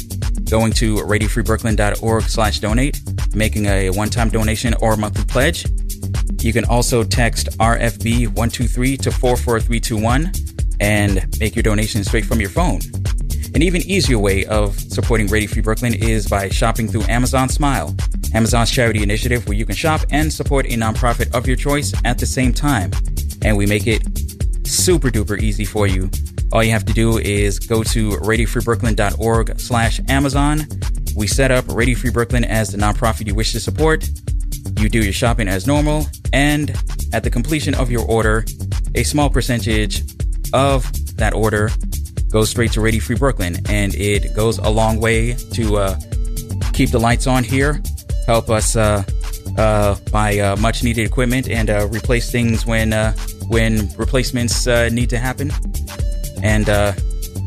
going 0.49 0.71
to 0.73 0.95
radiofreebrooklyn.org 0.95 2.23
slash 2.23 2.59
donate, 2.59 3.01
making 3.33 3.65
a 3.65 3.89
one-time 3.89 4.29
donation 4.29 4.73
or 4.81 4.95
monthly 4.95 5.25
pledge. 5.25 5.65
You 6.41 6.53
can 6.53 6.65
also 6.65 7.03
text 7.03 7.49
RFB123 7.57 9.01
to 9.01 9.11
44321 9.11 10.31
and 10.79 11.39
make 11.39 11.55
your 11.55 11.63
donation 11.63 12.03
straight 12.03 12.25
from 12.25 12.39
your 12.39 12.49
phone. 12.49 12.79
An 13.55 13.61
even 13.61 13.81
easier 13.83 14.19
way 14.19 14.45
of 14.45 14.77
supporting 14.77 15.27
Radio 15.27 15.49
Free 15.49 15.61
Brooklyn 15.61 15.93
is 15.93 16.27
by 16.27 16.49
shopping 16.49 16.89
through 16.89 17.03
Amazon 17.03 17.47
Smile, 17.47 17.95
Amazon's 18.33 18.69
charity 18.69 19.01
initiative 19.01 19.47
where 19.47 19.57
you 19.57 19.65
can 19.65 19.75
shop 19.75 20.01
and 20.11 20.31
support 20.31 20.65
a 20.65 20.75
nonprofit 20.75 21.33
of 21.33 21.47
your 21.47 21.55
choice 21.55 21.93
at 22.03 22.17
the 22.17 22.25
same 22.25 22.51
time. 22.51 22.91
And 23.43 23.55
we 23.55 23.65
make 23.65 23.87
it 23.87 24.01
super 24.65 25.09
duper 25.09 25.39
easy 25.39 25.65
for 25.65 25.87
you 25.87 26.09
all 26.55 26.63
you 26.63 26.71
have 26.71 26.85
to 26.85 26.93
do 26.93 27.17
is 27.17 27.59
go 27.59 27.83
to 27.83 28.11
radiofreebrooklyn.org 28.11 29.59
slash 29.59 29.99
Amazon. 30.07 30.61
We 31.15 31.27
set 31.27 31.51
up 31.51 31.65
Radio 31.67 31.97
Free 31.97 32.11
Brooklyn 32.11 32.45
as 32.45 32.69
the 32.69 32.77
nonprofit 32.77 33.27
you 33.27 33.35
wish 33.35 33.51
to 33.51 33.59
support. 33.59 34.07
You 34.79 34.87
do 34.87 35.03
your 35.03 35.11
shopping 35.13 35.49
as 35.49 35.67
normal, 35.67 36.05
and 36.31 36.73
at 37.13 37.23
the 37.23 37.29
completion 37.29 37.75
of 37.75 37.91
your 37.91 38.05
order, 38.05 38.45
a 38.95 39.03
small 39.03 39.29
percentage 39.29 40.03
of 40.53 40.89
that 41.17 41.33
order 41.33 41.69
goes 42.29 42.49
straight 42.49 42.71
to 42.73 42.81
Radio 42.81 43.01
Free 43.01 43.17
Brooklyn, 43.17 43.57
and 43.67 43.93
it 43.95 44.33
goes 44.33 44.57
a 44.57 44.69
long 44.69 44.99
way 44.99 45.33
to 45.33 45.77
uh, 45.77 45.99
keep 46.73 46.91
the 46.91 46.99
lights 46.99 47.27
on 47.27 47.43
here, 47.43 47.81
help 48.27 48.49
us 48.49 48.75
uh, 48.75 49.03
uh, 49.57 49.95
buy 50.11 50.39
uh, 50.39 50.55
much 50.57 50.83
needed 50.83 51.05
equipment, 51.05 51.49
and 51.49 51.69
uh, 51.69 51.87
replace 51.91 52.31
things 52.31 52.65
when 52.65 52.93
uh, 52.93 53.13
when 53.47 53.89
replacements 53.97 54.65
need 54.67 55.09
to 55.09 55.17
happen. 55.17 55.51
And 56.43 56.69
uh, 56.69 56.93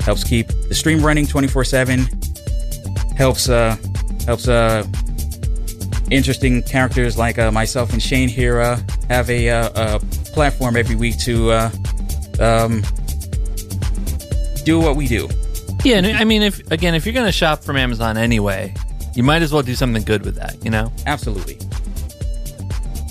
helps 0.01 0.25
keep 0.25 0.49
the 0.69 0.75
stream 0.75 1.05
running 1.05 1.27
24 1.27 1.65
7 1.65 2.09
helps 3.17 3.49
uh 3.49 3.77
helps 4.27 4.49
uh 4.49 4.83
interesting 6.11 6.63
characters 6.63 7.19
like 7.19 7.39
uh, 7.39 7.51
myself 7.51 7.93
and 7.93 8.03
shane 8.03 8.29
here 8.29 8.61
uh, 8.61 8.81
have 9.11 9.29
a, 9.29 9.51
uh, 9.51 9.97
a 9.97 9.99
platform 10.33 10.77
every 10.77 10.97
week 10.97 11.19
to 11.19 11.51
uh, 11.51 11.71
um, 12.41 12.83
do 14.65 14.81
what 14.81 14.97
we 14.97 15.07
do. 15.07 15.29
Yeah 15.85 16.01
i 16.19 16.25
mean 16.25 16.43
if 16.43 16.71
again 16.73 16.95
if 16.95 17.05
you're 17.05 17.15
gonna 17.15 17.31
shop 17.31 17.63
from 17.63 17.77
amazon 17.77 18.17
anyway 18.17 18.75
you 19.15 19.23
might 19.23 19.43
as 19.43 19.53
well 19.53 19.63
do 19.63 19.75
something 19.75 20.03
good 20.03 20.25
with 20.25 20.37
that 20.37 20.57
you 20.65 20.71
know? 20.71 20.91
Absolutely 21.07 21.59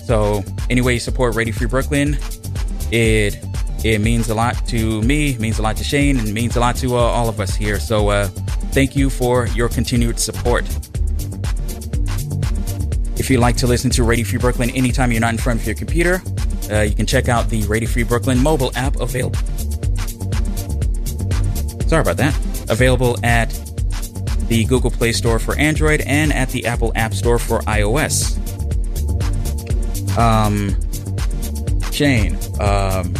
so 0.08 0.44
anyway 0.70 0.94
you 0.94 1.00
support 1.00 1.36
radio 1.36 1.54
free 1.54 1.68
brooklyn 1.68 2.18
it 2.92 3.38
it 3.84 4.02
means 4.02 4.30
a 4.30 4.36
lot 4.36 4.56
to 4.68 5.02
me, 5.04 5.38
means 5.38 5.60
a 5.60 5.62
lot 5.62 5.78
to 5.78 5.84
Shane, 5.84 6.18
and 6.18 6.34
means 6.34 6.56
a 6.56 6.60
lot 6.60 6.76
to 6.78 6.98
uh, 6.98 7.00
all 7.00 7.30
of 7.30 7.40
us 7.40 7.56
here. 7.56 7.80
So 7.80 8.10
uh, 8.10 8.28
thank 8.72 8.96
you 8.96 9.10
for 9.10 9.48
your 9.48 9.70
continued 9.70 10.20
support. 10.20 10.66
If 13.20 13.30
you'd 13.30 13.40
like 13.40 13.58
to 13.58 13.68
listen 13.68 13.90
to 13.92 14.04
Radio 14.04 14.26
Free 14.26 14.40
Brooklyn 14.40 14.72
anytime 14.72 15.12
you're 15.12 15.22
not 15.22 15.34
in 15.34 15.38
front 15.38 15.60
of 15.60 15.66
your 15.66 15.76
computer, 15.76 16.22
uh, 16.72 16.82
you 16.82 16.96
can 16.96 17.06
check 17.06 17.30
out 17.30 17.50
the 17.50 17.64
Radio 17.64 17.88
Free 17.88 18.04
Brooklyn 18.04 18.42
mobile 18.42 18.72
app 18.76 18.96
available. 18.98 19.40
Sorry 21.88 22.02
about 22.02 22.18
that. 22.18 22.36
Available 22.70 23.18
at 23.24 23.50
the 24.48 24.66
Google 24.66 24.92
Play 24.92 25.12
Store 25.12 25.40
for 25.40 25.56
Android 25.58 26.02
and 26.02 26.34
at 26.34 26.50
the 26.50 26.66
Apple 26.66 26.92
App 26.96 27.14
Store 27.14 27.38
for 27.38 27.60
iOS. 27.62 28.47
Um, 30.18 30.76
Shane, 31.92 32.38
um, 32.60 33.14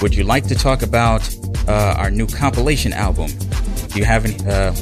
would 0.00 0.14
you 0.14 0.24
like 0.24 0.46
to 0.48 0.54
talk 0.54 0.82
about 0.82 1.22
uh, 1.68 1.94
our 1.98 2.10
new 2.10 2.26
compilation 2.26 2.92
album? 2.92 3.30
Do 3.88 3.98
you 3.98 4.04
have 4.04 4.24
any? 4.24 4.36
Uh... 4.46 4.74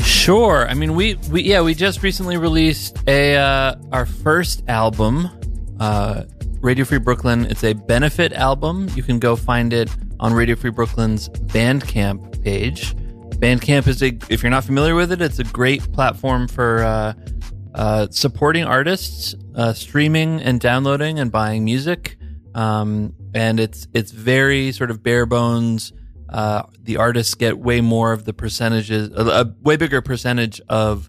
Sure. 0.00 0.68
I 0.68 0.74
mean, 0.74 0.94
we 0.94 1.14
we 1.30 1.42
yeah 1.42 1.60
we 1.60 1.74
just 1.74 2.02
recently 2.02 2.36
released 2.36 2.98
a 3.06 3.36
uh, 3.36 3.76
our 3.92 4.06
first 4.06 4.62
album, 4.68 5.28
uh, 5.78 6.24
Radio 6.60 6.84
Free 6.84 6.98
Brooklyn. 6.98 7.46
It's 7.46 7.64
a 7.64 7.72
benefit 7.72 8.32
album. 8.32 8.88
You 8.94 9.02
can 9.02 9.18
go 9.18 9.36
find 9.36 9.72
it 9.72 9.90
on 10.18 10.32
Radio 10.32 10.56
Free 10.56 10.70
Brooklyn's 10.70 11.28
Bandcamp 11.28 12.42
page. 12.42 12.94
Bandcamp 13.40 13.86
is 13.86 14.02
a 14.02 14.18
if 14.28 14.42
you're 14.42 14.50
not 14.50 14.64
familiar 14.64 14.94
with 14.94 15.12
it, 15.12 15.22
it's 15.22 15.38
a 15.38 15.44
great 15.44 15.92
platform 15.92 16.48
for 16.48 16.82
uh, 16.82 17.12
uh, 17.74 18.08
supporting 18.10 18.64
artists, 18.64 19.34
uh, 19.54 19.72
streaming 19.72 20.40
and 20.40 20.60
downloading 20.60 21.18
and 21.18 21.30
buying 21.30 21.64
music. 21.64 22.16
Um, 22.54 23.14
and 23.34 23.60
it's 23.60 23.86
it's 23.94 24.10
very 24.10 24.72
sort 24.72 24.90
of 24.90 25.02
bare 25.02 25.26
bones. 25.26 25.92
Uh, 26.28 26.62
the 26.82 26.96
artists 26.96 27.34
get 27.34 27.58
way 27.58 27.80
more 27.80 28.12
of 28.12 28.24
the 28.24 28.32
percentages, 28.32 29.10
a, 29.14 29.22
a 29.22 29.54
way 29.62 29.76
bigger 29.76 30.00
percentage 30.00 30.60
of 30.68 31.08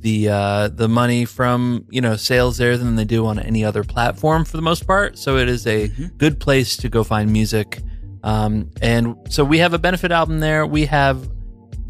the 0.00 0.28
uh, 0.28 0.68
the 0.68 0.88
money 0.88 1.24
from 1.24 1.84
you 1.90 2.00
know 2.00 2.16
sales 2.16 2.56
there 2.56 2.76
than 2.76 2.96
they 2.96 3.04
do 3.04 3.26
on 3.26 3.38
any 3.38 3.64
other 3.64 3.84
platform 3.84 4.44
for 4.44 4.56
the 4.56 4.62
most 4.62 4.86
part. 4.86 5.18
So 5.18 5.36
it 5.36 5.48
is 5.48 5.66
a 5.66 5.88
good 6.16 6.40
place 6.40 6.76
to 6.78 6.88
go 6.88 7.04
find 7.04 7.30
music. 7.32 7.82
Um, 8.22 8.70
and 8.82 9.16
so 9.28 9.44
we 9.44 9.58
have 9.58 9.74
a 9.74 9.78
benefit 9.78 10.12
album 10.12 10.40
there. 10.40 10.66
We 10.66 10.86
have, 10.86 11.28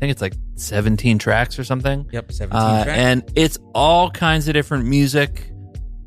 think 0.00 0.10
it's 0.10 0.22
like 0.22 0.34
17 0.56 1.18
tracks 1.18 1.58
or 1.58 1.64
something. 1.64 2.08
Yep, 2.10 2.32
17 2.32 2.56
Uh, 2.60 2.84
tracks. 2.84 2.98
and 2.98 3.22
it's 3.36 3.58
all 3.74 4.10
kinds 4.10 4.48
of 4.48 4.54
different 4.54 4.86
music. 4.86 5.52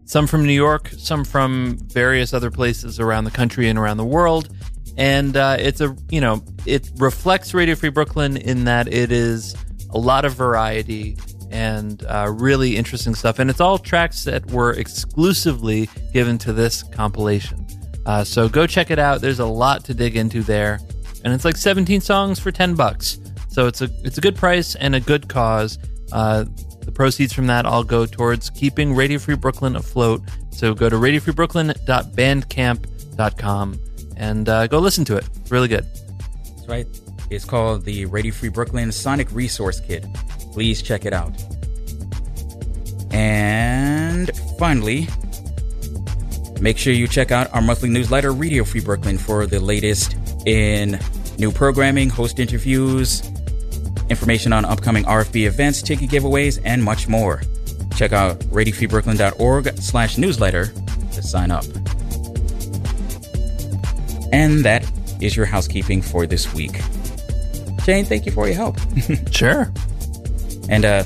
Some 0.05 0.27
from 0.27 0.45
New 0.45 0.53
York, 0.53 0.89
some 0.97 1.23
from 1.23 1.77
various 1.87 2.33
other 2.33 2.51
places 2.51 2.99
around 2.99 3.23
the 3.23 3.31
country 3.31 3.69
and 3.69 3.79
around 3.79 3.97
the 3.97 4.05
world. 4.05 4.49
And 4.97 5.35
uh, 5.37 5.57
it's 5.59 5.79
a, 5.81 5.95
you 6.09 6.19
know, 6.21 6.43
it 6.65 6.89
reflects 6.97 7.53
Radio 7.53 7.75
Free 7.75 7.89
Brooklyn 7.89 8.35
in 8.37 8.65
that 8.65 8.91
it 8.91 9.11
is 9.11 9.55
a 9.91 9.97
lot 9.97 10.25
of 10.25 10.33
variety 10.33 11.17
and 11.51 12.03
uh, 12.07 12.31
really 12.35 12.75
interesting 12.77 13.15
stuff. 13.15 13.39
And 13.39 13.49
it's 13.49 13.61
all 13.61 13.77
tracks 13.77 14.23
that 14.25 14.45
were 14.51 14.71
exclusively 14.73 15.89
given 16.13 16.37
to 16.39 16.51
this 16.53 16.83
compilation. 16.83 17.65
Uh, 18.05 18.23
so 18.23 18.49
go 18.49 18.67
check 18.67 18.91
it 18.91 18.99
out. 18.99 19.21
There's 19.21 19.39
a 19.39 19.45
lot 19.45 19.85
to 19.85 19.93
dig 19.93 20.17
into 20.17 20.43
there, 20.43 20.79
and 21.23 21.33
it's 21.33 21.45
like 21.45 21.55
17 21.55 22.01
songs 22.01 22.37
for 22.39 22.51
10 22.51 22.75
bucks. 22.75 23.17
So 23.53 23.67
it's 23.67 23.81
a 23.83 23.89
it's 24.03 24.17
a 24.17 24.21
good 24.21 24.35
price 24.35 24.73
and 24.73 24.95
a 24.95 24.99
good 24.99 25.29
cause. 25.29 25.77
Uh, 26.11 26.45
the 26.81 26.91
proceeds 26.91 27.31
from 27.33 27.45
that 27.47 27.65
all 27.67 27.83
go 27.83 28.07
towards 28.07 28.49
keeping 28.49 28.95
Radio 28.95 29.19
Free 29.19 29.35
Brooklyn 29.35 29.75
afloat. 29.75 30.23
So 30.49 30.73
go 30.73 30.89
to 30.89 30.95
radiofreebrooklyn.bandcamp.com 30.95 33.79
and 34.17 34.49
uh, 34.49 34.65
go 34.65 34.79
listen 34.79 35.05
to 35.05 35.17
it. 35.17 35.29
It's 35.35 35.51
really 35.51 35.67
good. 35.67 35.85
That's 35.85 36.67
right. 36.67 36.87
It's 37.29 37.45
called 37.45 37.85
the 37.85 38.07
Radio 38.07 38.33
Free 38.33 38.49
Brooklyn 38.49 38.91
Sonic 38.91 39.31
Resource 39.31 39.79
Kit. 39.79 40.03
Please 40.51 40.81
check 40.81 41.05
it 41.05 41.13
out. 41.13 41.39
And 43.11 44.35
finally, 44.57 45.07
make 46.59 46.79
sure 46.79 46.91
you 46.91 47.07
check 47.07 47.29
out 47.29 47.53
our 47.53 47.61
monthly 47.61 47.89
newsletter, 47.89 48.33
Radio 48.33 48.63
Free 48.63 48.81
Brooklyn, 48.81 49.19
for 49.19 49.45
the 49.45 49.59
latest 49.59 50.15
in 50.47 50.99
new 51.37 51.51
programming, 51.51 52.09
host 52.09 52.39
interviews, 52.39 53.21
information 54.09 54.53
on 54.53 54.65
upcoming 54.65 55.03
RFB 55.05 55.45
events, 55.47 55.81
ticket 55.81 56.09
giveaways, 56.09 56.61
and 56.63 56.83
much 56.83 57.07
more. 57.07 57.41
Check 57.95 58.11
out 58.11 58.39
radiofreebrooklyn.org 58.39 59.77
slash 59.77 60.17
newsletter 60.17 60.67
to 61.13 61.23
sign 61.23 61.51
up. 61.51 61.65
And 64.31 64.65
that 64.65 64.89
is 65.21 65.35
your 65.35 65.45
housekeeping 65.45 66.01
for 66.01 66.25
this 66.25 66.53
week. 66.53 66.81
Shane, 67.83 68.05
thank 68.05 68.25
you 68.25 68.31
for 68.31 68.47
your 68.47 68.55
help. 68.55 68.77
sure. 69.31 69.71
And 70.69 70.85
uh 70.85 71.03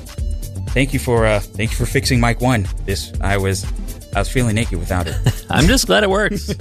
thank 0.69 0.94
you 0.94 0.99
for 0.99 1.26
uh 1.26 1.40
thank 1.40 1.72
you 1.72 1.78
for 1.78 1.86
fixing 1.86 2.19
mic 2.19 2.40
one. 2.40 2.68
This 2.86 3.11
I 3.19 3.38
was 3.38 3.65
I 4.15 4.19
was 4.19 4.30
feeling 4.30 4.56
naked 4.56 4.80
without 4.80 5.07
it. 5.07 5.45
I'm 5.49 5.68
just 5.68 5.88
glad 5.88 6.03
it 6.03 6.10
works. 6.10 6.53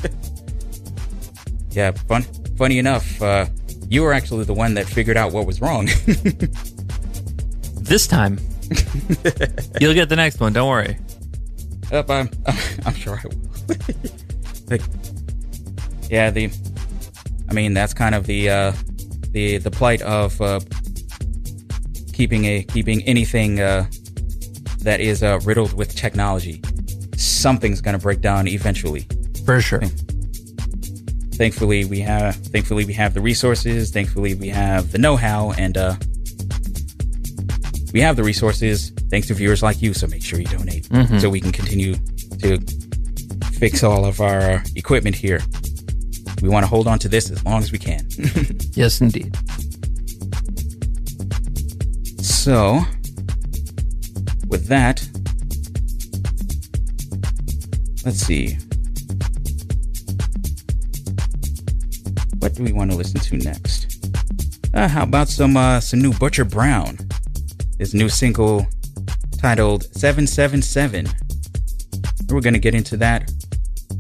yeah, 1.70 1.92
fun 1.92 2.22
funny 2.56 2.78
enough, 2.78 3.20
uh 3.22 3.46
you 3.88 4.02
were 4.02 4.12
actually 4.12 4.44
the 4.44 4.54
one 4.54 4.74
that 4.74 4.86
figured 4.86 5.16
out 5.16 5.32
what 5.32 5.46
was 5.46 5.60
wrong. 5.60 5.86
this 7.80 8.06
time. 8.06 8.38
You'll 9.80 9.94
get 9.94 10.08
the 10.08 10.16
next 10.16 10.40
one. 10.40 10.52
Don't 10.52 10.68
worry. 10.68 10.98
Up, 11.92 12.10
I'm, 12.10 12.28
I'm 12.84 12.94
sure 12.94 13.20
I 13.22 13.26
will. 13.28 13.36
Like, 14.68 14.82
yeah, 16.10 16.30
the, 16.30 16.50
I 17.48 17.52
mean, 17.52 17.74
that's 17.74 17.94
kind 17.94 18.14
of 18.14 18.26
the, 18.26 18.50
uh, 18.50 18.72
the, 19.30 19.58
the 19.58 19.70
plight 19.70 20.02
of, 20.02 20.40
uh, 20.40 20.58
keeping 22.12 22.44
a, 22.46 22.64
keeping 22.64 23.02
anything, 23.02 23.60
uh, 23.60 23.86
that 24.80 25.00
is, 25.00 25.22
uh, 25.22 25.38
riddled 25.44 25.74
with 25.74 25.94
technology. 25.94 26.60
Something's 27.16 27.80
gonna 27.80 27.98
break 27.98 28.20
down 28.20 28.48
eventually. 28.48 29.06
For 29.44 29.60
sure. 29.60 29.82
Thankfully, 31.36 31.84
we 31.84 32.00
have, 32.00 32.34
thankfully, 32.36 32.84
we 32.84 32.94
have 32.94 33.12
the 33.14 33.20
resources. 33.20 33.90
Thankfully, 33.90 34.34
we 34.34 34.48
have 34.48 34.90
the 34.92 34.98
know-how 34.98 35.52
and, 35.52 35.76
uh, 35.76 35.94
we 37.92 38.00
have 38.00 38.16
the 38.16 38.24
resources 38.24 38.90
thanks 39.10 39.26
to 39.28 39.34
viewers 39.34 39.62
like 39.62 39.80
you. 39.82 39.94
So 39.94 40.06
make 40.06 40.22
sure 40.22 40.38
you 40.38 40.46
donate 40.46 40.84
Mhm. 40.88 41.20
so 41.20 41.28
we 41.30 41.40
can 41.40 41.52
continue 41.52 41.94
to 42.42 42.58
fix 43.52 43.82
all 43.82 44.04
of 44.04 44.20
our 44.20 44.62
equipment 44.74 45.16
here. 45.16 45.40
We 46.42 46.48
want 46.48 46.64
to 46.64 46.68
hold 46.68 46.86
on 46.86 46.98
to 47.00 47.08
this 47.08 47.30
as 47.30 47.42
long 47.44 47.62
as 47.62 47.72
we 47.72 47.78
can. 47.78 48.06
yes, 48.74 49.00
indeed. 49.00 49.34
So, 52.22 52.80
with 54.48 54.66
that, 54.68 55.06
let's 58.04 58.18
see. 58.20 58.58
What 62.46 62.54
do 62.54 62.62
we 62.62 62.70
want 62.70 62.92
to 62.92 62.96
listen 62.96 63.18
to 63.18 63.38
next? 63.38 64.06
Uh, 64.72 64.86
how 64.86 65.02
about 65.02 65.28
some 65.28 65.56
uh, 65.56 65.80
some 65.80 66.00
new 66.00 66.12
Butcher 66.12 66.44
Brown? 66.44 66.96
His 67.80 67.92
new 67.92 68.08
single 68.08 68.68
titled 69.36 69.82
777. 69.96 71.08
We're 72.28 72.40
going 72.40 72.54
to 72.54 72.60
get 72.60 72.72
into 72.72 72.96
that 72.98 73.32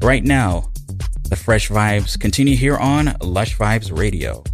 right 0.00 0.22
now. 0.22 0.70
The 1.28 1.34
fresh 1.34 1.70
vibes 1.70 2.16
continue 2.20 2.54
here 2.54 2.76
on 2.76 3.16
Lush 3.20 3.58
Vibes 3.58 3.90
Radio. 3.90 4.44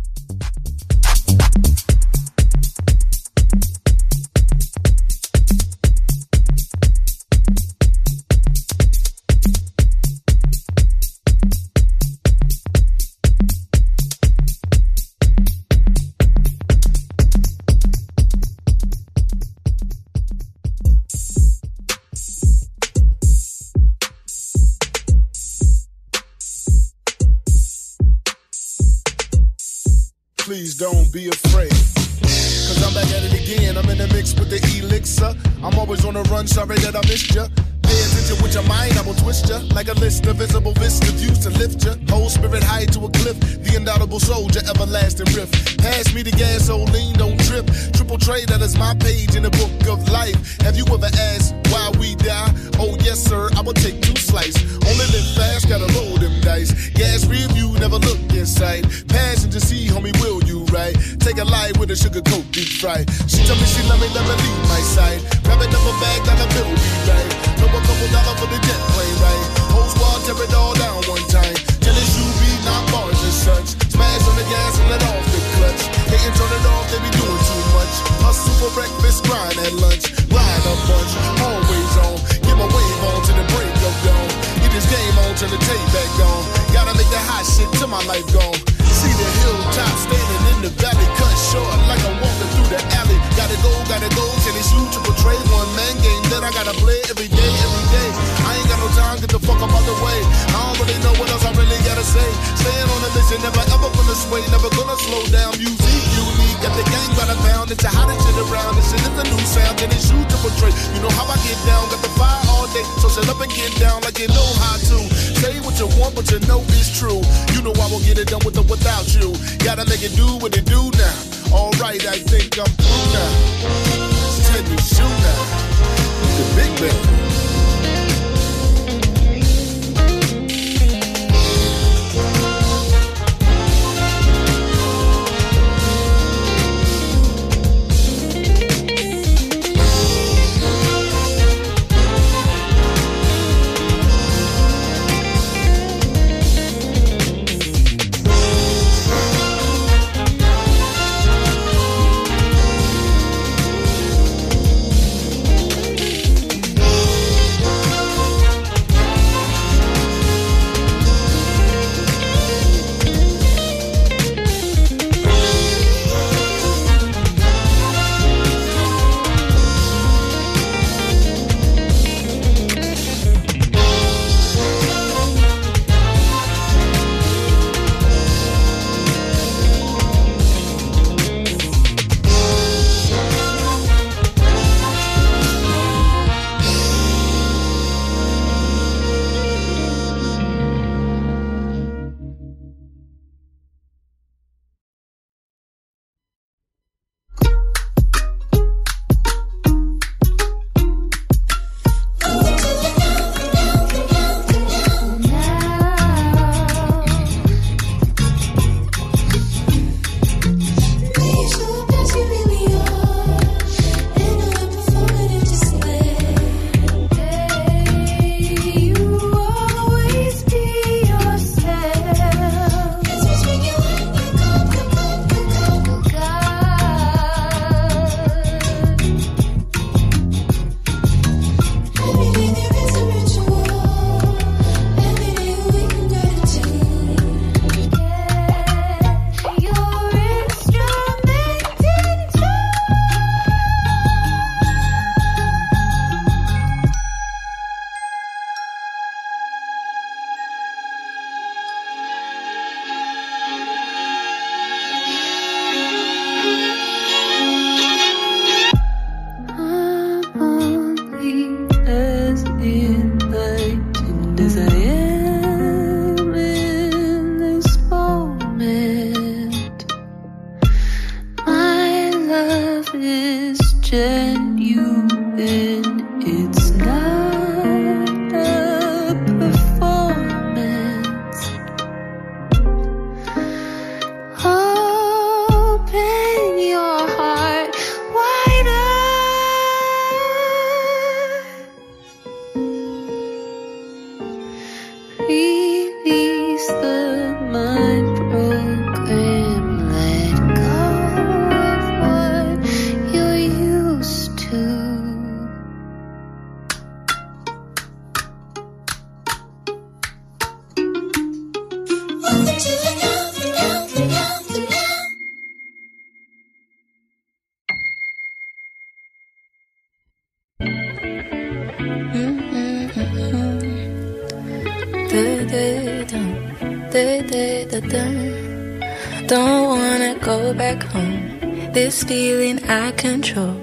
I 332.73 332.91
control. 332.93 333.55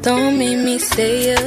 Don't 0.00 0.38
make 0.38 0.56
me 0.56 0.78
stay 0.78 1.34
alone. 1.34 1.43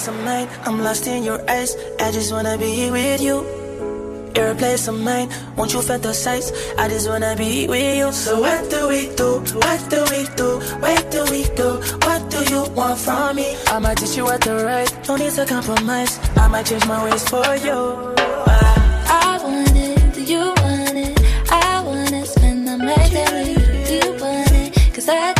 place 0.00 0.08
of 0.08 0.24
mine. 0.24 0.48
I'm 0.64 0.82
lost 0.82 1.06
in 1.06 1.24
your 1.24 1.40
eyes. 1.50 1.76
I 1.98 2.10
just 2.10 2.32
wanna 2.32 2.56
be 2.56 2.90
with 2.90 3.20
you. 3.20 3.44
You're 4.34 4.52
a 4.52 4.54
place 4.54 4.88
of 4.88 4.98
mine. 4.98 5.28
Won't 5.56 5.72
you 5.74 5.80
fantasize? 5.80 6.48
I 6.78 6.88
just 6.88 7.08
wanna 7.08 7.34
be 7.36 7.68
with 7.68 7.96
you. 7.96 8.12
So 8.12 8.40
what 8.40 8.70
do 8.70 8.88
we 8.88 9.14
do? 9.14 9.40
What 9.64 9.80
do 9.90 10.00
we 10.12 10.20
do? 10.40 10.48
Where 10.80 11.02
do 11.14 11.20
we 11.30 11.40
go? 11.54 11.68
What 12.06 12.20
do 12.30 12.38
you 12.52 12.62
want 12.74 12.98
from 12.98 13.36
me? 13.36 13.56
I'ma 13.66 13.94
teach 13.94 14.16
you 14.16 14.24
what 14.24 14.40
to 14.42 14.54
write. 14.64 14.90
No 15.08 15.16
need 15.16 15.32
to 15.32 15.44
compromise. 15.44 16.18
I 16.36 16.48
might 16.48 16.66
change 16.66 16.86
my 16.86 17.04
ways 17.04 17.28
for 17.28 17.44
you. 17.66 17.78
I 19.26 19.38
want 19.44 19.76
it. 19.76 20.28
You 20.30 20.44
want 20.62 20.96
it? 20.96 21.20
I 21.50 21.82
wanna 21.84 22.24
spend 22.24 22.66
the 22.66 22.76
night 22.78 23.12
with 23.12 23.48
you. 23.52 23.64
Do 23.88 23.94
you 24.06 24.12
want 24.22 24.52
it? 24.52 24.94
Cause 24.94 25.08
I 25.08 25.39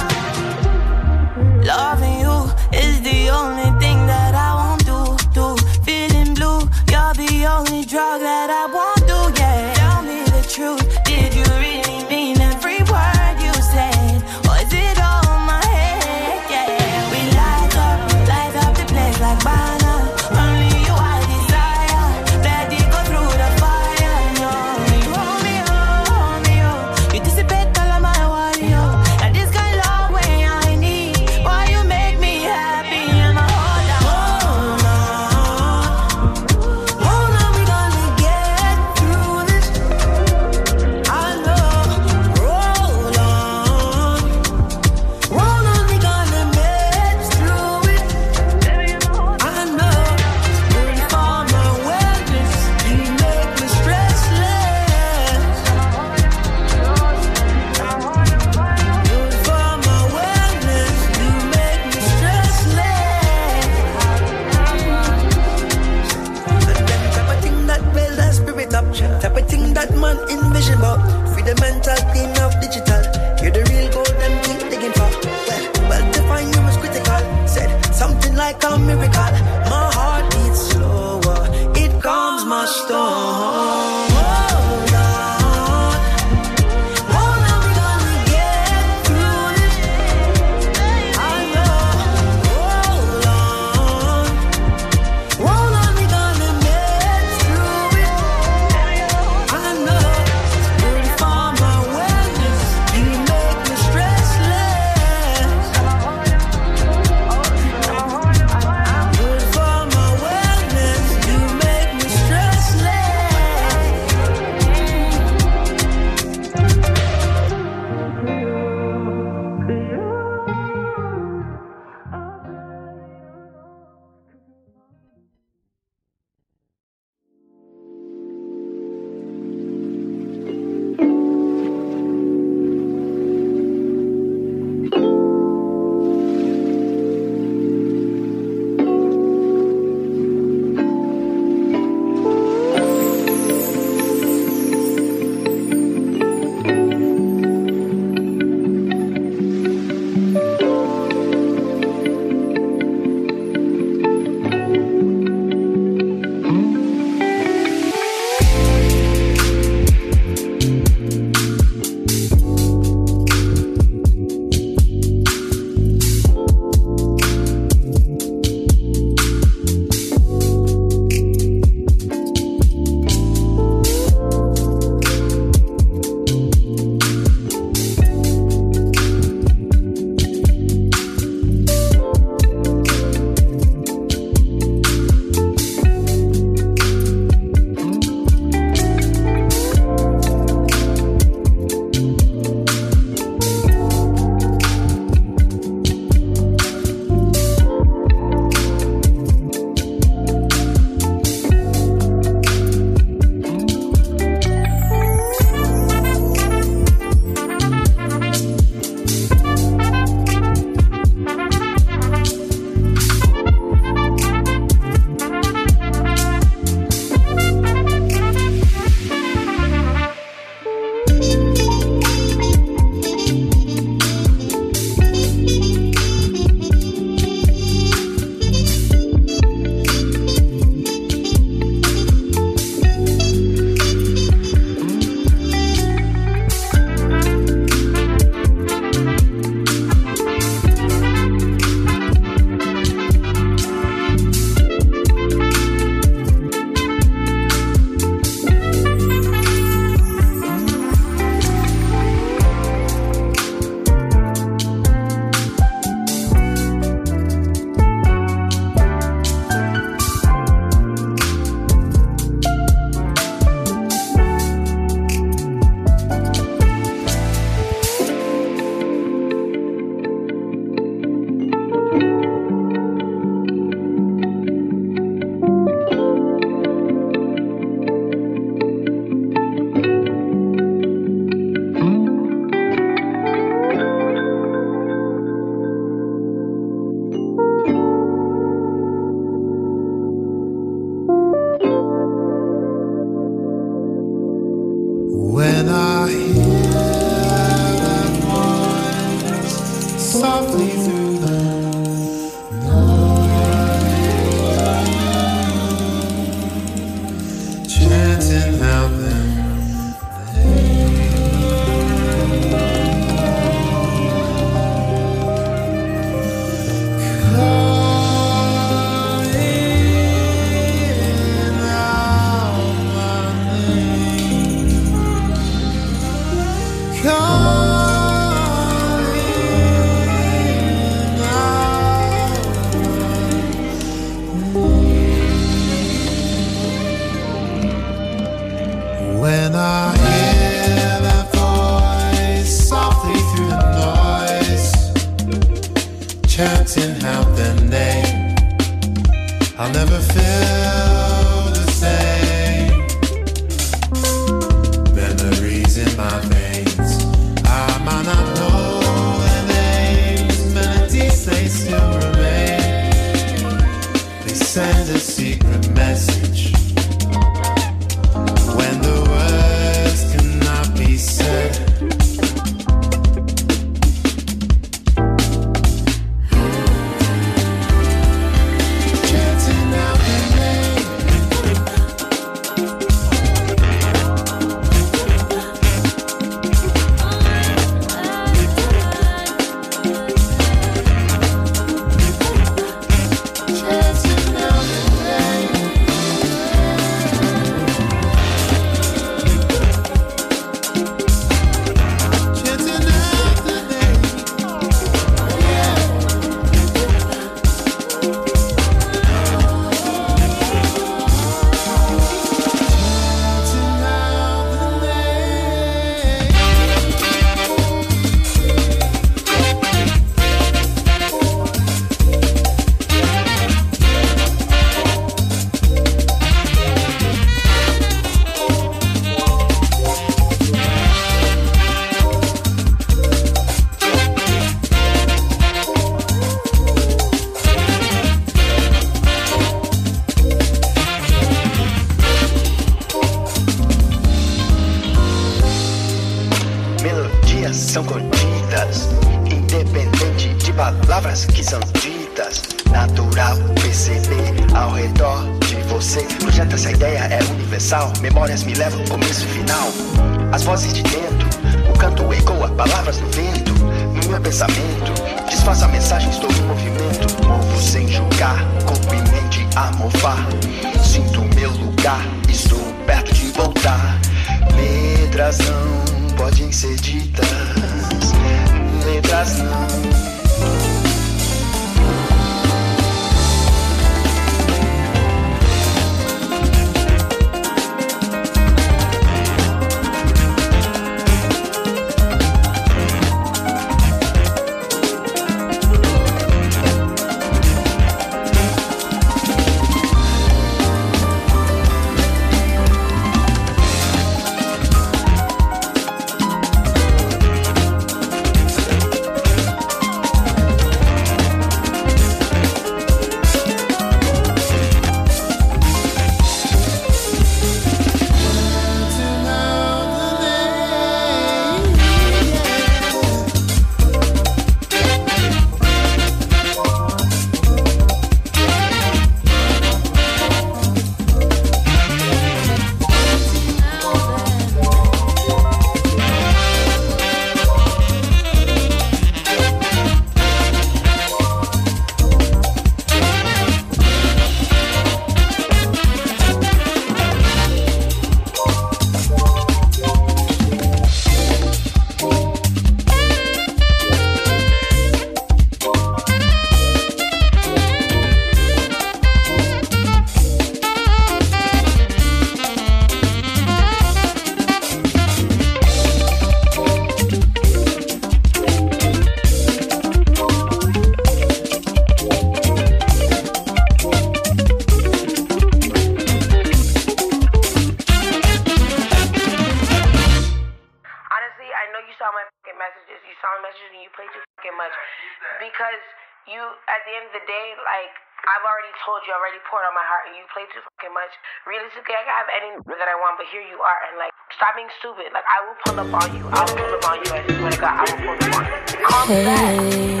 much. 591.10 591.18
Realistically, 591.46 591.94
I 591.98 592.02
can 592.06 592.14
have 592.14 592.30
any 592.30 592.50
that 592.78 592.88
I 592.88 592.94
want, 593.02 593.18
but 593.18 593.26
here 593.32 593.42
you 593.42 593.58
are, 593.58 593.78
and 593.90 593.98
like, 593.98 594.12
stop 594.36 594.54
being 594.54 594.68
stupid. 594.78 595.12
Like, 595.12 595.24
I 595.26 595.42
will 595.42 595.56
pull 595.64 595.80
up 595.80 595.90
on 596.02 596.14
you. 596.16 596.22
I 596.30 596.40
will 596.46 596.54
pull 596.54 596.74
up 596.74 596.86
on 596.90 596.98
you. 597.02 597.10
I 597.10 597.26
swear 597.26 597.50
to 597.50 597.58
God, 597.58 597.74
I 597.74 597.84
will 597.90 597.98
pull 598.06 598.14
up 598.14 598.34
on 598.38 598.44
you. 598.46 598.54
Calm 598.86 599.08
hey. 599.08 600.00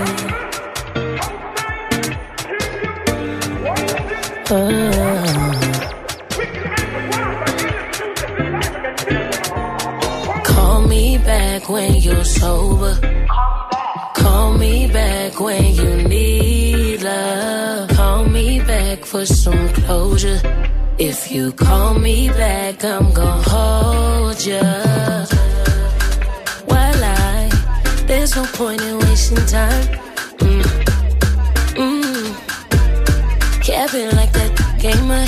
Call 10.44 10.80
me 10.86 11.18
back 11.18 11.68
when 11.68 11.94
you're 11.96 12.24
sober. 12.24 12.94
Call 14.14 14.56
me 14.58 14.86
back 14.88 15.40
when 15.40 15.74
you 15.74 16.02
need 16.08 17.02
love. 17.02 17.88
Call 17.90 18.24
me 18.24 18.60
back 18.60 19.04
for 19.04 19.24
some 19.26 19.68
closure. 19.70 20.40
If 21.02 21.32
you 21.32 21.50
call 21.52 21.94
me 21.94 22.28
back, 22.28 22.84
I'm 22.84 23.10
gonna 23.14 23.42
hold 23.48 24.44
you. 24.44 24.60
While 26.68 27.02
I, 27.02 27.48
there's 28.06 28.36
no 28.36 28.44
point 28.52 28.82
in 28.82 28.98
wasting 28.98 29.46
time. 29.46 29.84
Mm. 30.44 30.62
Mm. 31.80 32.26
Kevin 33.62 34.14
like 34.14 34.32
that 34.32 34.52
game, 34.78 35.10
I 35.10 35.24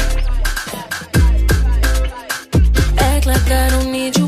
act 2.98 3.24
like 3.24 3.50
I 3.50 3.70
don't 3.70 3.90
need 3.90 4.18
you. 4.18 4.21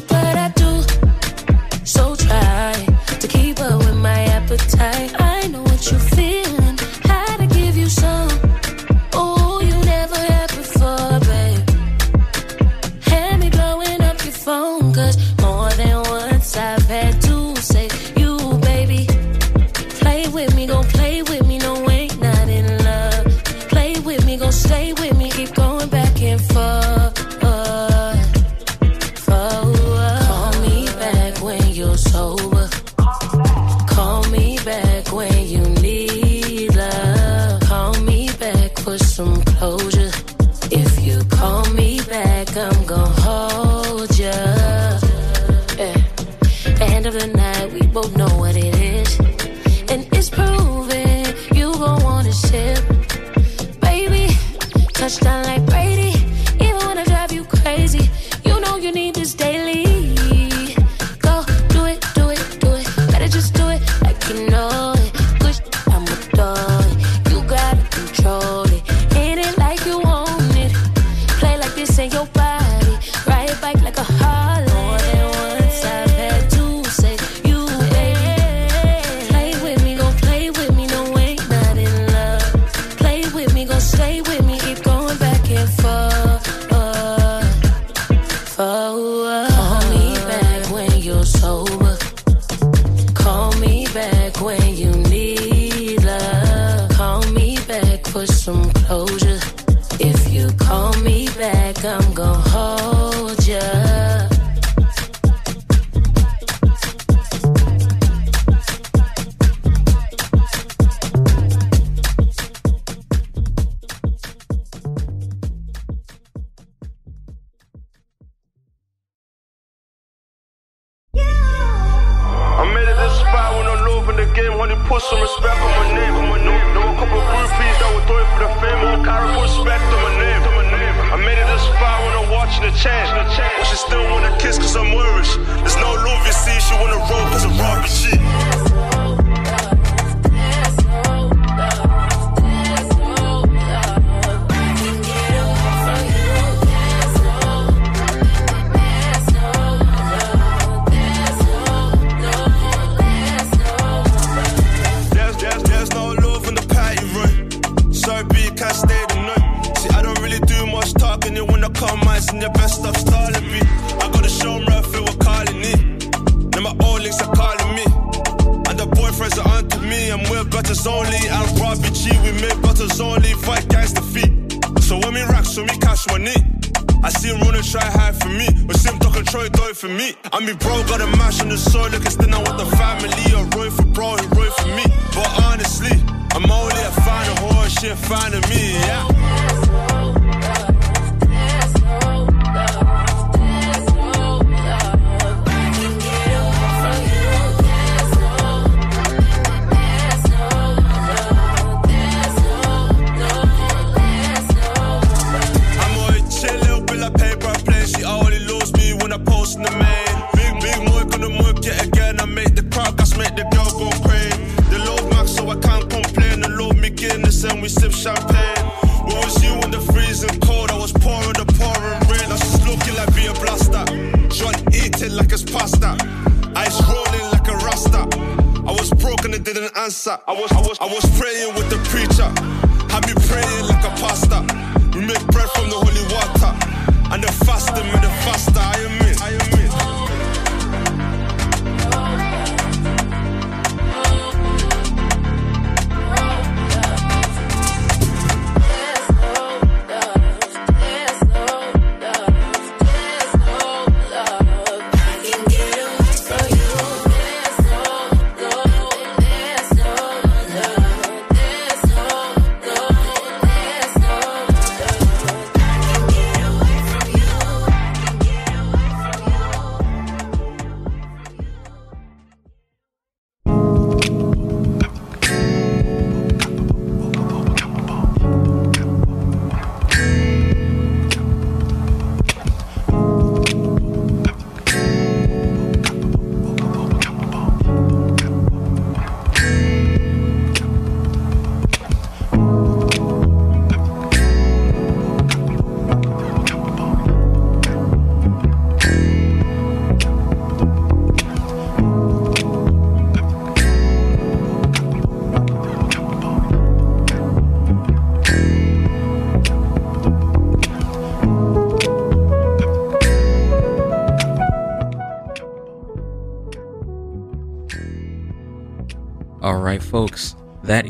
Touchdown, 55.04 55.44
like. 55.44 55.63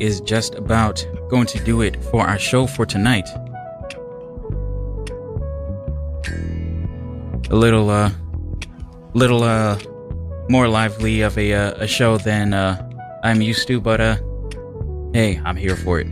Is 0.05 0.21
just 0.21 0.55
about 0.55 1.07
going 1.31 1.47
to 1.47 1.59
do 1.65 1.81
it 1.81 2.03
for 2.05 2.27
our 2.27 2.39
show 2.39 2.67
for 2.67 2.85
tonight. 2.85 3.27
A 7.51 7.57
little, 7.57 7.89
uh, 7.89 8.11
little, 9.15 9.43
uh, 9.43 9.79
more 10.51 10.69
lively 10.69 11.23
of 11.23 11.39
a, 11.39 11.55
uh, 11.55 11.75
a 11.79 11.87
show 11.87 12.19
than, 12.19 12.53
uh, 12.53 12.87
I'm 13.23 13.41
used 13.41 13.67
to, 13.69 13.81
but, 13.81 14.01
uh, 14.01 14.17
hey, 15.15 15.41
I'm 15.45 15.57
here 15.57 15.77
for 15.77 16.01
it. 16.01 16.09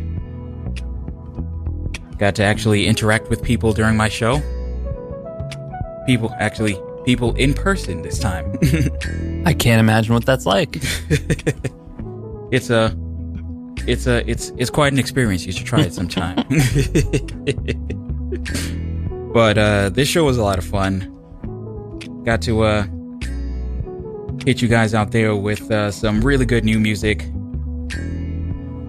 Got 2.18 2.34
to 2.36 2.44
actually 2.44 2.86
interact 2.86 3.28
with 3.28 3.42
people 3.42 3.74
during 3.74 3.96
my 3.96 4.08
show. 4.08 4.40
People, 6.06 6.34
actually, 6.38 6.80
people 7.04 7.34
in 7.34 7.52
person 7.52 8.02
this 8.02 8.18
time. 8.18 8.58
I 9.44 9.52
can't 9.52 9.80
imagine 9.80 10.14
what 10.14 10.24
that's 10.24 10.46
like. 10.46 10.76
it's 12.50 12.70
a 12.70 12.96
it's 13.86 14.06
a 14.06 14.28
it's 14.30 14.52
it's 14.56 14.70
quite 14.70 14.92
an 14.92 14.98
experience. 14.98 15.44
You 15.44 15.52
should 15.52 15.66
try 15.66 15.82
it 15.82 15.92
sometime. 15.92 16.36
but 19.32 19.58
uh 19.58 19.88
this 19.90 20.08
show 20.08 20.24
was 20.24 20.38
a 20.38 20.42
lot 20.42 20.58
of 20.58 20.64
fun. 20.64 21.08
Got 22.24 22.42
to 22.42 22.62
uh 22.62 22.86
hit 24.44 24.62
you 24.62 24.68
guys 24.68 24.94
out 24.94 25.12
there 25.12 25.36
with 25.36 25.70
uh, 25.70 25.90
some 25.90 26.20
really 26.20 26.46
good 26.46 26.64
new 26.64 26.80
music. 26.80 27.24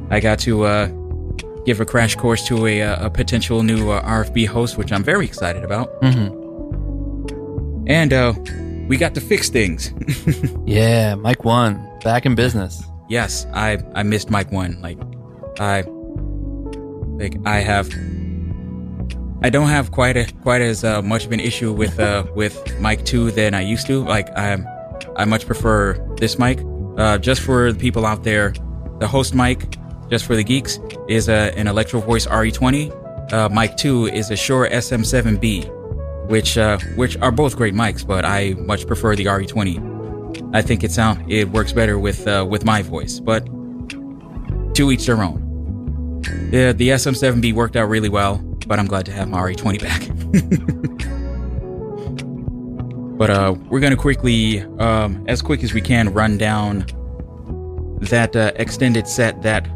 I 0.09 0.19
got 0.19 0.39
to 0.39 0.63
uh 0.63 0.87
give 1.65 1.79
a 1.79 1.85
crash 1.85 2.15
course 2.15 2.45
to 2.47 2.67
a, 2.67 2.81
uh, 2.81 3.05
a 3.05 3.09
potential 3.09 3.63
new 3.63 3.91
uh, 3.91 4.03
RFB 4.03 4.47
host, 4.47 4.77
which 4.77 4.91
I'm 4.91 5.03
very 5.03 5.25
excited 5.25 5.63
about. 5.63 6.01
Mm-hmm. 6.01 7.87
And 7.87 8.13
uh 8.13 8.33
we 8.87 8.97
got 8.97 9.13
to 9.15 9.21
fix 9.21 9.49
things. 9.49 9.93
Yeah, 10.65 11.15
mic 11.15 11.43
One 11.43 11.89
back 12.03 12.25
in 12.25 12.35
business. 12.35 12.83
Yes, 13.09 13.45
I 13.53 13.79
I 13.95 14.03
missed 14.03 14.29
mic 14.29 14.51
one. 14.51 14.81
Like 14.81 14.97
I 15.59 15.83
like 17.19 17.35
I 17.45 17.59
have 17.59 17.89
I 19.43 19.49
don't 19.49 19.67
have 19.67 19.91
quite 19.91 20.17
a 20.17 20.25
quite 20.41 20.61
as 20.61 20.83
uh, 20.83 21.01
much 21.01 21.25
of 21.25 21.31
an 21.31 21.39
issue 21.39 21.73
with 21.73 21.99
uh 21.99 22.25
with 22.35 22.55
mic 22.79 23.03
two 23.05 23.31
than 23.31 23.53
I 23.53 23.61
used 23.61 23.87
to. 23.87 24.03
Like 24.03 24.29
I 24.37 24.57
I 25.15 25.25
much 25.25 25.45
prefer 25.45 25.95
this 26.17 26.39
mic. 26.39 26.59
Uh, 26.97 27.17
just 27.17 27.41
for 27.41 27.71
the 27.71 27.79
people 27.79 28.05
out 28.05 28.23
there, 28.23 28.53
the 28.99 29.07
host 29.07 29.33
mic, 29.33 29.77
just 30.09 30.25
for 30.25 30.35
the 30.35 30.43
geeks, 30.43 30.79
is 31.09 31.27
a, 31.27 31.51
an 31.57 31.67
Electro 31.67 31.99
Voice 31.99 32.27
RE20. 32.27 33.33
Uh, 33.33 33.49
mic 33.49 33.75
two 33.77 34.05
is 34.05 34.29
a 34.29 34.35
Shure 34.35 34.69
SM7B, 34.69 36.29
which 36.29 36.57
uh, 36.57 36.77
which 36.95 37.17
are 37.17 37.31
both 37.31 37.57
great 37.57 37.73
mics, 37.73 38.05
but 38.05 38.25
I 38.25 38.53
much 38.59 38.85
prefer 38.85 39.15
the 39.15 39.25
RE20. 39.25 39.92
I 40.53 40.61
think 40.61 40.83
it 40.83 40.91
sound 40.91 41.31
it 41.31 41.49
works 41.49 41.71
better 41.73 41.97
with 41.97 42.27
uh, 42.27 42.45
with 42.49 42.65
my 42.65 42.81
voice, 42.81 43.19
but 43.19 43.45
to 44.75 44.91
each 44.91 45.05
their 45.05 45.21
own. 45.21 46.21
Yeah, 46.51 46.71
the 46.71 46.89
SM7B 46.89 47.53
worked 47.53 47.75
out 47.75 47.89
really 47.89 48.09
well, 48.09 48.37
but 48.67 48.79
I'm 48.79 48.87
glad 48.87 49.05
to 49.07 49.11
have 49.11 49.29
my 49.29 49.39
RE20 49.39 49.81
back. 49.81 50.07
but 53.17 53.29
uh, 53.29 53.55
we're 53.69 53.79
gonna 53.79 53.95
quickly, 53.95 54.61
um, 54.79 55.23
as 55.27 55.41
quick 55.41 55.63
as 55.63 55.73
we 55.73 55.81
can, 55.81 56.13
run 56.13 56.37
down 56.37 56.85
that 58.01 58.35
uh, 58.35 58.51
extended 58.55 59.07
set 59.07 59.41
that 59.41 59.67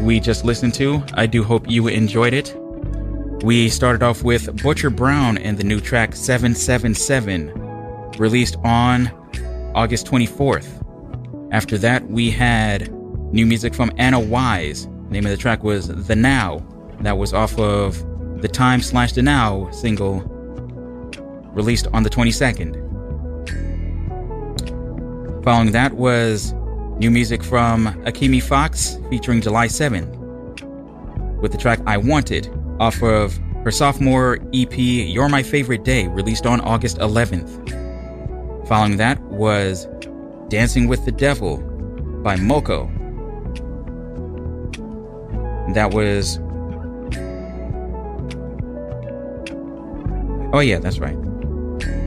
we 0.00 0.20
just 0.20 0.44
listened 0.44 0.74
to. 0.74 1.02
I 1.14 1.26
do 1.26 1.42
hope 1.42 1.68
you 1.68 1.88
enjoyed 1.88 2.34
it. 2.34 2.56
We 3.42 3.68
started 3.68 4.02
off 4.02 4.22
with 4.22 4.62
Butcher 4.62 4.90
Brown 4.90 5.38
and 5.38 5.56
the 5.56 5.64
new 5.64 5.80
track 5.80 6.14
777, 6.14 7.52
released 8.18 8.56
on 8.64 9.10
August 9.78 10.06
24th. 10.08 10.66
After 11.52 11.78
that, 11.78 12.04
we 12.10 12.32
had 12.32 12.92
new 13.32 13.46
music 13.46 13.72
from 13.72 13.92
Anna 13.96 14.18
Wise. 14.18 14.86
The 14.86 15.12
name 15.12 15.24
of 15.24 15.30
the 15.30 15.36
track 15.36 15.62
was 15.62 15.86
The 15.86 16.16
Now. 16.16 16.66
That 17.02 17.16
was 17.16 17.32
off 17.32 17.56
of 17.60 18.04
the 18.42 18.48
Time 18.48 18.80
slash 18.80 19.12
The 19.12 19.22
Now 19.22 19.70
single 19.70 20.22
released 21.52 21.86
on 21.92 22.02
the 22.02 22.10
22nd. 22.10 22.74
Following 25.44 25.70
that 25.70 25.92
was 25.92 26.52
new 26.98 27.12
music 27.12 27.44
from 27.44 27.86
Akemi 28.02 28.42
Fox 28.42 28.98
featuring 29.08 29.40
July 29.40 29.68
7th 29.68 30.12
with 31.40 31.52
the 31.52 31.58
track 31.58 31.78
I 31.86 31.98
Want 31.98 32.32
It 32.32 32.50
off 32.80 33.00
of 33.00 33.38
her 33.62 33.70
sophomore 33.70 34.40
EP 34.52 34.76
You're 34.76 35.28
My 35.28 35.44
Favorite 35.44 35.84
Day 35.84 36.08
released 36.08 36.46
on 36.46 36.60
August 36.62 36.98
11th. 36.98 37.77
Following 38.68 38.98
that 38.98 39.18
was 39.22 39.88
Dancing 40.48 40.88
with 40.88 41.06
the 41.06 41.12
Devil 41.12 41.56
by 42.22 42.36
Moko. 42.36 42.86
That 45.72 45.94
was. 45.94 46.38
Oh, 50.52 50.60
yeah, 50.60 50.78
that's 50.80 50.98
right. 50.98 51.16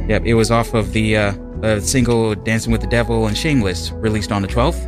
Yep, 0.08 0.26
it 0.26 0.36
was 0.36 0.52
off 0.52 0.76
of 0.76 0.94
the 0.94 1.18
uh, 1.18 1.34
uh, 1.64 1.80
single 1.80 2.36
Dancing 2.36 2.72
with 2.72 2.82
the 2.82 2.88
Devil 2.88 3.26
and 3.26 3.36
Shameless 3.36 3.92
released 3.94 4.32
on 4.32 4.44
the 4.44 4.48
12th. 4.48 4.88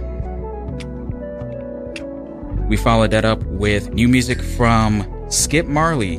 We 2.67 2.77
followed 2.77 3.09
that 3.11 3.25
up 3.25 3.43
with 3.45 3.91
new 3.93 4.07
music 4.07 4.41
from 4.41 5.25
Skip 5.29 5.65
Marley 5.65 6.17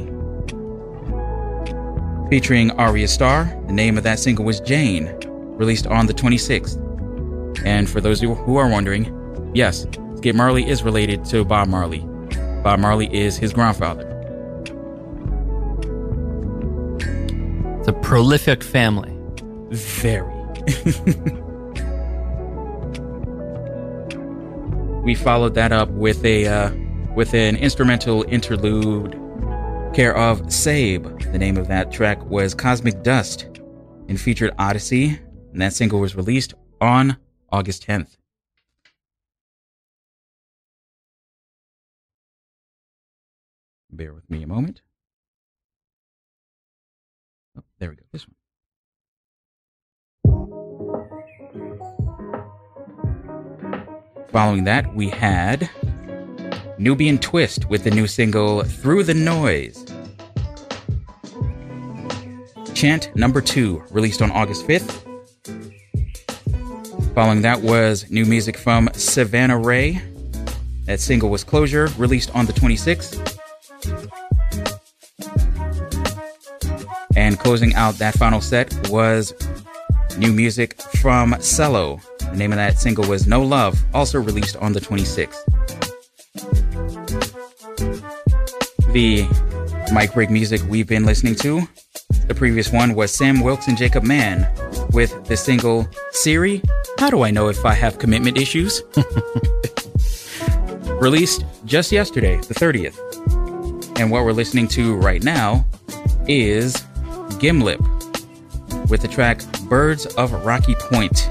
featuring 2.29 2.73
Arya 2.73 3.07
Star. 3.07 3.45
The 3.69 3.73
name 3.73 3.97
of 3.97 4.03
that 4.03 4.19
single 4.19 4.45
was 4.45 4.59
Jane, 4.61 5.17
released 5.57 5.87
on 5.87 6.07
the 6.07 6.15
26th. 6.15 6.81
And 7.65 7.89
for 7.89 8.01
those 8.01 8.21
who 8.21 8.57
are 8.57 8.69
wondering, 8.69 9.51
yes, 9.55 9.87
Skip 10.17 10.35
Marley 10.37 10.69
is 10.69 10.83
related 10.83 11.25
to 11.27 11.45
Bob 11.45 11.69
Marley. 11.69 12.01
Bob 12.63 12.81
Marley 12.81 13.15
is 13.15 13.37
his 13.37 13.53
grandfather. 13.53 14.11
It's 17.79 17.89
a 17.89 17.93
prolific 17.93 18.65
family. 18.65 19.13
Very. 19.71 20.33
we 25.05 25.15
followed 25.15 25.55
that 25.55 25.73
up 25.73 25.91
with 25.91 26.25
a 26.25 26.47
uh, 26.47 26.71
with 27.15 27.35
an 27.35 27.57
instrumental 27.57 28.25
interlude 28.29 29.13
care 29.93 30.17
of 30.17 30.51
Saib. 30.51 31.21
The 31.33 31.39
name 31.39 31.59
of 31.59 31.69
that 31.69 31.93
track 31.93 32.25
was 32.25 32.55
Cosmic 32.55 33.03
Dust 33.03 33.47
and 34.09 34.19
featured 34.19 34.53
Odyssey, 34.59 35.21
and 35.55 35.63
that 35.63 35.73
single 35.73 36.01
was 36.01 36.17
released 36.17 36.53
on 36.81 37.17
August 37.51 37.87
10th. 37.87 38.17
Bear 43.89 44.13
with 44.13 44.29
me 44.29 44.43
a 44.43 44.49
moment. 44.49 44.83
Oh, 47.57 47.63
there 47.79 47.91
we 47.91 47.95
go. 47.95 48.03
This 48.11 48.27
one. 48.27 48.35
Following 54.33 54.65
that, 54.65 54.93
we 54.97 55.09
had 55.09 55.71
Nubiyan 56.81 57.21
Twist 57.21 57.67
with 57.67 57.85
the 57.85 57.93
new 57.93 58.09
single 58.09 58.65
Through 58.65 59.05
the 59.05 59.15
Noise. 59.15 59.87
Chant 62.75 63.15
number 63.15 63.41
two, 63.41 63.85
released 63.91 64.21
on 64.21 64.33
August 64.33 64.67
5th. 64.67 65.14
Following 67.15 67.43
that 67.43 67.63
was 67.63 68.11
new 68.11 68.25
music 68.25 68.59
from 68.59 68.89
Savannah 68.95 69.55
Ré. 69.55 70.03
That 70.87 70.99
single 70.99 71.31
was 71.31 71.45
Closure, 71.45 71.87
released 71.97 72.35
on 72.35 72.47
the 72.47 72.53
26th. 72.53 73.39
And 77.15 77.39
closing 77.39 77.73
out 77.77 77.95
that 77.99 78.15
final 78.19 78.41
set 78.41 78.75
was 78.91 79.33
new 80.19 80.33
music 80.33 80.83
from 80.83 81.35
Sello. 81.35 82.03
The 82.19 82.37
name 82.37 82.51
of 82.51 82.57
that 82.57 82.81
single 82.81 83.07
was 83.09 83.29
No 83.29 83.43
Love, 83.43 83.81
also 83.95 84.21
released 84.21 84.57
on 84.57 84.73
the 84.73 84.81
26th. 84.81 85.39
The 88.93 89.29
mic 89.95 90.15
break 90.15 90.31
music 90.31 90.63
we've 90.69 90.89
been 90.89 91.05
listening 91.05 91.37
to. 91.37 91.63
The 92.27 92.35
previous 92.35 92.73
one 92.73 92.97
was 92.97 93.13
Sam 93.13 93.41
Wilkes 93.41 93.69
and 93.69 93.79
Jacob 93.79 94.03
Mann 94.03 94.49
with 94.93 95.25
the 95.27 95.37
single 95.37 95.87
Siri, 96.11 96.61
How 97.05 97.11
Do 97.11 97.21
I 97.21 97.31
Know 97.31 97.49
If 97.51 97.67
I 97.67 97.75
Have 97.75 97.99
Commitment 97.99 98.39
Issues? 98.39 98.83
Released 101.03 101.45
just 101.67 101.93
yesterday, 101.93 102.39
the 102.39 102.55
30th. 102.55 102.99
And 104.01 104.11
what 104.11 104.25
we're 104.25 104.33
listening 104.33 104.69
to 104.69 104.97
right 104.97 105.23
now 105.23 105.67
is 106.27 106.77
Glimlip 107.43 107.79
with 108.89 109.03
the 109.03 109.09
track 109.09 109.43
Birds 109.69 110.07
of 110.17 110.33
Rocky 110.47 110.75
Point. 110.77 111.29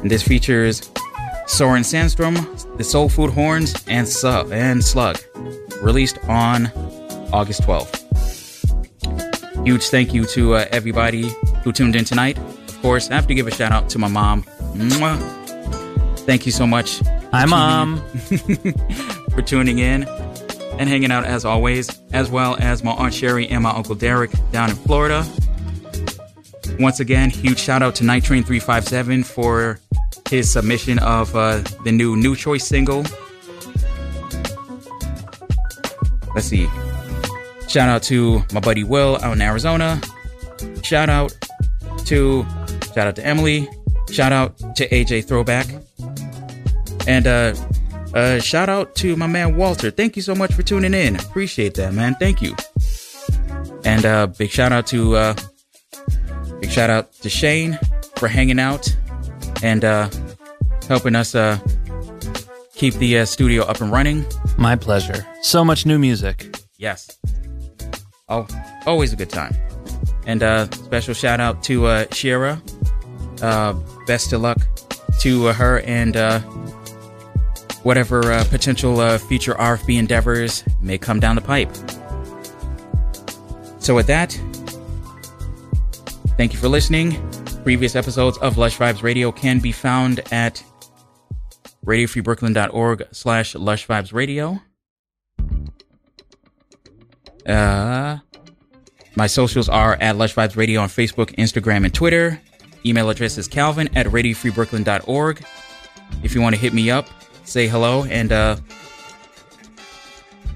And 0.00 0.10
this 0.10 0.22
features 0.22 0.90
Soren 1.46 1.82
Sandstrom, 1.82 2.78
The 2.78 2.84
Soul 2.84 3.10
Food 3.10 3.32
Horns, 3.32 3.74
and, 3.86 4.08
Sub, 4.08 4.50
and 4.50 4.82
Slug, 4.82 5.18
released 5.82 6.16
on 6.26 6.68
August 7.34 7.60
12th. 7.64 8.06
Huge 9.66 9.88
thank 9.88 10.14
you 10.14 10.24
to 10.24 10.54
uh, 10.54 10.64
everybody 10.70 11.28
who 11.64 11.70
tuned 11.70 11.94
in 11.94 12.06
tonight. 12.06 12.38
Of 12.78 12.82
course, 12.82 13.10
I 13.10 13.16
have 13.16 13.26
to 13.26 13.34
give 13.34 13.48
a 13.48 13.50
shout 13.50 13.72
out 13.72 13.88
to 13.88 13.98
my 13.98 14.06
mom. 14.06 14.44
Mwah. 14.76 16.18
Thank 16.20 16.46
you 16.46 16.52
so 16.52 16.64
much. 16.64 17.00
Hi, 17.32 17.44
Mom. 17.44 18.00
for 19.34 19.42
tuning 19.42 19.80
in 19.80 20.04
and 20.04 20.88
hanging 20.88 21.10
out 21.10 21.24
as 21.24 21.44
always, 21.44 21.90
as 22.12 22.30
well 22.30 22.56
as 22.60 22.84
my 22.84 22.92
Aunt 22.92 23.12
Sherry 23.12 23.48
and 23.48 23.64
my 23.64 23.70
Uncle 23.70 23.96
Derek 23.96 24.30
down 24.52 24.70
in 24.70 24.76
Florida. 24.76 25.26
Once 26.78 27.00
again, 27.00 27.30
huge 27.30 27.58
shout 27.58 27.82
out 27.82 27.96
to 27.96 28.04
Night 28.04 28.22
Train 28.22 28.44
357 28.44 29.24
for 29.24 29.80
his 30.30 30.48
submission 30.48 31.00
of 31.00 31.34
uh, 31.34 31.58
the 31.82 31.90
new 31.90 32.14
Nuchoyce 32.14 32.62
single. 32.62 33.04
Let's 36.32 36.46
see. 36.46 36.68
Shout 37.68 37.88
out 37.88 38.04
to 38.04 38.44
my 38.52 38.60
buddy 38.60 38.84
Will 38.84 39.18
out 39.20 39.32
in 39.32 39.42
Arizona. 39.42 40.00
Shout 40.84 41.08
out 41.08 41.36
to 42.04 42.46
shout 42.94 43.06
out 43.06 43.16
to 43.16 43.24
Emily. 43.26 43.68
Shout 44.10 44.32
out 44.32 44.56
to 44.76 44.88
AJ 44.88 45.26
Throwback. 45.26 45.66
And 47.06 47.26
uh 47.26 47.54
uh 48.14 48.38
shout 48.40 48.68
out 48.68 48.94
to 48.96 49.16
my 49.16 49.26
man 49.26 49.56
Walter. 49.56 49.90
Thank 49.90 50.16
you 50.16 50.22
so 50.22 50.34
much 50.34 50.52
for 50.52 50.62
tuning 50.62 50.94
in. 50.94 51.16
Appreciate 51.16 51.74
that, 51.74 51.92
man. 51.94 52.16
Thank 52.18 52.40
you. 52.42 52.54
And 53.84 54.04
uh 54.04 54.26
big 54.28 54.50
shout 54.50 54.72
out 54.72 54.86
to 54.88 55.16
uh 55.16 55.34
big 56.60 56.70
shout 56.70 56.90
out 56.90 57.12
to 57.14 57.28
Shane 57.28 57.78
for 58.16 58.28
hanging 58.28 58.58
out 58.58 58.94
and 59.62 59.84
uh 59.84 60.08
helping 60.88 61.14
us 61.14 61.34
uh 61.34 61.58
keep 62.74 62.94
the 62.94 63.18
uh, 63.18 63.24
studio 63.24 63.64
up 63.64 63.80
and 63.80 63.90
running. 63.92 64.24
My 64.56 64.76
pleasure. 64.76 65.26
So 65.42 65.64
much 65.64 65.84
new 65.84 65.98
music. 65.98 66.56
Yes. 66.78 67.18
Oh, 68.28 68.46
always 68.86 69.12
a 69.12 69.16
good 69.16 69.30
time. 69.30 69.54
And 70.26 70.42
uh 70.42 70.70
special 70.70 71.14
shout 71.14 71.40
out 71.40 71.62
to 71.64 71.86
uh 71.86 72.06
Shira. 72.12 72.62
Uh 73.42 73.74
best 74.06 74.32
of 74.32 74.40
luck 74.40 74.58
to 75.20 75.48
uh, 75.48 75.52
her 75.52 75.80
and 75.80 76.16
uh 76.16 76.40
whatever 77.82 78.32
uh, 78.32 78.44
potential 78.50 78.96
future 79.18 79.54
RFB 79.54 79.98
endeavors 79.98 80.64
may 80.80 80.98
come 80.98 81.20
down 81.20 81.36
the 81.36 81.40
pipe. 81.42 81.70
So 83.78 83.94
with 83.94 84.06
that, 84.08 84.32
thank 86.36 86.52
you 86.52 86.58
for 86.58 86.68
listening. 86.68 87.16
Previous 87.62 87.96
episodes 87.96 88.36
of 88.38 88.58
Lush 88.58 88.76
Vibes 88.76 89.02
Radio 89.02 89.32
can 89.32 89.60
be 89.60 89.72
found 89.72 90.20
at 90.32 90.62
radiofreebrooklyn.org 91.86 93.08
slash 93.12 93.54
Lush 93.54 93.86
Vibes 93.86 94.12
Radio. 94.12 94.60
Uh, 97.46 98.18
my 99.16 99.26
socials 99.26 99.68
are 99.68 99.96
at 100.00 100.16
Lush 100.16 100.34
Vibes 100.34 100.56
Radio 100.56 100.82
on 100.82 100.88
Facebook, 100.88 101.34
Instagram, 101.36 101.84
and 101.84 101.94
Twitter. 101.94 102.40
Email 102.88 103.10
address 103.10 103.36
is 103.36 103.46
calvin 103.46 103.94
at 103.94 104.06
radiofreebrooklyn.org. 104.06 105.44
If 106.22 106.34
you 106.34 106.40
want 106.40 106.54
to 106.54 106.60
hit 106.60 106.72
me 106.72 106.90
up, 106.90 107.06
say 107.44 107.68
hello, 107.68 108.04
and 108.04 108.32
uh, 108.32 108.56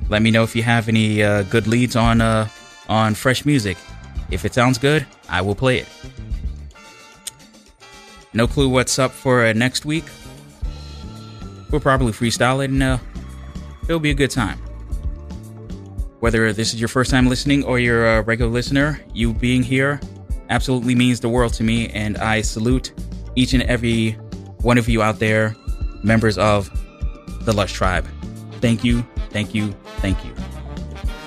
let 0.08 0.22
me 0.22 0.30
know 0.30 0.42
if 0.42 0.56
you 0.56 0.62
have 0.62 0.88
any 0.88 1.22
uh, 1.22 1.42
good 1.42 1.66
leads 1.66 1.94
on 1.94 2.22
uh, 2.22 2.48
on 2.88 3.14
fresh 3.14 3.44
music. 3.44 3.76
If 4.30 4.46
it 4.46 4.54
sounds 4.54 4.78
good, 4.78 5.06
I 5.28 5.42
will 5.42 5.54
play 5.54 5.76
it. 5.78 5.88
No 8.32 8.46
clue 8.46 8.70
what's 8.70 8.98
up 8.98 9.10
for 9.10 9.44
uh, 9.44 9.52
next 9.52 9.84
week. 9.84 10.04
We'll 11.70 11.82
probably 11.82 12.12
freestyle 12.12 12.64
it, 12.64 12.70
and 12.70 12.82
uh, 12.82 12.98
it'll 13.84 14.00
be 14.00 14.10
a 14.10 14.14
good 14.14 14.30
time. 14.30 14.58
Whether 16.20 16.50
this 16.54 16.72
is 16.72 16.80
your 16.80 16.88
first 16.88 17.10
time 17.10 17.28
listening 17.28 17.62
or 17.62 17.78
you're 17.78 18.06
a 18.16 18.22
regular 18.22 18.50
listener, 18.50 19.02
you 19.12 19.34
being 19.34 19.62
here 19.62 20.00
absolutely 20.52 20.94
means 20.94 21.20
the 21.20 21.28
world 21.28 21.54
to 21.54 21.64
me, 21.64 21.88
and 21.88 22.18
I 22.18 22.42
salute 22.42 22.92
each 23.34 23.54
and 23.54 23.62
every 23.64 24.12
one 24.60 24.78
of 24.78 24.88
you 24.88 25.02
out 25.02 25.18
there, 25.18 25.56
members 26.04 26.38
of 26.38 26.70
the 27.44 27.52
Lush 27.52 27.72
Tribe. 27.72 28.06
Thank 28.60 28.84
you, 28.84 29.04
thank 29.30 29.54
you, 29.54 29.74
thank 29.98 30.24
you. 30.24 30.32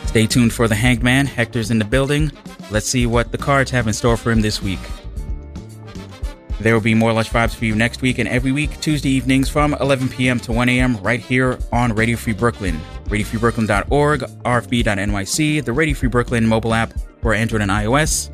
Stay 0.05 0.27
tuned 0.27 0.53
for 0.53 0.67
the 0.67 0.75
Hanged 0.75 1.03
Man. 1.03 1.25
Hector's 1.25 1.71
in 1.71 1.79
the 1.79 1.85
building. 1.85 2.31
Let's 2.71 2.87
see 2.87 3.05
what 3.05 3.31
the 3.31 3.37
cards 3.37 3.71
have 3.71 3.87
in 3.87 3.93
store 3.93 4.15
for 4.15 4.31
him 4.31 4.41
this 4.41 4.61
week. 4.61 4.79
There 6.59 6.73
will 6.73 6.81
be 6.81 6.93
more 6.93 7.11
Lush 7.11 7.29
Vibes 7.29 7.53
for 7.53 7.65
you 7.65 7.75
next 7.75 8.01
week 8.01 8.17
and 8.17 8.29
every 8.29 8.51
week, 8.51 8.79
Tuesday 8.79 9.09
evenings 9.09 9.49
from 9.49 9.73
11 9.73 10.07
p.m. 10.09 10.39
to 10.41 10.53
1 10.53 10.69
a.m. 10.69 10.97
right 11.03 11.19
here 11.19 11.59
on 11.73 11.93
Radio 11.93 12.15
Free 12.15 12.33
Brooklyn. 12.33 12.79
RadioFreeBrooklyn.org, 13.05 14.21
RFB.NYC, 14.21 15.63
the 15.63 15.73
Radio 15.73 15.95
Free 15.95 16.09
Brooklyn 16.09 16.47
mobile 16.47 16.73
app 16.73 16.93
for 17.21 17.33
Android 17.33 17.61
and 17.61 17.71
iOS. 17.71 18.31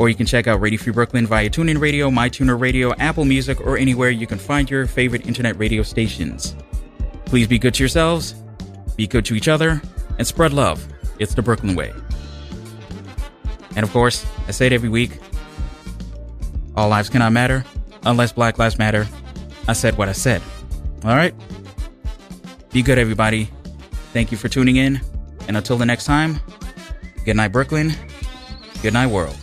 Or 0.00 0.08
you 0.08 0.16
can 0.16 0.26
check 0.26 0.46
out 0.46 0.60
Radio 0.60 0.80
Free 0.80 0.92
Brooklyn 0.92 1.26
via 1.26 1.50
TuneIn 1.50 1.78
Radio, 1.78 2.10
MyTuner 2.10 2.58
Radio, 2.58 2.94
Apple 2.94 3.26
Music, 3.26 3.60
or 3.60 3.76
anywhere 3.76 4.08
you 4.10 4.26
can 4.26 4.38
find 4.38 4.68
your 4.68 4.86
favorite 4.86 5.26
internet 5.26 5.58
radio 5.58 5.82
stations. 5.82 6.56
Please 7.26 7.46
be 7.46 7.58
good 7.58 7.74
to 7.74 7.82
yourselves, 7.82 8.32
be 8.96 9.06
good 9.06 9.26
to 9.26 9.34
each 9.34 9.46
other, 9.46 9.80
and 10.18 10.26
spread 10.26 10.54
love. 10.54 10.84
It's 11.18 11.34
the 11.34 11.42
Brooklyn 11.42 11.76
way. 11.76 11.92
And 13.76 13.84
of 13.84 13.92
course, 13.92 14.24
I 14.48 14.52
say 14.52 14.66
it 14.66 14.72
every 14.72 14.88
week 14.88 15.20
all 16.76 16.88
lives 16.88 17.10
cannot 17.10 17.32
matter 17.32 17.62
unless 18.04 18.32
Black 18.32 18.58
Lives 18.58 18.78
Matter. 18.78 19.06
I 19.68 19.74
said 19.74 19.98
what 19.98 20.08
I 20.08 20.12
said. 20.12 20.40
All 21.04 21.14
right? 21.14 21.34
Be 22.72 22.82
good, 22.82 22.98
everybody. 22.98 23.50
Thank 24.14 24.32
you 24.32 24.38
for 24.38 24.48
tuning 24.48 24.76
in. 24.76 25.00
And 25.46 25.58
until 25.58 25.76
the 25.76 25.84
next 25.84 26.06
time, 26.06 26.40
good 27.26 27.36
night, 27.36 27.52
Brooklyn. 27.52 27.92
Good 28.82 28.94
night, 28.94 29.08
world. 29.08 29.36